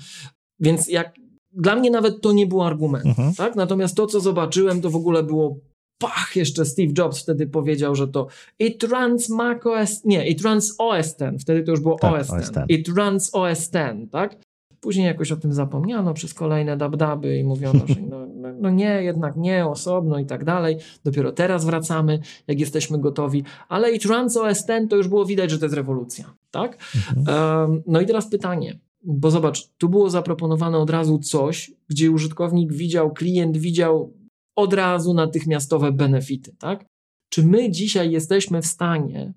[0.61, 1.15] Więc jak,
[1.53, 3.35] dla mnie nawet to nie był argument, mhm.
[3.35, 3.57] tak?
[3.57, 5.57] Natomiast to, co zobaczyłem, to w ogóle było
[6.01, 8.27] pach, jeszcze Steve Jobs wtedy powiedział, że to
[8.59, 12.33] it runs Mac OS, nie, it runs OS X, wtedy to już było tak, OS,
[12.33, 14.37] X, it runs OS X, tak?
[14.81, 19.03] Później jakoś o tym zapomniano przez kolejne dabdaby i mówiono, że no, no, no, nie,
[19.03, 20.77] jednak nie, osobno i tak dalej.
[21.05, 23.45] Dopiero teraz wracamy, jak jesteśmy gotowi.
[23.69, 26.79] Ale i Trans OS X to już było widać, że to jest rewolucja, tak?
[27.17, 27.39] Mhm.
[27.71, 32.73] Um, no i teraz pytanie, bo zobacz, tu było zaproponowane od razu coś, gdzie użytkownik
[32.73, 34.13] widział, klient widział
[34.61, 36.85] od razu natychmiastowe benefity, tak?
[37.29, 39.35] Czy my dzisiaj jesteśmy w stanie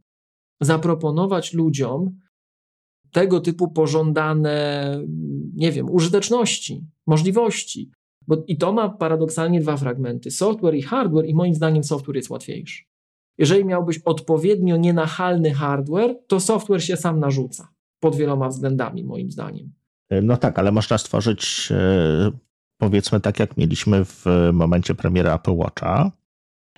[0.62, 2.20] zaproponować ludziom
[3.12, 5.00] tego typu pożądane,
[5.54, 7.92] nie wiem, użyteczności, możliwości.
[8.28, 12.30] Bo i to ma paradoksalnie dwa fragmenty: software i hardware, i moim zdaniem software jest
[12.30, 12.84] łatwiejszy.
[13.38, 17.68] Jeżeli miałbyś odpowiednio nienachalny hardware, to software się sam narzuca
[18.00, 19.74] pod wieloma względami, moim zdaniem.
[20.22, 21.74] No tak, ale można stworzyć,
[22.78, 26.12] powiedzmy, tak jak mieliśmy w momencie premiery Apple Watcha,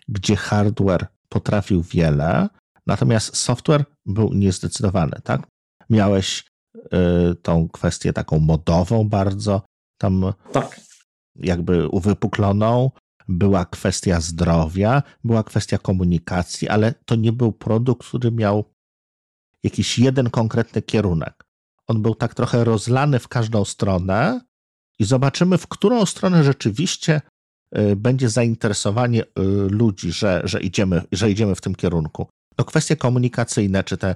[0.07, 2.49] gdzie hardware potrafił wiele,
[2.87, 5.47] natomiast software był niezdecydowany, tak?
[5.89, 6.43] miałeś
[6.75, 9.61] y, tą kwestię taką modową bardzo
[9.97, 10.81] tam tak.
[11.35, 12.91] jakby uwypukloną.
[13.27, 18.71] Była kwestia zdrowia, była kwestia komunikacji, ale to nie był produkt, który miał
[19.63, 21.45] jakiś jeden konkretny kierunek.
[21.87, 24.41] On był tak trochę rozlany w każdą stronę
[24.99, 27.21] i zobaczymy, w którą stronę rzeczywiście
[27.77, 29.25] y, będzie zainteresowanie y,
[29.69, 32.27] ludzi, że, że, idziemy, że idziemy w tym kierunku.
[32.55, 34.15] To kwestie komunikacyjne, czy te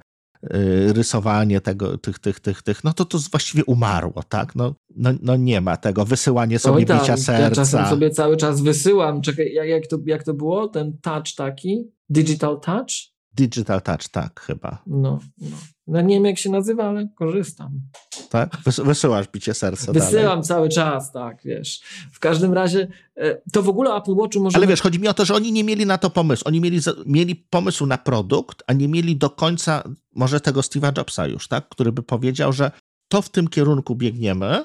[0.53, 4.55] Y, rysowanie tego, tych, tych, tych, tych, no to to właściwie umarło, tak?
[4.55, 7.41] No, no, no nie ma tego, wysyłanie sobie Oj, tam, bicia serca.
[7.41, 10.67] Ja czasem sobie cały czas wysyłam, czekaj, jak, jak, to, jak to było?
[10.67, 11.91] Ten touch taki?
[12.09, 12.89] Digital touch?
[13.33, 14.83] Digital touch, tak, chyba.
[14.87, 15.57] No, no.
[15.87, 17.81] No nie wiem jak się nazywa, ale korzystam.
[18.29, 18.57] Tak?
[18.65, 20.43] wysyłasz bicie serca Wysyłam dalej.
[20.43, 21.81] cały czas, tak, wiesz.
[22.11, 24.57] W każdym razie e, to w ogóle Apple Watchu może...
[24.57, 26.47] Ale wiesz, chodzi mi o to, że oni nie mieli na to pomysłu.
[26.47, 29.83] Oni mieli, mieli pomysł na produkt, a nie mieli do końca
[30.15, 31.69] może tego Steve'a Jobsa już, tak?
[31.69, 32.71] Który by powiedział, że
[33.07, 34.63] to w tym kierunku biegniemy,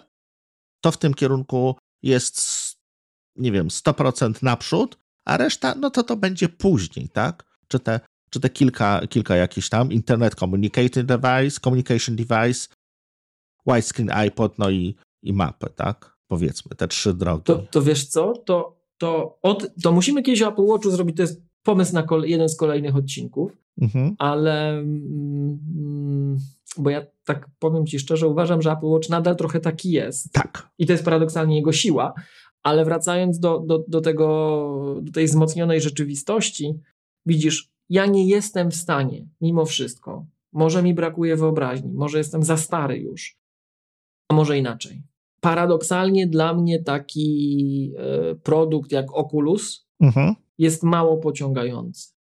[0.81, 2.41] to w tym kierunku jest,
[3.37, 7.45] nie wiem, 100% naprzód, a reszta, no to to będzie później, tak?
[7.69, 8.01] Czy te
[8.35, 12.69] czy te kilka, kilka jakichś tam, Internet Communication Device, Communication Device,
[13.67, 16.17] Widescreen iPod, no i, i mapy, tak?
[16.29, 17.43] Powiedzmy, te trzy drogi.
[17.45, 18.33] To, to wiesz co?
[18.47, 22.29] To, to, od, to musimy kiedyś o Apple Watchu zrobić, to jest pomysł na kole,
[22.29, 24.15] jeden z kolejnych odcinków, mhm.
[24.19, 26.39] ale mm,
[26.79, 30.33] bo ja tak powiem ci szczerze, uważam, że Apple Watch nadal trochę taki jest.
[30.33, 30.69] Tak.
[30.79, 32.15] I to jest paradoksalnie jego siła,
[32.63, 36.75] ale wracając do, do, do, tego, do tej wzmocnionej rzeczywistości,
[37.27, 40.27] widzisz, ja nie jestem w stanie, mimo wszystko.
[40.53, 43.39] Może mi brakuje wyobraźni, może jestem za stary już,
[44.29, 45.03] a może inaczej.
[45.41, 50.35] Paradoksalnie dla mnie taki e, produkt jak Oculus mhm.
[50.59, 52.15] jest mało pociągający.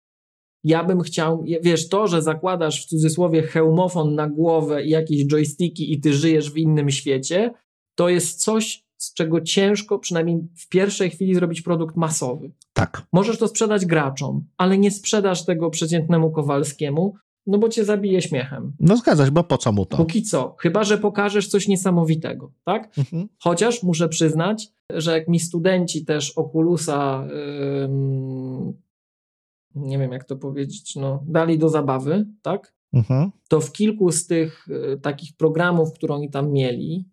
[0.65, 5.93] Ja bym chciał, wiesz, to, że zakładasz w cudzysłowie hełmofon na głowę i jakieś joysticki
[5.93, 7.51] i ty żyjesz w innym świecie,
[7.95, 12.51] to jest coś, z czego ciężko, przynajmniej w pierwszej chwili, zrobić produkt masowy.
[12.73, 13.03] Tak.
[13.13, 17.15] Możesz to sprzedać graczom, ale nie sprzedasz tego przeciętnemu Kowalskiemu,
[17.47, 18.73] no bo cię zabije śmiechem.
[18.81, 19.97] No zgadzać, bo po co mu to?
[19.97, 20.57] Póki co.
[20.59, 22.99] Chyba, że pokażesz coś niesamowitego, tak?
[22.99, 23.29] Mhm.
[23.39, 28.75] Chociaż muszę przyznać, że jak mi studenci też Oculusa, yy,
[29.75, 32.75] nie wiem jak to powiedzieć, no, dali do zabawy, tak?
[32.93, 33.31] Mhm.
[33.49, 37.05] To w kilku z tych y, takich programów, które oni tam mieli,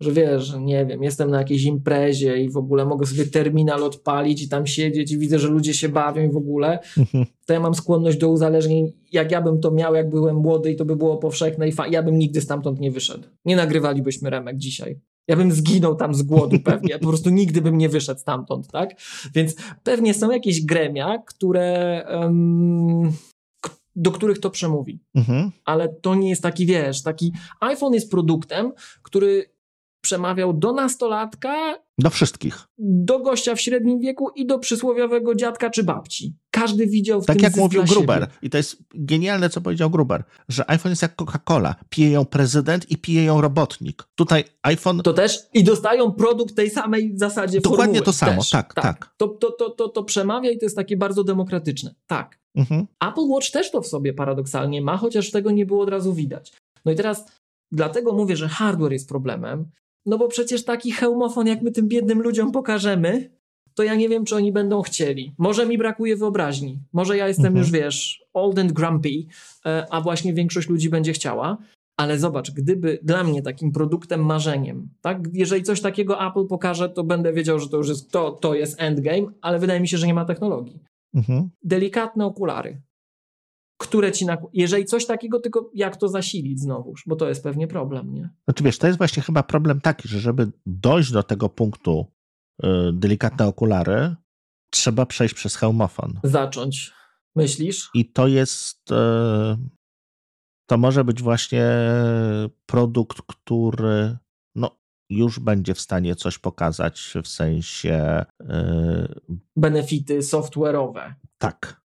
[0.00, 3.84] że wiesz, że nie wiem, jestem na jakiejś imprezie i w ogóle mogę sobie terminal
[3.84, 7.26] odpalić i tam siedzieć i widzę, że ludzie się bawią i w ogóle, mhm.
[7.46, 8.92] to ja mam skłonność do uzależnień.
[9.12, 11.88] Jak ja bym to miał, jak byłem młody i to by było powszechne i fa-
[11.88, 13.28] ja bym nigdy stamtąd nie wyszedł.
[13.44, 15.00] Nie nagrywalibyśmy Remek dzisiaj.
[15.28, 18.90] Ja bym zginął tam z głodu pewnie, po prostu nigdy bym nie wyszedł stamtąd, tak?
[19.34, 22.04] Więc pewnie są jakieś gremia, które...
[22.20, 23.12] Um,
[23.96, 25.00] do których to przemówi.
[25.14, 25.50] Mhm.
[25.64, 28.72] Ale to nie jest taki, wiesz, taki iPhone jest produktem,
[29.02, 29.57] który
[30.08, 31.78] przemawiał do nastolatka.
[31.98, 32.68] Do wszystkich.
[32.78, 36.36] Do gościa w średnim wieku i do przysłowiowego dziadka czy babci.
[36.50, 38.20] Każdy widział w tak tym Tak jak mówił Gruber.
[38.20, 38.32] Siebie.
[38.42, 41.74] I to jest genialne, co powiedział Gruber, że iPhone jest jak Coca-Cola.
[41.88, 44.04] Pije ją prezydent i pije ją robotnik.
[44.14, 45.02] Tutaj iPhone...
[45.02, 48.04] To też i dostają produkt tej samej zasadzie Dokładnie formuły.
[48.04, 48.50] to samo, też.
[48.50, 48.84] tak, tak.
[48.84, 49.14] tak.
[49.16, 51.94] To, to, to, to, to przemawia i to jest takie bardzo demokratyczne.
[52.06, 52.38] Tak.
[52.54, 52.86] Mhm.
[53.08, 56.52] Apple Watch też to w sobie paradoksalnie ma, chociaż tego nie było od razu widać.
[56.84, 57.24] No i teraz
[57.72, 59.70] dlatego mówię, że hardware jest problemem,
[60.08, 63.30] no bo przecież taki hełmofon, jak my tym biednym ludziom pokażemy,
[63.74, 65.34] to ja nie wiem, czy oni będą chcieli.
[65.38, 66.78] Może mi brakuje wyobraźni.
[66.92, 67.62] Może ja jestem Mhm.
[67.62, 69.08] już, wiesz, old and grumpy,
[69.66, 71.58] e, a właśnie większość ludzi będzie chciała.
[71.96, 75.18] Ale zobacz, gdyby dla mnie takim produktem marzeniem, tak?
[75.32, 78.82] Jeżeli coś takiego Apple pokaże, to będę wiedział, że to już jest, to, to jest
[78.82, 80.78] endgame, ale wydaje mi się, że nie ma technologii.
[81.14, 81.48] Mhm.
[81.64, 82.80] Delikatne okulary,
[83.78, 87.66] które ci, nak- jeżeli coś takiego, tylko jak to zasilić znowuż, bo to jest pewnie
[87.68, 88.30] problem, nie?
[88.44, 92.06] Znaczy wiesz, to jest właśnie chyba problem taki, że żeby dojść do tego punktu
[92.64, 94.16] y, delikatne okulary,
[94.70, 96.20] trzeba przejść przez hełmofon.
[96.24, 96.92] Zacząć.
[97.36, 97.90] Myślisz?
[97.94, 98.90] I to jest.
[98.90, 98.94] y,
[100.68, 101.64] To może być właśnie
[102.66, 104.16] produkt, który
[104.54, 104.70] no,
[105.10, 108.46] już będzie w stanie coś pokazać w sensie y,
[109.56, 111.14] Benefity software'owe.
[111.38, 111.80] tak.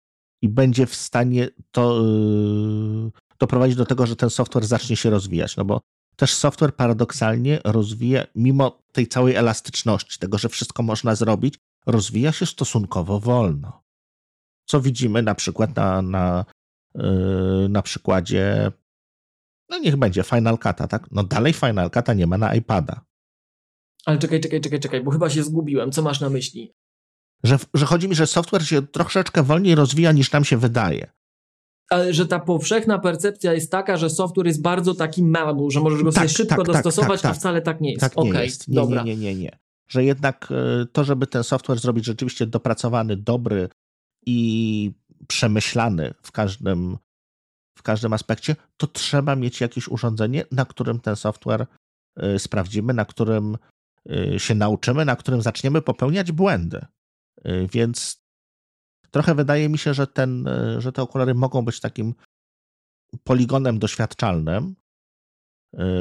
[0.41, 5.57] I będzie w stanie to y, doprowadzić do tego, że ten software zacznie się rozwijać.
[5.57, 5.81] No bo
[6.15, 12.45] też software paradoksalnie rozwija, mimo tej całej elastyczności, tego, że wszystko można zrobić, rozwija się
[12.45, 13.83] stosunkowo wolno.
[14.65, 16.45] Co widzimy na przykład na, na,
[16.95, 18.71] yy, na przykładzie,
[19.69, 21.11] no niech będzie Final Cut'a, tak?
[21.11, 23.01] No dalej Final Cut'a nie ma na iPada.
[24.05, 25.91] Ale czekaj, czekaj, czekaj, czekaj, bo chyba się zgubiłem.
[25.91, 26.73] Co masz na myśli?
[27.43, 31.11] Że, że chodzi mi, że software się troszeczkę wolniej rozwija niż nam się wydaje.
[31.89, 36.03] Ale że ta powszechna percepcja jest taka, że software jest bardzo taki malleable, że możesz
[36.03, 37.39] go sobie Tak, szybko tak, tak, dostosować, tak, a tak.
[37.39, 38.01] wcale tak nie jest.
[38.01, 38.67] Tak nie Okej, jest.
[38.67, 39.03] Nie, dobra.
[39.03, 39.59] nie, nie, nie, nie.
[39.87, 40.47] Że jednak
[40.81, 43.69] y, to, żeby ten software zrobić rzeczywiście dopracowany, dobry
[44.25, 44.91] i
[45.27, 46.97] przemyślany w każdym,
[47.77, 51.65] w każdym aspekcie, to trzeba mieć jakieś urządzenie, na którym ten software
[52.23, 53.57] y, sprawdzimy, na którym
[54.11, 56.85] y, się nauczymy, na którym zaczniemy popełniać błędy.
[57.45, 58.23] Y, Więc
[59.11, 62.15] trochę wydaje mi się, że, ten, y, że te okulary mogą być takim
[63.23, 64.75] poligonem doświadczalnym,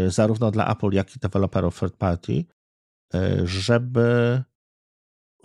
[0.06, 2.44] y, zarówno dla Apple, jak i deweloperów third party,
[3.44, 4.42] żeby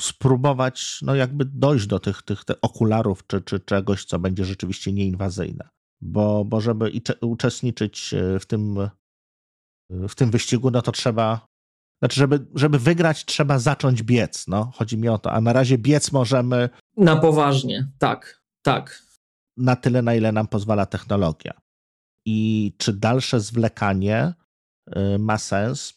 [0.02, 4.94] spróbować no jakby dojść do tych, tych, tych okularów czy, czy czegoś, co będzie rzeczywiście
[4.94, 5.70] nieinwazyjne.
[6.02, 6.92] Bo, bo żeby
[7.22, 8.90] uczestniczyć w tym,
[9.90, 11.46] w tym wyścigu, no to trzeba,
[12.04, 14.48] znaczy żeby, żeby wygrać, trzeba zacząć biec.
[14.48, 14.72] No.
[14.76, 15.32] Chodzi mi o to.
[15.32, 19.04] A na razie biec możemy Na poważnie, tak, tak.
[19.58, 21.54] na tyle, na ile nam pozwala technologia.
[22.26, 24.34] I czy dalsze zwlekanie
[24.98, 25.94] y, ma sens?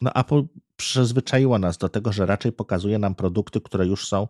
[0.00, 0.42] No, Apple
[0.76, 4.28] przyzwyczaiło nas do tego, że raczej pokazuje nam produkty, które już są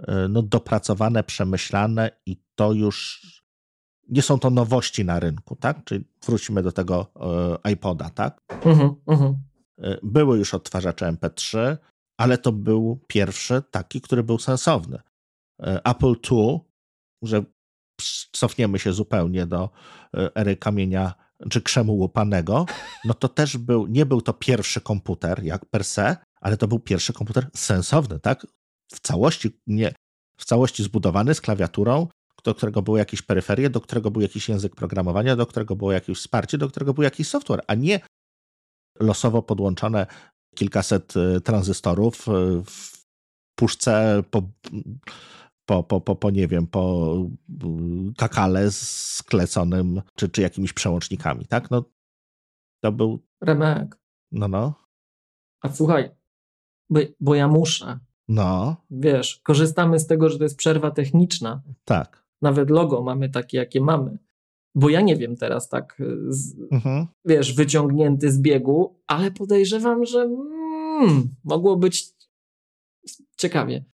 [0.00, 3.26] y, no, dopracowane, przemyślane i to już
[4.08, 5.84] nie są to nowości na rynku, tak?
[5.84, 7.06] Czyli wrócimy do tego
[7.66, 8.40] y, iPoda, tak?
[8.64, 9.51] Mhm, mhm.
[10.02, 11.76] Były już odtwarzacze MP3,
[12.16, 14.96] ale to był pierwszy taki, który był sensowny.
[14.96, 16.58] Y, Apple II,
[17.22, 17.44] że
[18.32, 19.70] cofniemy się zupełnie do
[20.16, 21.14] y, ery kamienia
[21.50, 22.66] czy krzemu łupanego,
[23.04, 26.78] no to też był, nie był to pierwszy komputer jak per se, ale to był
[26.78, 28.46] pierwszy komputer sensowny, tak?
[28.92, 29.94] W całości, nie,
[30.36, 32.08] w całości zbudowany z klawiaturą,
[32.44, 36.18] do którego były jakieś peryferie, do którego był jakiś język programowania, do którego było jakieś
[36.18, 38.00] wsparcie, do którego był jakiś software, a nie
[39.02, 40.06] losowo podłączone
[40.54, 42.30] kilkaset y, tranzystorów y,
[42.64, 43.04] w
[43.54, 44.42] puszce po,
[45.66, 47.14] po, po, po, po nie wiem, po
[47.64, 51.70] y, kakale skleconym, czy, czy jakimiś przełącznikami, tak?
[51.70, 51.84] No,
[52.82, 53.98] to był, Remek,
[54.32, 54.74] no, no,
[55.62, 56.10] a słuchaj,
[56.90, 57.98] bo, bo ja muszę,
[58.28, 62.26] no, wiesz, korzystamy z tego, że to jest przerwa techniczna, tak.
[62.42, 64.18] nawet logo mamy takie, jakie mamy,
[64.74, 67.06] bo ja nie wiem teraz tak, y, z, Mhm.
[67.24, 72.04] wiesz, wyciągnięty z biegu, ale podejrzewam, że mm, mogło być
[73.36, 73.84] ciekawie.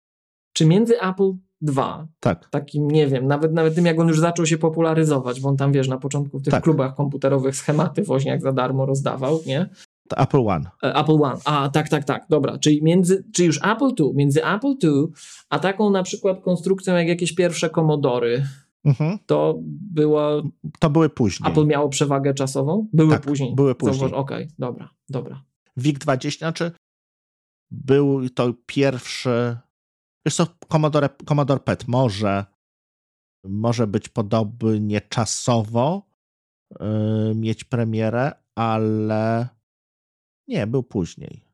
[0.53, 4.45] Czy między Apple 2, Tak, takim, nie wiem, nawet, nawet tym, jak on już zaczął
[4.45, 6.63] się popularyzować, bo on tam, wiesz, na początku w tych Tak.
[6.63, 9.69] klubach komputerowych schematy woźniak za darmo rozdawał, nie?
[10.09, 10.69] to Apple One.
[10.83, 11.37] E, Apple One.
[11.45, 12.57] A, tak, tak, tak, dobra.
[12.57, 15.05] Czyli, między, czy już Apple II, między Apple II,
[15.49, 18.41] a taką na przykład konstrukcją jak jakieś pierwsze Commodore,
[18.85, 19.19] Mhm.
[19.25, 19.55] to
[19.91, 20.43] było,
[20.79, 21.51] To były później.
[21.51, 22.87] Apple miało przewagę czasową?
[22.93, 23.55] Były Tak, później.
[23.55, 24.13] były później.
[24.13, 25.43] Okej, dobra, dobra.
[25.77, 26.71] WIG-20, znaczy
[27.71, 29.57] był to pierwszy,
[30.25, 32.45] wiesz co, Commodore, Commodore PET może,
[33.43, 36.09] może być podobnie czasowo
[36.79, 39.47] yy, mieć premierę, ale
[40.47, 41.48] nie, był później.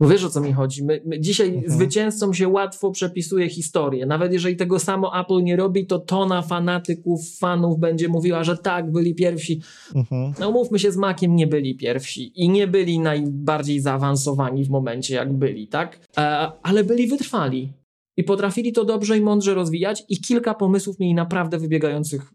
[0.00, 0.84] Bo wiesz o co mi chodzi?
[0.84, 1.72] My, my dzisiaj Mhm.
[1.72, 4.06] zwycięzcom się łatwo przepisuje historię.
[4.06, 8.92] Nawet jeżeli tego samo Apple nie robi, to tona fanatyków, fanów będzie mówiła, że tak,
[8.92, 9.60] byli pierwsi.
[9.94, 10.32] Mhm.
[10.40, 15.14] No mówmy się, z Maciem nie byli pierwsi i nie byli najbardziej zaawansowani w momencie,
[15.14, 15.98] jak byli, tak?
[16.18, 17.72] E, ale byli wytrwali
[18.16, 22.32] i potrafili to dobrze i mądrze rozwijać i kilka pomysłów mieli naprawdę wybiegających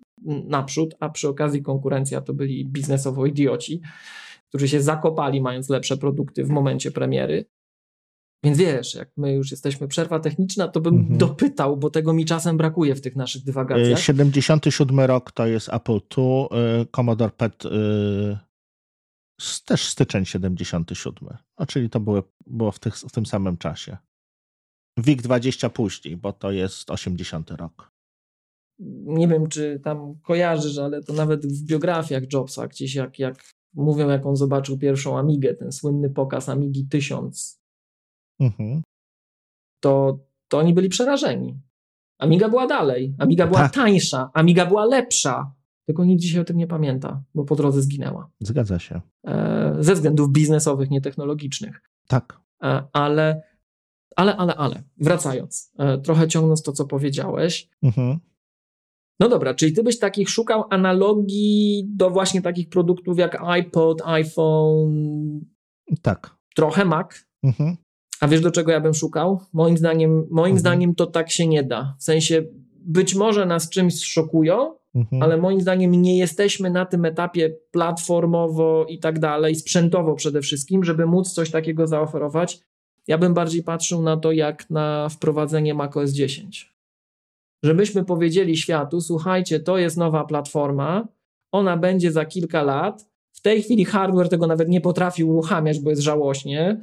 [0.48, 3.82] naprzód, a przy okazji konkurencja to byli biznesowo idioci,
[4.50, 7.46] którzy się zakopali mając lepsze produkty w momencie premiery.
[8.46, 11.18] Więc wiesz, jak my już jesteśmy przerwa techniczna, to bym mhm.
[11.18, 14.00] dopytał, bo tego mi czasem brakuje w tych naszych dywagacjach.
[14.00, 17.64] 77 rok to jest Apple II, Commodore PET
[19.66, 21.38] też styczeń 77.
[21.60, 23.98] No, czyli to było, było w, tych, w tym samym czasie.
[24.98, 27.92] WIG 20 później, bo to jest 80 rok.
[29.06, 34.10] Nie wiem, czy tam kojarzysz, ale to nawet w biografiach Jobsa gdzieś jak, jak mówią,
[34.10, 37.62] jak on zobaczył pierwszą Amigę, ten słynny pokaz Amigi 1000,
[38.40, 38.82] mhm.
[39.80, 41.60] to, to oni byli przerażeni.
[42.20, 43.74] Amiga była dalej, Amiga była tak.
[43.74, 45.52] tańsza, Amiga była lepsza,
[45.86, 48.32] tylko nikt dzisiaj o tym nie pamięta, bo po drodze zginęła.
[48.40, 49.02] Zgadza się.
[49.28, 51.82] E, ze względów biznesowych, nie technologicznych.
[52.08, 52.42] Tak.
[52.64, 53.42] E, ale,
[54.16, 57.70] ale, ale, ale, wracając, e, trochę ciągnąc to, co powiedziałeś.
[57.84, 58.20] Mhm.
[59.20, 65.40] No dobra, czyli ty byś takich szukał analogii do właśnie takich produktów jak iPod, iPhone.
[66.02, 66.36] Tak.
[66.56, 67.26] Trochę Mac.
[67.44, 67.76] Mhm.
[68.22, 69.40] A wiesz, do czego ja bym szukał?
[69.54, 70.60] Moim zdaniem, moim mhm.
[70.60, 71.96] zdaniem to tak się nie da.
[72.00, 72.44] W sensie,
[72.86, 75.24] być może nas czymś szokują, Mhm.
[75.24, 80.84] Ale moim zdaniem nie jesteśmy na tym etapie platformowo i tak dalej, sprzętowo przede wszystkim,
[80.84, 82.60] żeby móc coś takiego zaoferować.
[83.08, 86.74] Ja bym bardziej patrzył na to, jak na wprowadzenie macOS 10.
[87.64, 91.08] Żebyśmy powiedzieli światu: słuchajcie, to jest nowa platforma,
[91.52, 93.10] ona będzie za kilka lat.
[93.32, 96.82] W tej chwili hardware tego nawet nie potrafi uruchamiać, bo jest żałośnie.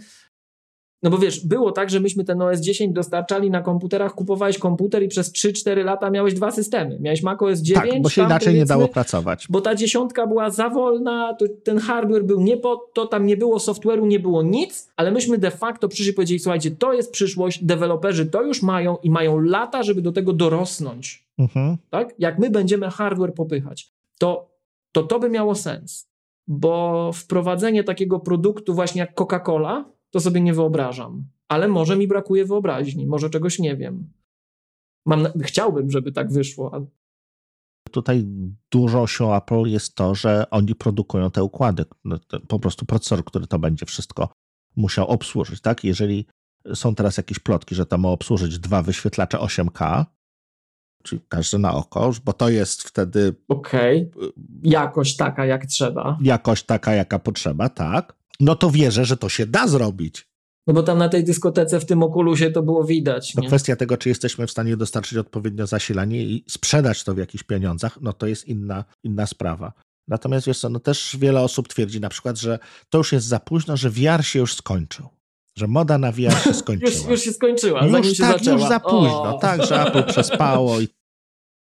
[1.02, 5.02] No bo wiesz, było tak, że myśmy ten OS 10 dostarczali na komputerach, kupowałeś komputer
[5.02, 6.98] i przez 3-4 lata miałeś dwa systemy.
[7.00, 7.90] Miałeś Mac OS 9.
[7.90, 9.46] Tak, bo się inaczej nie dało pracować.
[9.50, 13.36] Bo ta dziesiątka była za wolna, to ten hardware był nie po to, tam nie
[13.36, 17.12] było software'u, nie było nic, ale myśmy de facto przyszli i powiedzieli, słuchajcie, to jest
[17.12, 21.26] przyszłość, deweloperzy to już mają i mają lata, żeby do tego dorosnąć.
[21.38, 21.76] Mhm.
[21.90, 22.14] Tak?
[22.18, 24.50] Jak my będziemy hardware popychać, to,
[24.92, 26.08] to to by miało sens.
[26.46, 31.24] Bo wprowadzenie takiego produktu właśnie jak Coca-Cola, to sobie nie wyobrażam.
[31.48, 34.12] Ale może mi brakuje wyobraźni, może czegoś nie wiem.
[35.06, 36.86] Mam, chciałbym, żeby tak wyszło.
[37.90, 38.26] Tutaj
[38.70, 43.46] dużo się Apple jest to, że oni produkują te układy, no, po prostu procesor, który
[43.46, 44.28] to będzie wszystko
[44.76, 45.84] musiał obsłużyć, tak?
[45.84, 46.26] Jeżeli
[46.74, 50.04] są teraz jakieś plotki, że to ma obsłużyć dwa wyświetlacze 8K,
[51.02, 53.34] czyli każdy na oko, bo to jest wtedy.
[53.48, 54.10] Okej.
[54.16, 54.32] Okay.
[54.62, 56.18] Jakość taka, jak trzeba.
[56.22, 60.28] Jakość taka, jaka potrzeba, tak no to wierzę, że to się da zrobić.
[60.66, 63.34] No bo tam na tej dyskotece w tym okulusie to było widać.
[63.34, 67.44] No kwestia tego, czy jesteśmy w stanie dostarczyć odpowiednio zasilanie i sprzedać to w jakichś
[67.44, 69.72] pieniądzach, no to jest inna, inna sprawa.
[70.08, 72.58] Natomiast wiesz co, no też wiele osób twierdzi na przykład, że
[72.90, 75.08] to już jest za późno, że VR się już skończył.
[75.56, 76.90] Że moda na VR się skończyła.
[76.90, 78.60] już, już się skończyła, już, się tak, zaczęła.
[78.60, 79.36] już za późno.
[79.36, 79.38] O.
[79.38, 80.80] Tak, że Apple przespało.
[80.80, 80.88] I...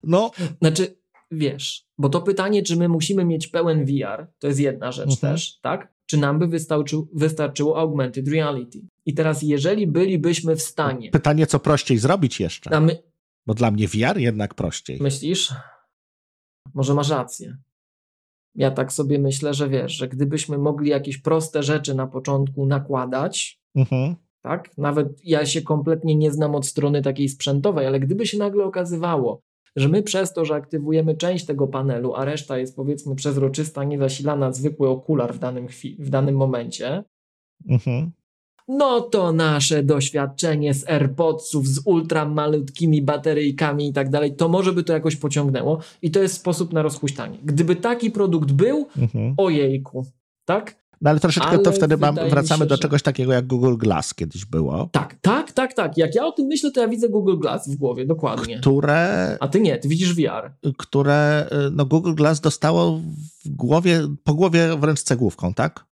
[0.04, 0.32] No.
[0.62, 0.98] Znaczy,
[1.32, 5.34] wiesz, bo to pytanie, czy my musimy mieć pełen VR, to jest jedna rzecz mhm.
[5.34, 5.95] też, tak?
[6.06, 8.82] Czy nam by wystarczył, wystarczyło augmented reality.
[9.06, 11.12] I teraz, jeżeli bylibyśmy w stanie.
[11.12, 12.82] Pytanie, co prościej zrobić jeszcze?
[12.82, 13.04] My...
[13.46, 14.98] Bo dla mnie VR jednak prościej.
[15.02, 15.54] Myślisz?
[16.74, 17.58] Może masz rację.
[18.56, 23.60] Ja tak sobie myślę, że wiesz, że gdybyśmy mogli jakieś proste rzeczy na początku nakładać,
[23.76, 24.16] mhm.
[24.42, 24.78] tak?
[24.78, 29.42] Nawet ja się kompletnie nie znam od strony takiej sprzętowej, ale gdyby się nagle okazywało,
[29.76, 34.52] że my przez to, że aktywujemy część tego panelu, a reszta jest powiedzmy przezroczysta, niezasilana,
[34.52, 35.68] zwykły okular w danym,
[36.00, 37.04] w danym momencie,
[37.70, 38.12] mhm.
[38.68, 44.74] no to nasze doświadczenie z AirPodsów, z ultra malutkimi bateryjkami i tak dalej, to może
[44.74, 47.38] by to jakoś pociągnęło i to jest sposób na rozhuśtanie.
[47.44, 49.34] Gdyby taki produkt był, mhm.
[49.38, 50.06] ojejku,
[50.46, 50.85] tak?
[51.02, 54.14] No ale troszeczkę ale to wtedy mam, wracamy się, do czegoś takiego jak Google Glass
[54.14, 54.90] kiedyś było.
[54.92, 55.98] Tak, tak, tak, tak.
[55.98, 58.60] Jak ja o tym myślę, to ja widzę Google Glass w głowie, dokładnie.
[58.60, 59.38] Które...
[59.40, 60.54] A ty nie, ty widzisz VR.
[60.78, 63.02] Które, no Google Glass dostało
[63.46, 65.86] w głowie, po głowie wręcz cegłówką, tak?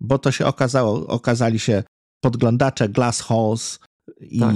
[0.00, 1.82] Bo to się okazało, okazali się
[2.20, 3.78] podglądacze Glass Halls
[4.20, 4.40] i...
[4.40, 4.54] Tak,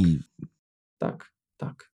[0.98, 1.90] tak, tak.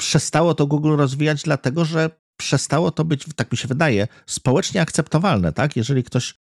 [0.00, 5.52] Przestało to Google rozwijać dlatego, że przestało to być, tak mi się wydaje, społecznie akceptowalne,
[5.52, 5.76] tak?
[5.76, 6.43] Jeżeli ktoś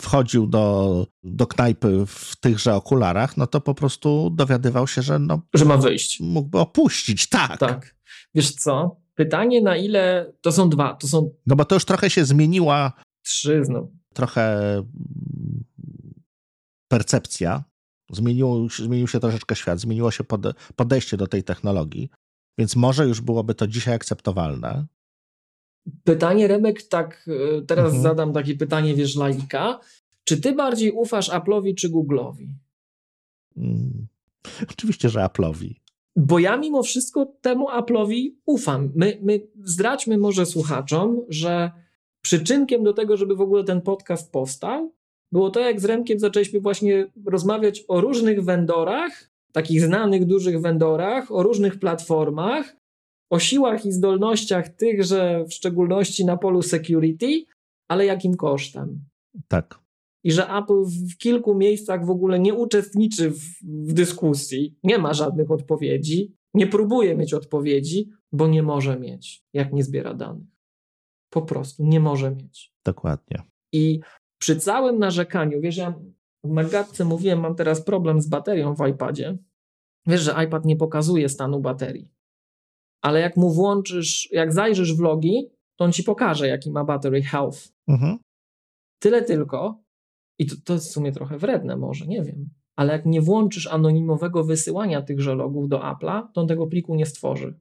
[0.00, 5.40] wchodził do, do knajpy w tychże okularach, no to po prostu dowiadywał się, że no,
[5.54, 6.20] że ma wyjść.
[6.20, 7.58] Mógłby opuścić, tak.
[7.58, 7.96] Tak.
[8.34, 8.96] Wiesz co?
[9.14, 12.92] Pytanie na ile to są dwa, to są No bo to już trochę się zmieniła
[13.22, 13.92] trzy znowu.
[14.14, 15.64] Trochę mm,
[16.88, 17.64] percepcja.
[18.12, 20.24] Zmienił, zmienił się troszeczkę świat, zmieniło się
[20.76, 22.10] podejście do tej technologii,
[22.58, 24.86] więc może już byłoby to dzisiaj akceptowalne.
[26.04, 27.28] Pytanie, Remek, tak
[27.58, 28.02] e, teraz mhm.
[28.02, 29.80] zadam takie pytanie, wiesz, laika.
[30.24, 32.48] Czy ty bardziej ufasz Apple'owi czy Google'owi?
[33.54, 34.06] Hmm.
[34.70, 35.74] Oczywiście, że Apple'owi.
[36.16, 38.92] Bo ja mimo wszystko temu Apple'owi ufam.
[38.94, 41.70] My, my zdradźmy może słuchaczom, że
[42.22, 44.92] przyczynkiem do tego, żeby w ogóle ten podcast powstał,
[45.32, 51.32] było to, jak z Remkiem zaczęliśmy właśnie rozmawiać o różnych vendorach, takich znanych, dużych vendorach,
[51.32, 52.76] o różnych platformach,
[53.30, 57.44] o siłach i zdolnościach tychże, w szczególności na polu security,
[57.88, 59.04] ale jakim kosztem.
[59.48, 59.80] Tak.
[60.24, 65.14] I że Apple w kilku miejscach w ogóle nie uczestniczy w, w dyskusji, nie ma
[65.14, 70.48] żadnych odpowiedzi, nie próbuje mieć odpowiedzi, bo nie może mieć, jak nie zbiera danych.
[71.32, 72.72] Po prostu nie może mieć.
[72.84, 73.42] Dokładnie.
[73.72, 74.00] I
[74.40, 75.94] przy całym narzekaniu, wiesz, ja
[76.44, 79.38] w Magatce mówiłem, mam teraz problem z baterią w iPadzie.
[80.06, 82.08] Wiesz, że iPad nie pokazuje stanu baterii.
[83.02, 87.22] Ale jak mu włączysz, jak zajrzysz w logi, to on ci pokaże, jaki ma battery
[87.22, 87.68] health.
[87.88, 88.18] Mhm.
[88.98, 89.82] Tyle tylko,
[90.38, 93.66] i to, to jest w sumie trochę wredne może, nie wiem, ale jak nie włączysz
[93.66, 97.58] anonimowego wysyłania tychże logów do Apple'a, to on tego pliku nie stworzy.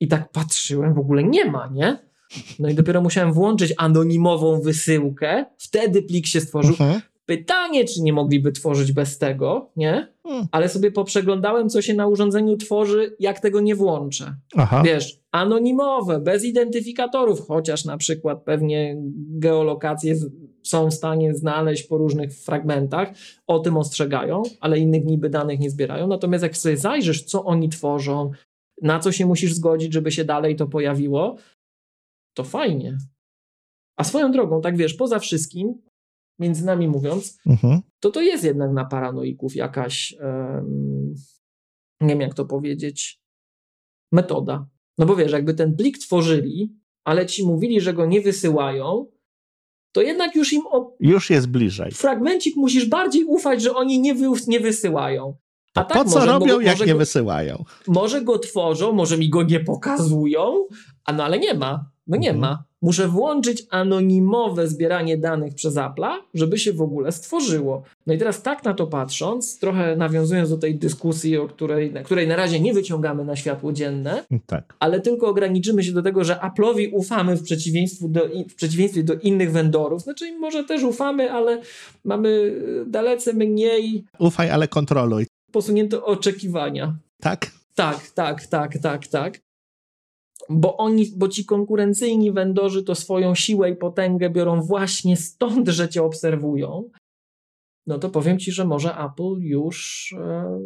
[0.00, 1.98] I tak patrzyłem, w ogóle nie ma, nie?
[2.58, 6.72] No i dopiero musiałem włączyć anonimową wysyłkę, wtedy plik się stworzył.
[6.72, 7.00] Mhm.
[7.26, 10.13] Pytanie, czy nie mogliby tworzyć bez tego, nie?
[10.26, 10.46] Hmm.
[10.52, 14.36] Ale sobie poprzeglądałem, co się na urządzeniu tworzy, jak tego nie włączę.
[14.56, 14.82] Aha.
[14.84, 20.14] Wiesz, anonimowe, bez identyfikatorów, chociaż na przykład pewnie geolokacje
[20.62, 23.08] są w stanie znaleźć po różnych fragmentach,
[23.46, 26.06] o tym ostrzegają, ale innych niby danych nie zbierają.
[26.06, 28.30] Natomiast jak sobie zajrzysz, co oni tworzą,
[28.82, 31.36] na co się musisz zgodzić, żeby się dalej to pojawiło,
[32.34, 32.98] to fajnie.
[33.96, 35.74] A swoją drogą, tak wiesz, poza wszystkim,
[36.38, 37.80] między nami mówiąc, mhm.
[38.00, 41.14] to to jest jednak na paranoików jakaś, um,
[42.00, 43.20] nie wiem jak to powiedzieć,
[44.12, 44.68] metoda.
[44.98, 49.06] No bo wiesz, jakby ten plik tworzyli, ale ci mówili, że go nie wysyłają,
[49.92, 50.62] to jednak już im.
[50.66, 50.96] O...
[51.00, 51.90] Już jest bliżej.
[51.90, 55.36] Fragmencik musisz bardziej ufać, że oni nie, wy, nie wysyłają.
[55.74, 57.64] A tak, po co robią, jak nie go, wysyłają?
[57.86, 60.66] Może go tworzą, może mi go nie pokazują,
[61.04, 61.90] a no ale nie ma.
[62.06, 62.40] No nie mhm.
[62.40, 62.64] ma.
[62.82, 67.82] Muszę włączyć anonimowe zbieranie danych przez Apple'a, żeby się w ogóle stworzyło.
[68.06, 72.02] No i teraz tak na to patrząc, trochę nawiązując do tej dyskusji, o której, na
[72.02, 74.74] której na razie nie wyciągamy na światło dzienne, tak.
[74.80, 79.14] ale tylko ograniczymy się do tego, że Apple'owi ufamy w przeciwieństwie, do, w przeciwieństwie do
[79.14, 80.02] innych vendorów.
[80.02, 81.62] Znaczy może też ufamy, ale
[82.04, 84.04] mamy dalece mniej...
[84.18, 85.26] Ufaj, ale kontroluj.
[85.52, 86.94] Posunięte oczekiwania.
[87.20, 87.50] Tak?
[87.74, 89.43] Tak, tak, tak, tak, tak
[90.50, 95.88] bo oni, bo ci konkurencyjni vendorzy to swoją siłę i potęgę biorą właśnie stąd, że
[95.88, 96.90] cię obserwują,
[97.86, 100.58] no to powiem ci, że może Apple już e,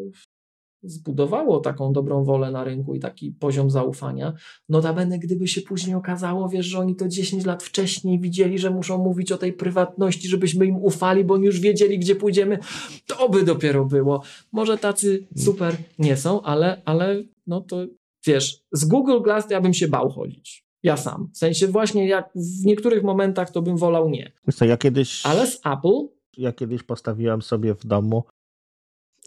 [0.82, 4.32] zbudowało taką dobrą wolę na rynku i taki poziom zaufania.
[4.68, 8.98] Notabene, gdyby się później okazało, wiesz, że oni to 10 lat wcześniej widzieli, że muszą
[8.98, 12.58] mówić o tej prywatności, żebyśmy im ufali, bo oni już wiedzieli, gdzie pójdziemy,
[13.06, 14.22] to by dopiero było.
[14.52, 17.86] Może tacy super nie są, ale, ale no to
[18.28, 20.64] wiesz, z Google Glass ja bym się bał chodzić.
[20.82, 21.30] Ja sam.
[21.34, 24.32] W sensie właśnie jak w niektórych momentach to bym wolał nie.
[24.54, 25.26] Co, ja kiedyś...
[25.26, 26.08] Ale z Apple...
[26.36, 28.24] Ja kiedyś postawiłem sobie w domu,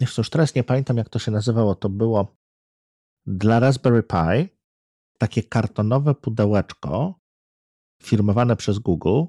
[0.01, 2.35] jeszcze już teraz nie pamiętam jak to się nazywało, to było
[3.25, 4.49] dla Raspberry Pi
[5.17, 7.15] takie kartonowe pudełeczko
[8.03, 9.23] firmowane przez Google,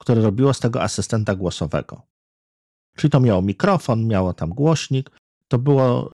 [0.00, 2.02] które robiło z tego asystenta głosowego.
[2.96, 5.10] Czyli to miało mikrofon, miało tam głośnik.
[5.48, 6.12] To było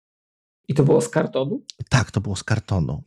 [0.70, 1.62] i to było z kartonu?
[1.88, 3.02] Tak, to było z kartonu.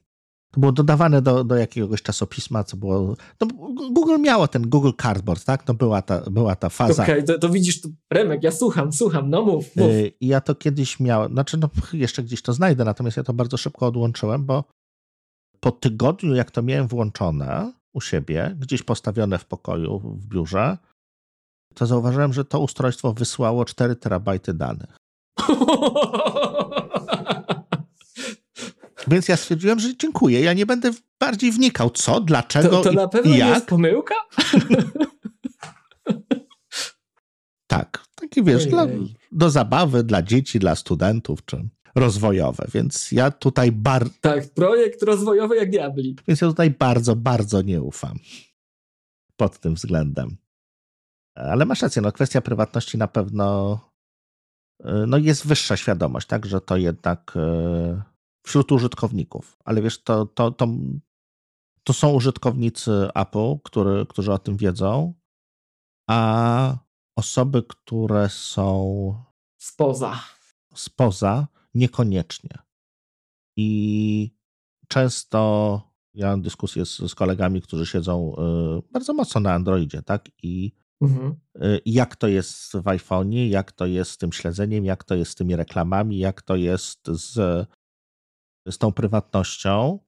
[0.52, 3.16] To było dodawane do, do jakiegoś czasopisma, co było.
[3.42, 3.48] No,
[3.92, 5.64] Google miało ten Google Cardboard, tak?
[5.64, 7.04] To była ta, była ta faza.
[7.04, 9.88] Okej, okay, to, to, widzisz, to, Remek, ja słucham, słucham, no mów, mów.
[9.88, 13.34] Y, I ja to kiedyś miałem, znaczy, no jeszcze gdzieś to znajdę, natomiast ja to
[13.34, 14.64] bardzo szybko odłączyłem, bo
[15.60, 20.78] po tygodniu, jak to miałem włączone u siebie, gdzieś postawione w pokoju, w biurze,
[21.74, 24.98] to zauważyłem, że to ustrojstwo wysłało 4 terabajty danych.
[29.08, 30.42] Więc ja stwierdziłem, że dziękuję.
[30.42, 32.70] Ja nie będę bardziej wnikał, co, dlaczego.
[32.70, 33.50] To, to na pewno jak.
[33.50, 34.16] jest pomyłka?
[37.68, 38.04] tak.
[38.16, 38.88] Taki wiesz, dla,
[39.32, 42.68] do zabawy dla dzieci, dla studentów, czy rozwojowe.
[42.74, 44.14] Więc ja tutaj bardzo.
[44.22, 46.16] Tak, projekt rozwojowy jak diabli.
[46.28, 48.20] Więc ja tutaj bardzo, bardzo nie ufam
[49.38, 50.38] pod tym względem.
[51.36, 53.80] Ale masz rację, no kwestia prywatności na pewno
[54.84, 58.13] e, no jest wyższa świadomość, tak, że to jednak e,
[58.44, 59.58] wśród użytkowników.
[59.66, 60.68] Ale wiesz, to, to, to,
[61.84, 65.14] to są użytkownicy Apple, który, którzy o tym wiedzą,
[66.10, 66.78] a
[67.18, 69.16] osoby, które są
[69.62, 70.20] spoza.
[70.76, 72.58] Spoza, niekoniecznie.
[73.58, 74.36] I
[74.88, 75.82] często
[76.14, 78.36] ja mam dyskusję z, z kolegami, którzy siedzą
[78.80, 80.30] y, bardzo mocno na Androidzie, tak?
[80.44, 80.72] I
[81.02, 81.36] mhm.
[81.56, 85.32] y, jak to jest w iPhone'ie, jak to jest z tym śledzeniem, jak to jest
[85.32, 87.68] z tymi reklamami, jak to jest z
[88.70, 90.00] z tą prywatnością.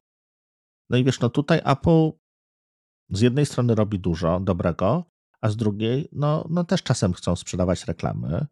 [0.90, 2.12] No i wiesz, no tutaj Apple
[3.10, 5.04] z jednej strony robi dużo dobrego,
[5.42, 8.46] a z drugiej, no, no też czasem chcą sprzedawać reklamy.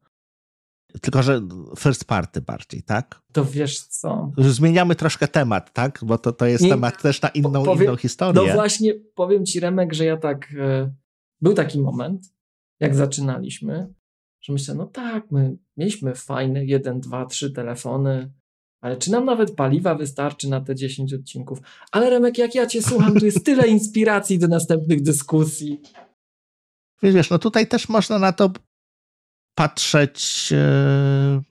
[1.01, 1.41] Tylko, że
[1.79, 3.21] first party bardziej, tak?
[3.31, 4.31] To wiesz co?
[4.37, 5.99] Zmieniamy troszkę temat, tak?
[6.03, 8.47] Bo to, to jest Nie, temat też na inną, powiem, inną historię.
[8.47, 10.53] No właśnie, powiem ci, Remek, że ja tak.
[10.59, 10.93] E,
[11.41, 12.33] był taki moment,
[12.79, 13.93] jak zaczynaliśmy,
[14.41, 18.33] że myślę, no tak, my mieliśmy fajne jeden, dwa, trzy telefony,
[18.83, 21.59] ale czy nam nawet paliwa wystarczy na te 10 odcinków?
[21.91, 25.81] Ale Remek, jak ja cię słucham, tu jest tyle inspiracji do następnych dyskusji.
[27.03, 28.51] Wiesz, no tutaj też można na to
[29.55, 31.41] patrzeć e,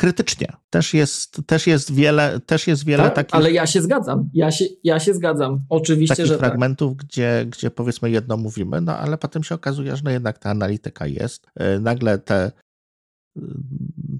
[0.00, 0.52] krytycznie.
[0.70, 3.34] Też jest, też jest wiele, też jest wiele tak, takich.
[3.34, 4.30] Ale ja się zgadzam.
[4.34, 5.60] Ja się, ja się zgadzam.
[5.68, 6.38] Oczywiście, takich że.
[6.38, 6.40] Tak.
[6.40, 7.06] fragmentów, tak.
[7.06, 11.06] gdzie, gdzie powiedzmy jedno mówimy, no ale potem się okazuje, że no jednak ta analityka
[11.06, 11.46] jest.
[11.54, 12.52] E, nagle te,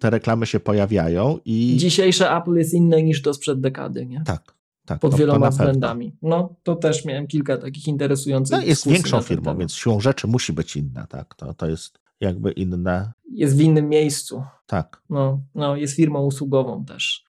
[0.01, 1.77] te reklamy się pojawiają i.
[1.77, 4.23] Dzisiejsze Apple jest inne niż to sprzed dekady, nie?
[4.27, 4.59] Tak.
[4.87, 6.16] Tak, pod to, wieloma względami.
[6.23, 8.59] No, to też miałem kilka takich interesujących.
[8.59, 11.35] No, jest większą firmą, więc siłą rzeczy musi być inna, tak.
[11.35, 13.12] To, to jest jakby inne.
[13.31, 14.43] Jest w innym miejscu.
[14.66, 15.03] Tak.
[15.11, 17.25] No, no jest firmą usługową też.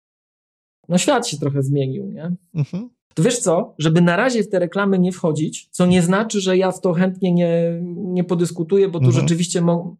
[0.89, 2.31] No świat się trochę zmienił, nie?
[2.53, 2.89] Mhm.
[3.13, 6.57] To wiesz co, żeby na razie w te reklamy nie wchodzić, co nie znaczy, że
[6.57, 9.21] ja w to chętnie nie, nie podyskutuję, bo tu mhm.
[9.21, 9.95] rzeczywiście mo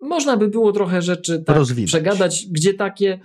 [0.00, 3.20] można by było trochę rzeczy tak przegadać, gdzie takie,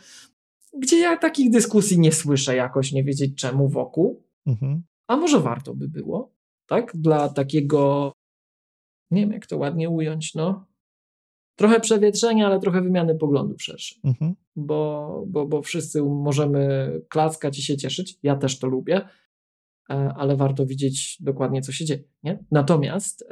[0.78, 4.24] gdzie ja takich dyskusji nie słyszę jakoś, nie wiedzieć czemu wokół.
[4.46, 4.84] Mhm.
[5.08, 6.34] A może warto by było,
[6.68, 6.92] tak?
[6.96, 8.12] Dla takiego,
[9.12, 10.66] nie wiem jak to ładnie ująć, no,
[11.56, 14.36] trochę przewietrzenia, ale trochę wymiany poglądów szerszych, mhm.
[14.56, 18.20] bo, bo, bo wszyscy możemy klaskać i się cieszyć.
[18.24, 19.02] Ja też to lubię,
[19.90, 22.04] e, ale warto widzieć dokładnie, co się dzieje.
[22.24, 22.44] Nie?
[22.52, 23.30] Natomiast,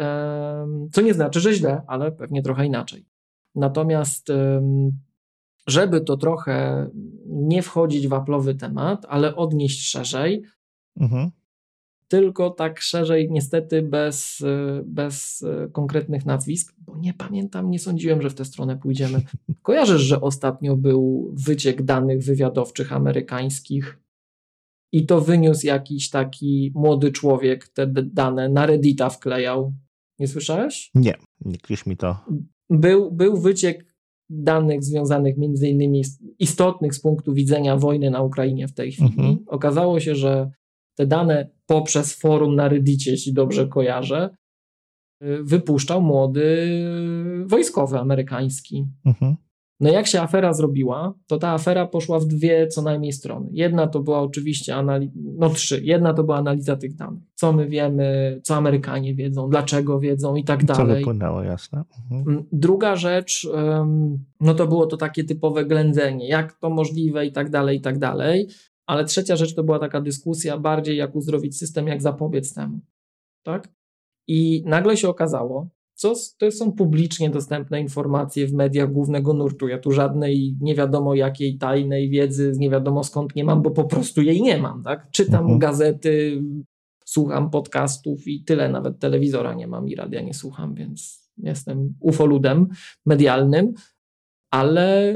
[0.91, 3.05] co nie znaczy, że źle, ale pewnie trochę inaczej.
[3.57, 4.27] Natomiast,
[5.67, 6.87] żeby to trochę
[7.25, 10.43] nie wchodzić w aplowy temat, ale odnieść szerzej,
[10.99, 11.31] mhm
[12.07, 14.43] tylko tak szerzej, niestety bez,
[14.85, 19.21] bez konkretnych nazwisk, bo nie pamiętam, nie sądziłem, że w tę stronę pójdziemy.
[19.61, 23.99] Kojarzysz, że ostatnio był wyciek danych wywiadowczych amerykańskich
[24.91, 29.73] i to wyniósł jakiś taki młody człowiek te dane na Reddita wklejał.
[30.19, 30.91] Nie słyszałeś?
[30.95, 31.13] Nie,
[31.45, 32.25] nie mi to.
[32.69, 33.85] Był, był wyciek
[34.29, 36.01] danych związanych między innymi
[36.39, 39.09] istotnych z punktu widzenia wojny na Ukrainie w tej chwili.
[39.09, 39.37] Mhm.
[39.47, 40.51] Okazało się, że
[40.95, 44.29] te dane poprzez forum na Reddicie, jeśli dobrze kojarzę,
[45.23, 46.67] y, wypuszczał młody
[47.45, 48.85] wojskowy amerykański.
[49.05, 49.35] Mhm.
[49.79, 53.49] No jak się afera zrobiła, to ta afera poszła w dwie co najmniej strony.
[53.51, 55.81] Jedna to była oczywiście analiza, no trzy.
[55.83, 57.23] Jedna to była analiza tych danych.
[57.35, 60.93] Co my wiemy, co Amerykanie wiedzą, dlaczego wiedzą i tak dalej.
[60.93, 61.83] Co wypłynęło, jasne.
[62.11, 62.29] Mhm.
[62.29, 63.47] Mm, druga rzecz,
[64.41, 67.99] no to było to takie typowe ględzenie, jak to możliwe i tak dalej, i tak
[67.99, 68.47] dalej.
[68.85, 72.79] Ale trzecia rzecz to była taka dyskusja bardziej jak uzdrowić system, jak zapobiec temu.
[73.43, 73.69] Tak?
[74.27, 75.67] I nagle się okazało,
[75.97, 79.67] co to są publicznie dostępne informacje w mediach głównego nurtu.
[79.67, 83.83] Ja tu żadnej nie wiadomo jakiej tajnej wiedzy, nie wiadomo skąd nie mam, bo po
[83.83, 84.83] prostu jej nie mam.
[84.83, 85.11] Tak?
[85.11, 85.59] Czytam mhm.
[85.59, 86.43] gazety,
[87.05, 88.69] słucham podcastów i tyle.
[88.69, 92.67] Nawet telewizora nie mam i radia nie słucham, więc jestem ufoludem
[93.05, 93.73] medialnym.
[94.51, 95.15] Ale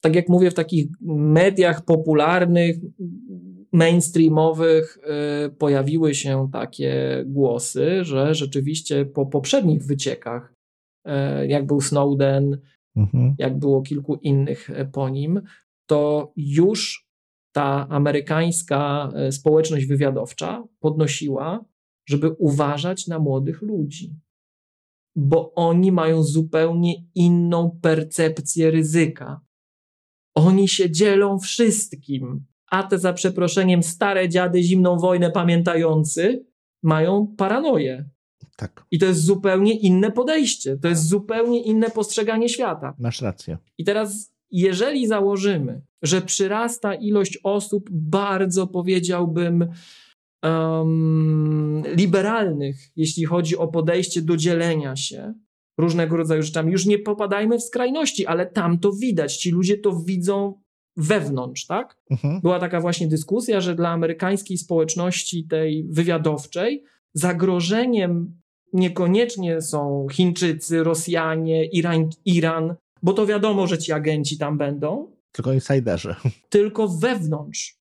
[0.00, 2.76] tak jak mówię, w takich mediach popularnych,
[3.72, 4.98] mainstreamowych
[5.46, 10.54] y, pojawiły się takie głosy, że rzeczywiście po poprzednich wyciekach,
[11.06, 11.10] y,
[11.46, 12.60] jak był Snowden,
[12.96, 13.34] mhm.
[13.38, 15.40] jak było kilku innych y, po nim,
[15.86, 17.10] to już
[17.54, 21.64] ta amerykańska społeczność wywiadowcza podnosiła,
[22.08, 24.14] żeby uważać na młodych ludzi,
[25.16, 29.40] bo oni mają zupełnie inną percepcję ryzyka.
[30.34, 36.44] Oni się dzielą wszystkim, a te za przeproszeniem stare dziady zimną wojnę pamiętający
[36.82, 38.04] mają paranoję.
[38.56, 38.84] Tak.
[38.90, 42.94] I to jest zupełnie inne podejście, to jest zupełnie inne postrzeganie świata.
[42.98, 43.58] Masz rację.
[43.78, 49.68] I teraz, jeżeli założymy, że przyrasta ilość osób bardzo, powiedziałbym,
[50.42, 55.34] um, liberalnych, jeśli chodzi o podejście do dzielenia się,
[55.78, 56.72] różnego rodzaju rzeczami.
[56.72, 59.36] Już nie popadajmy w skrajności, ale tam to widać.
[59.36, 60.60] Ci ludzie to widzą
[60.96, 61.96] wewnątrz, tak?
[62.10, 62.40] Mhm.
[62.40, 66.84] Była taka właśnie dyskusja, że dla amerykańskiej społeczności tej wywiadowczej
[67.14, 68.40] zagrożeniem
[68.72, 75.10] niekoniecznie są Chińczycy, Rosjanie, Iran, Iran, bo to wiadomo, że ci agenci tam będą.
[75.32, 76.14] Tylko insiderzy.
[76.48, 77.80] Tylko wewnątrz.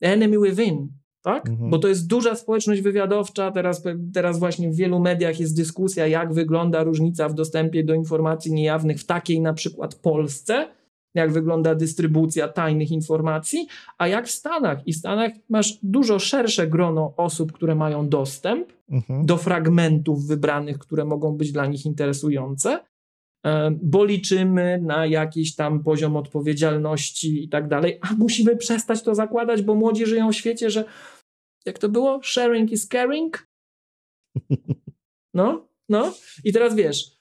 [0.00, 0.88] Enemy within
[1.22, 1.48] tak?
[1.48, 1.70] Mhm.
[1.70, 3.50] Bo to jest duża społeczność wywiadowcza.
[3.50, 3.82] Teraz,
[4.14, 9.00] teraz właśnie w wielu mediach jest dyskusja, jak wygląda różnica w dostępie do informacji niejawnych
[9.00, 10.68] w takiej na przykład Polsce,
[11.14, 13.66] jak wygląda dystrybucja tajnych informacji,
[13.98, 14.86] a jak w Stanach.
[14.86, 19.26] I w Stanach masz dużo szersze grono osób, które mają dostęp mhm.
[19.26, 22.84] do fragmentów wybranych, które mogą być dla nich interesujące,
[23.46, 29.14] e, bo liczymy na jakiś tam poziom odpowiedzialności i tak dalej, a musimy przestać to
[29.14, 30.84] zakładać, bo młodzi żyją w świecie, że
[31.66, 32.20] jak to było?
[32.22, 33.46] Sharing is caring?
[35.34, 36.12] No, no.
[36.44, 37.19] I teraz wiesz,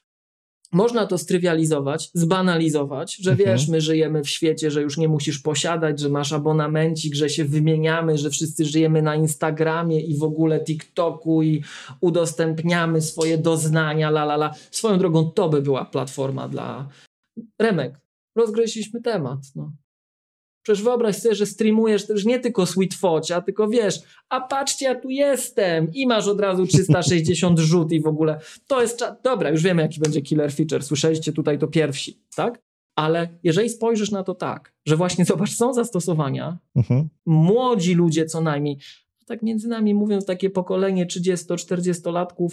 [0.72, 3.50] można to strywializować, zbanalizować, że mhm.
[3.50, 7.46] wiesz, my żyjemy w świecie, że już nie musisz posiadać, że masz abonamencik, że się
[7.46, 11.64] wymieniamy, że wszyscy żyjemy na Instagramie i w ogóle TikToku i
[12.02, 14.54] udostępniamy swoje doznania, la la la.
[14.72, 16.90] Swoją drogą to by była platforma dla
[17.60, 18.00] Remek.
[18.36, 19.40] Rozgryźliśmy temat.
[19.56, 19.72] No.
[20.62, 24.00] Przecież wyobraź sobie, że streamujesz też nie tylko Sweet Focia, tylko wiesz,
[24.30, 28.40] a patrzcie, ja tu jestem i masz od razu 360 rzut i w ogóle.
[28.68, 32.62] To jest, dobra, już wiemy jaki będzie killer feature, słyszeliście tutaj to pierwsi, tak?
[32.96, 37.10] Ale jeżeli spojrzysz na to tak, że właśnie zobacz, są zastosowania, mhm.
[37.26, 38.78] młodzi ludzie co najmniej,
[39.26, 42.50] tak między nami mówiąc, takie pokolenie 30-40-latków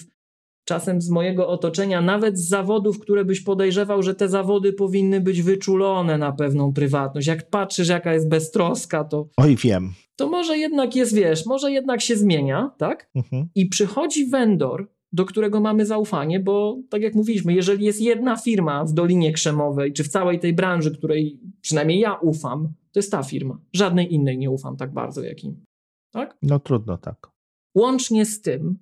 [0.66, 5.42] czasem z mojego otoczenia, nawet z zawodów, które byś podejrzewał, że te zawody powinny być
[5.42, 7.26] wyczulone na pewną prywatność.
[7.26, 9.28] Jak patrzysz, jaka jest beztroska, to.
[9.36, 9.92] Oj, wiem.
[10.16, 13.10] To może jednak jest, wiesz, może jednak się zmienia, tak?
[13.14, 13.48] Mhm.
[13.54, 18.84] I przychodzi vendor, do którego mamy zaufanie, bo tak jak mówiliśmy, jeżeli jest jedna firma
[18.84, 23.22] w Dolinie Krzemowej, czy w całej tej branży, której przynajmniej ja ufam, to jest ta
[23.22, 23.58] firma.
[23.72, 25.64] Żadnej innej nie ufam tak bardzo jak im.
[26.12, 26.36] Tak?
[26.42, 27.30] No trudno tak.
[27.74, 28.78] Łącznie z tym,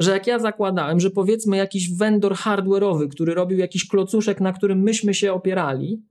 [0.00, 4.82] że jak ja zakładałem, że powiedzmy jakiś vendor hardware'owy, który robił jakiś klocuszek, na którym
[4.82, 6.02] myśmy się opierali,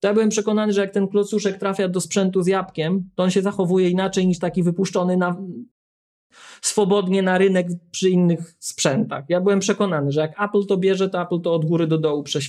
[0.00, 3.30] to ja byłem przekonany, że jak ten klocuszek trafia do sprzętu z jabłkiem, to on
[3.30, 5.36] się zachowuje inaczej niż taki wypuszczony na,
[6.62, 9.24] swobodnie na rynek przy innych sprzętach.
[9.28, 12.22] Ja byłem przekonany, że jak Apple to bierze, to Apple to od góry do dołu
[12.22, 12.40] prze,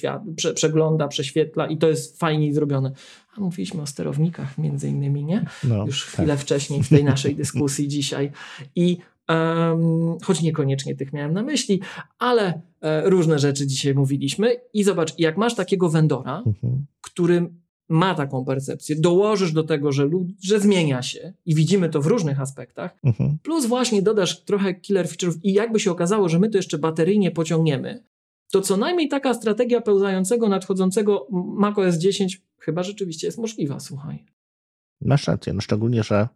[0.56, 2.92] przegląda, prześwietla i to jest fajniej zrobione.
[3.38, 5.46] A mówiliśmy o sterownikach między innymi, nie?
[5.64, 6.40] No, Już chwilę tak.
[6.40, 8.32] wcześniej w tej naszej dyskusji dzisiaj.
[8.76, 8.98] I
[10.24, 11.82] choć niekoniecznie tych miałem na myśli,
[12.20, 14.56] ale e, różne rzeczy dzisiaj mówiliśmy.
[14.74, 16.86] I zobacz, jak masz takiego vendora, mhm.
[17.02, 17.50] który
[17.90, 20.10] ma taką percepcję, dołożysz do tego, że,
[20.44, 23.38] że zmienia się i widzimy to w różnych aspektach, mhm.
[23.44, 27.32] plus właśnie dodasz trochę killer feature'ów i jakby się okazało, że my to jeszcze bateryjnie
[27.32, 28.04] pociągniemy,
[28.52, 34.26] to co najmniej taka strategia pełzającego, nadchodzącego macOS 10 chyba rzeczywiście jest możliwa, słuchaj.
[35.02, 36.28] Masz rację, no szczególnie, że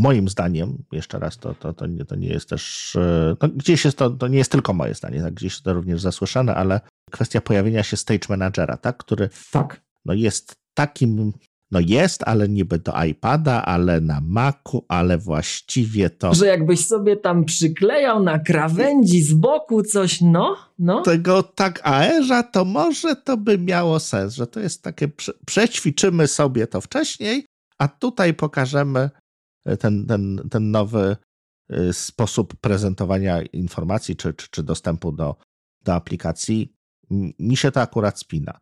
[0.00, 3.84] moim zdaniem, jeszcze raz, to, to, to, nie, to nie jest też, e, no gdzieś
[3.84, 7.40] jest to, to nie jest tylko moje zdanie, tak, gdzieś to również zasłyszane, ale kwestia
[7.40, 9.80] pojawienia się stage managera, tak, który tak.
[10.04, 11.32] No jest takim,
[11.70, 16.34] no jest, ale niby do iPada, ale na Macu, ale właściwie to...
[16.34, 21.02] Że jakbyś sobie tam przyklejał na krawędzi z boku coś, no, no.
[21.02, 25.08] Tego tak aerza, to może to by miało sens, że to jest takie,
[25.46, 27.46] przećwiczymy sobie to wcześniej,
[27.78, 29.10] a tutaj pokażemy
[29.78, 31.16] ten, ten, ten nowy
[31.72, 35.36] y, sposób prezentowania informacji czy, czy, czy dostępu do,
[35.84, 36.76] do aplikacji.
[37.38, 38.60] Mi się to akurat spina.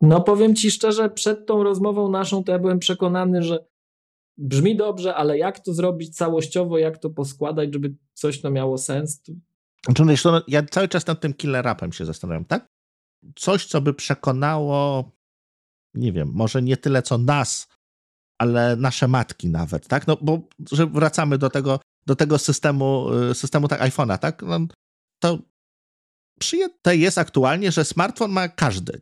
[0.00, 3.66] No powiem ci szczerze, przed tą rozmową naszą to ja byłem przekonany, że
[4.38, 9.22] brzmi dobrze, ale jak to zrobić całościowo, jak to poskładać, żeby coś to miało sens?
[9.22, 9.32] To...
[9.86, 12.66] Znaczy, no, ja cały czas nad tym killer appem się zastanawiam, tak?
[13.36, 15.10] Coś, co by przekonało,
[15.94, 17.68] nie wiem, może nie tyle co nas,
[18.38, 20.06] ale nasze matki nawet, tak?
[20.06, 20.40] No bo
[20.72, 24.42] że wracamy do tego, do tego systemu, y, systemu tak iPhone'a, tak?
[24.42, 24.58] No,
[25.18, 25.38] to
[26.40, 29.00] przyjęte jest aktualnie, że smartfon ma każdy.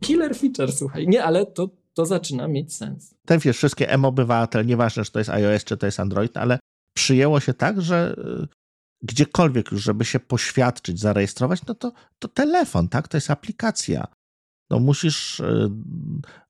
[0.00, 1.08] Killer feature, słuchaj.
[1.08, 3.14] Nie, ale to, to zaczyna mieć sens.
[3.26, 6.58] Ten wiesz, wszystkie M-obywatel, nieważne, czy to jest iOS, czy to jest Android, ale
[6.94, 8.46] przyjęło się tak, że y,
[9.02, 13.08] gdziekolwiek już, żeby się poświadczyć, zarejestrować, no to, to telefon, tak?
[13.08, 14.06] To jest aplikacja.
[14.70, 15.70] No musisz y,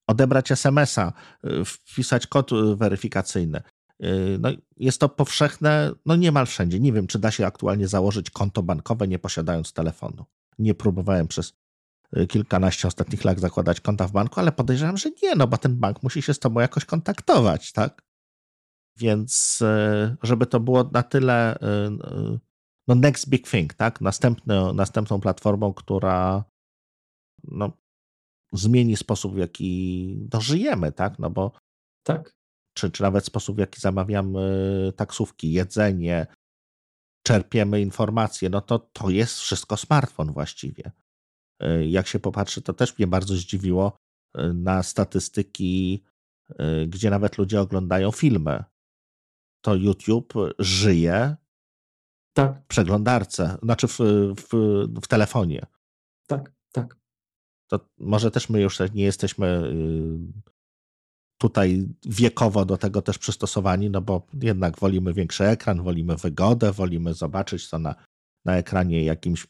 [0.08, 1.12] odebrać SMS-a,
[1.44, 3.62] y, wpisać kod y, weryfikacyjny.
[4.04, 6.80] Y, no, jest to powszechne, no niemal wszędzie.
[6.80, 10.24] Nie wiem, czy da się aktualnie założyć konto bankowe, nie posiadając telefonu.
[10.58, 11.52] Nie próbowałem przez
[12.28, 16.02] kilkanaście ostatnich lat zakładać konta w banku, ale podejrzewam, że nie, no bo ten bank
[16.02, 18.02] musi się z tobą jakoś kontaktować, tak?
[18.96, 19.62] Więc
[20.22, 21.58] żeby to było na tyle
[22.88, 24.00] no next big thing, tak?
[24.00, 26.44] Następny, następną platformą, która
[27.44, 27.72] no,
[28.52, 31.18] zmieni sposób, w jaki no, żyjemy, tak?
[31.18, 31.52] No bo
[32.02, 32.34] tak.
[32.74, 36.26] Czy, czy nawet sposób, w jaki zamawiamy taksówki, jedzenie,
[37.26, 40.92] czerpiemy informacje, no to to jest wszystko smartfon właściwie.
[41.62, 43.96] Y, jak się popatrzy, to też mnie bardzo zdziwiło
[44.38, 46.04] y, na statystyki,
[46.50, 48.64] y, gdzie nawet ludzie oglądają filmy.
[49.64, 51.36] To YouTube żyje
[52.32, 52.58] tak.
[52.58, 53.98] w przeglądarce, znaczy w,
[54.36, 54.50] w,
[55.02, 55.66] w telefonie.
[56.26, 56.96] Tak, tak.
[57.68, 60.58] To może też my już nie jesteśmy y,
[61.40, 67.14] tutaj wiekowo do tego też przystosowani, no bo jednak wolimy większy ekran, wolimy wygodę, wolimy
[67.14, 67.94] zobaczyć to na,
[68.44, 69.46] na ekranie jakimś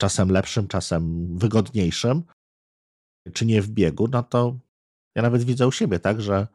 [0.00, 2.22] czasem lepszym, czasem wygodniejszym,
[3.32, 4.58] czy nie w biegu, no to
[5.16, 6.46] ja nawet widzę u siebie, tak, że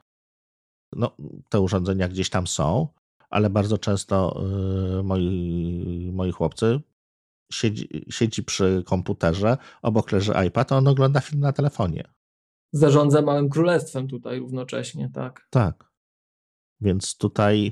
[0.96, 1.16] no,
[1.50, 2.88] te urządzenia gdzieś tam są,
[3.30, 4.44] ale bardzo często
[4.96, 6.82] yy, moi, moi chłopcy
[7.54, 12.04] siedzi, siedzi przy komputerze, obok leży iPad, a on ogląda film na telefonie.
[12.72, 15.48] Zarządza małym królestwem tutaj równocześnie, tak.
[15.50, 15.92] Tak.
[16.82, 17.72] Więc tutaj,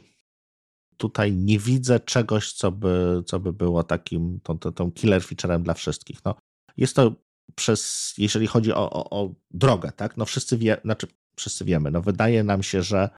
[0.98, 5.64] tutaj nie widzę czegoś, co by, co by było takim tą, tą, tą killer featurem
[5.64, 6.26] dla wszystkich.
[6.26, 6.36] No,
[6.78, 7.16] jest to
[7.56, 10.18] przez, jeżeli chodzi o, o, o drogę, tak?
[10.18, 13.10] No wszyscy wie, znaczy wszyscy wiemy, no wydaje nam się, że,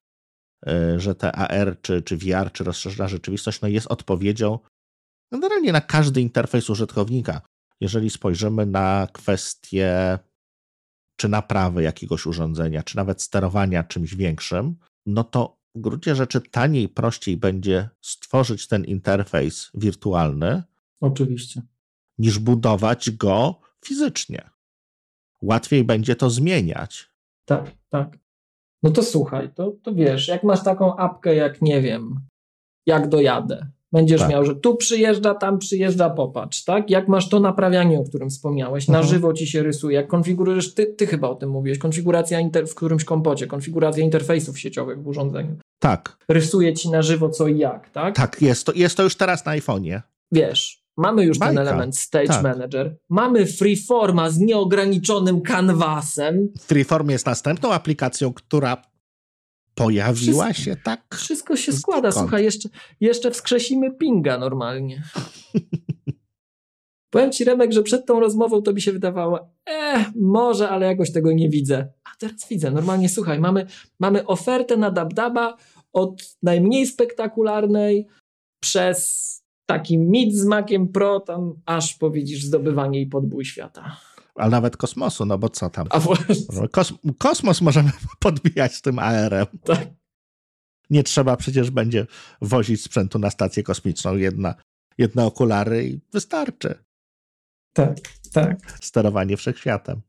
[0.66, 4.58] e, że te AR, czy, czy VR, czy rozszerzona rzeczywistość, no jest odpowiedzią
[5.34, 7.40] generalnie na każdy interfejs użytkownika.
[7.80, 10.18] Jeżeli spojrzymy na kwestie
[11.16, 16.88] czy naprawy jakiegoś urządzenia, czy nawet sterowania czymś większym, no to w gruncie rzeczy taniej,
[16.88, 20.62] prościej będzie stworzyć ten interfejs wirtualny.
[21.00, 21.62] Oczywiście.
[22.18, 24.50] Niż budować go fizycznie.
[25.42, 27.10] Łatwiej będzie to zmieniać.
[27.44, 28.18] Tak, tak.
[28.82, 32.20] No to słuchaj, to, to wiesz, jak masz taką apkę, jak nie wiem,
[32.86, 34.30] jak dojadę, Będziesz tak.
[34.30, 36.90] miał, że tu przyjeżdża, tam przyjeżdża, popatrz, tak?
[36.90, 39.14] Jak masz to naprawianie, o którym wspomniałeś, na mhm.
[39.14, 42.74] żywo ci się rysuje, jak konfigurujesz, ty, ty chyba o tym mówiłeś, konfiguracja inter, w
[42.74, 45.56] którymś kompocie, konfiguracja interfejsów sieciowych w urządzeniu.
[45.78, 46.16] Tak.
[46.28, 48.16] Rysuje ci na żywo co i jak, tak?
[48.16, 50.00] Tak, jest to, jest to już teraz na iPhone'ie.
[50.32, 51.54] Wiesz, mamy już Bajka.
[51.54, 52.42] ten element Stage tak.
[52.42, 56.48] Manager, mamy Freeforma z nieograniczonym kanwasem.
[56.60, 58.93] Freeform jest następną aplikacją, która
[59.74, 61.14] pojawiła wszystko, się tak.
[61.14, 62.12] Wszystko się składa.
[62.12, 62.68] Słuchaj, jeszcze,
[63.00, 65.02] jeszcze wskrzesimy pinga normalnie.
[67.10, 71.12] Powiem ci, Remek, że przed tą rozmową to mi się wydawało, eh, może, ale jakoś
[71.12, 71.88] tego nie widzę.
[72.04, 72.70] A teraz widzę.
[72.70, 73.66] Normalnie, słuchaj, mamy,
[74.00, 75.56] mamy ofertę na Dabdaba
[75.92, 78.06] od najmniej spektakularnej
[78.62, 79.24] przez
[79.66, 83.96] taki mit z Maciem Pro, tam aż powiedzisz zdobywanie i podbój świata
[84.34, 85.86] ale nawet kosmosu, no bo co tam?
[86.72, 87.90] Kos kosmos możemy
[88.20, 89.46] podbijać z tym AR-em.
[89.64, 89.88] Tak.
[90.90, 92.06] Nie trzeba przecież będzie
[92.42, 94.16] wozić sprzętu na stację kosmiczną.
[94.16, 94.54] Jedna,
[94.98, 96.74] jedne okulary i wystarczy.
[97.72, 97.96] Tak,
[98.32, 98.78] tak.
[98.82, 100.00] Sterowanie wszechświatem.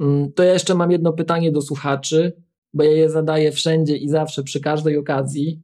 [0.00, 2.42] Mm, to ja jeszcze mam jedno pytanie do słuchaczy,
[2.74, 5.62] bo ja je zadaję wszędzie i zawsze przy każdej okazji.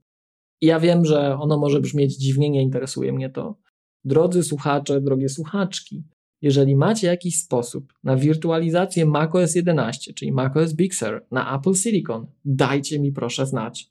[0.61, 3.59] I ja wiem, że ono może brzmieć dziwnie, nie interesuje mnie to.
[4.05, 6.05] Drodzy słuchacze, drogie słuchaczki,
[6.43, 12.27] jeżeli macie jakiś sposób na wirtualizację macOS 11, czyli macOS Big Sur na Apple Silicon,
[12.45, 13.91] dajcie mi proszę znać.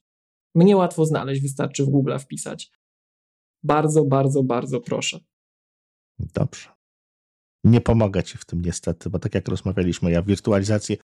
[0.56, 2.72] Mnie łatwo znaleźć, wystarczy w Google wpisać.
[3.64, 5.20] Bardzo, bardzo, bardzo proszę.
[6.20, 6.70] Dobrze.
[7.64, 10.98] Nie pomogę ci w tym niestety, bo tak jak rozmawialiśmy, ja wirtualizację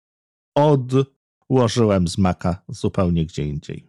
[0.56, 3.88] odłożyłem z Maca zupełnie gdzie indziej.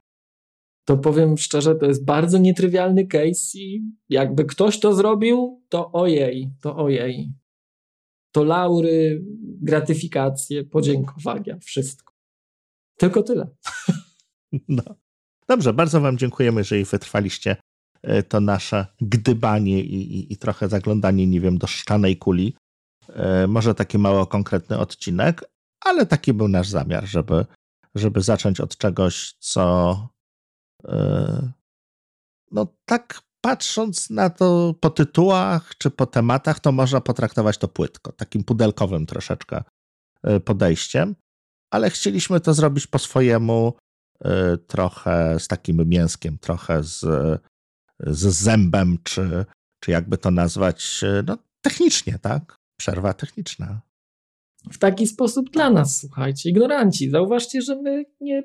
[0.86, 6.50] To powiem szczerze, to jest bardzo nietrywialny case i jakby ktoś to zrobił, to ojej,
[6.62, 7.34] to ojej
[8.34, 9.24] to laury,
[9.62, 12.14] gratyfikacje, podziękowania, wszystko.
[12.98, 13.48] Tylko tyle.
[14.68, 14.84] No.
[15.48, 17.56] Dobrze, bardzo Wam dziękujemy, jeżeli wytrwaliście
[18.02, 22.56] e, to nasze gdybanie i, i, i trochę zaglądanie, nie wiem, do szczanej kuli.
[23.10, 25.44] E, może taki mało konkretny odcinek,
[25.86, 27.46] ale taki był nasz zamiar, żeby,
[27.96, 29.96] żeby zacząć od czegoś, co
[30.86, 31.52] e,
[32.52, 38.12] no tak patrząc na to po tytułach czy po tematach, to można potraktować to płytko,
[38.12, 39.64] takim pudelkowym troszeczkę
[40.24, 41.16] e, podejściem,
[41.72, 43.74] ale chcieliśmy to zrobić po swojemu,
[44.26, 47.00] e, trochę z takim mięskiem, trochę z,
[48.00, 49.46] z zębem, czy,
[49.84, 52.56] czy jakby to nazwać, e, no technicznie, tak?
[52.80, 53.82] Przerwa techniczna.
[54.72, 57.10] W taki sposób dla nas, słuchajcie, ignoranci.
[57.10, 58.44] Zauważcie, że my nie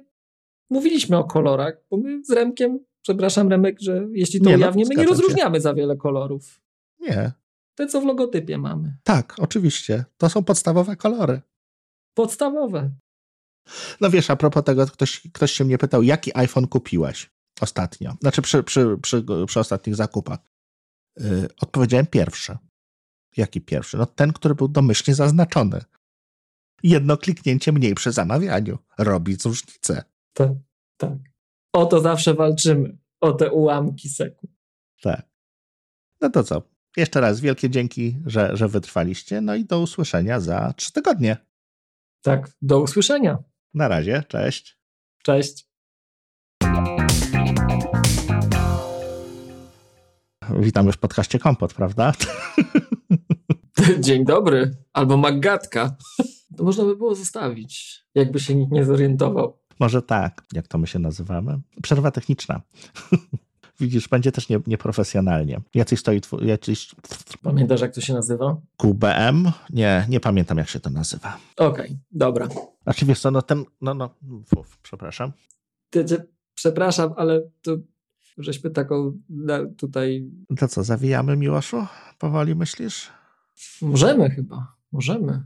[0.71, 4.85] mówiliśmy o kolorach, bo my z Remkiem Przepraszam, Remek, że jeśli to nie, no, ujawnię,
[4.89, 5.61] my nie rozróżniamy się.
[5.61, 6.61] za wiele kolorów.
[7.01, 7.33] Nie.
[7.75, 8.97] Te, co w logotypie mamy.
[9.03, 10.05] Tak, oczywiście.
[10.17, 11.41] To są podstawowe kolory.
[12.15, 12.91] Podstawowe.
[14.01, 17.31] No wiesz, a propos tego, ktoś, ktoś się mnie pytał, jaki iPhone kupiłeś
[17.61, 18.17] ostatnio?
[18.21, 20.39] Znaczy przy, przy, przy, przy ostatnich zakupach.
[21.17, 22.57] Yy, odpowiedziałem pierwszy.
[23.37, 23.97] Jaki pierwszy?
[23.97, 25.81] No ten, który był domyślnie zaznaczony.
[26.83, 28.79] Jedno kliknięcie mniej przy zamawianiu.
[28.99, 30.05] Robi różnicę.
[30.33, 30.53] Tak,
[30.97, 31.19] tak.
[31.73, 32.99] O to zawsze walczymy.
[33.21, 34.53] O te ułamki sekund.
[35.03, 35.29] Tak.
[36.21, 36.63] No to co?
[36.97, 39.41] Jeszcze raz wielkie dzięki, że, że wytrwaliście.
[39.41, 41.37] No i do usłyszenia za trzy tygodnie.
[42.23, 43.39] Tak, do usłyszenia.
[43.75, 44.79] Na razie, cześć.
[45.23, 45.69] Cześć.
[50.61, 52.13] Witam już w podcaście Kompot, prawda?
[54.01, 54.77] Dzień dobry.
[54.93, 55.97] Albo Maggatka.
[56.57, 59.58] To można by było zostawić, jakby się nikt nie zorientował.
[59.79, 61.61] Może tak, jak to my się nazywamy.
[61.83, 62.61] Przerwa techniczna.
[63.81, 65.61] Widzisz, będzie też nie, nieprofesjonalnie.
[65.75, 66.95] Jacyś stoi, tw- jacyś
[67.43, 68.57] Pamiętasz, jak to się nazywa?
[68.77, 69.53] QBM?
[69.71, 71.39] Nie, nie pamiętam, jak się to nazywa.
[71.57, 72.49] Okej, dobra.
[72.83, 74.15] Znaczy, wiesz co, no ten, no, no,
[74.57, 75.33] uf, przepraszam.
[75.91, 77.77] Ty, ty, przepraszam, ale to
[78.39, 79.19] żeśmy taką
[79.77, 80.31] tutaj...
[80.59, 81.87] To co, zawijamy, Miłoszu?
[82.19, 83.11] Powoli myślisz?
[83.83, 85.43] Możemy chyba, możemy.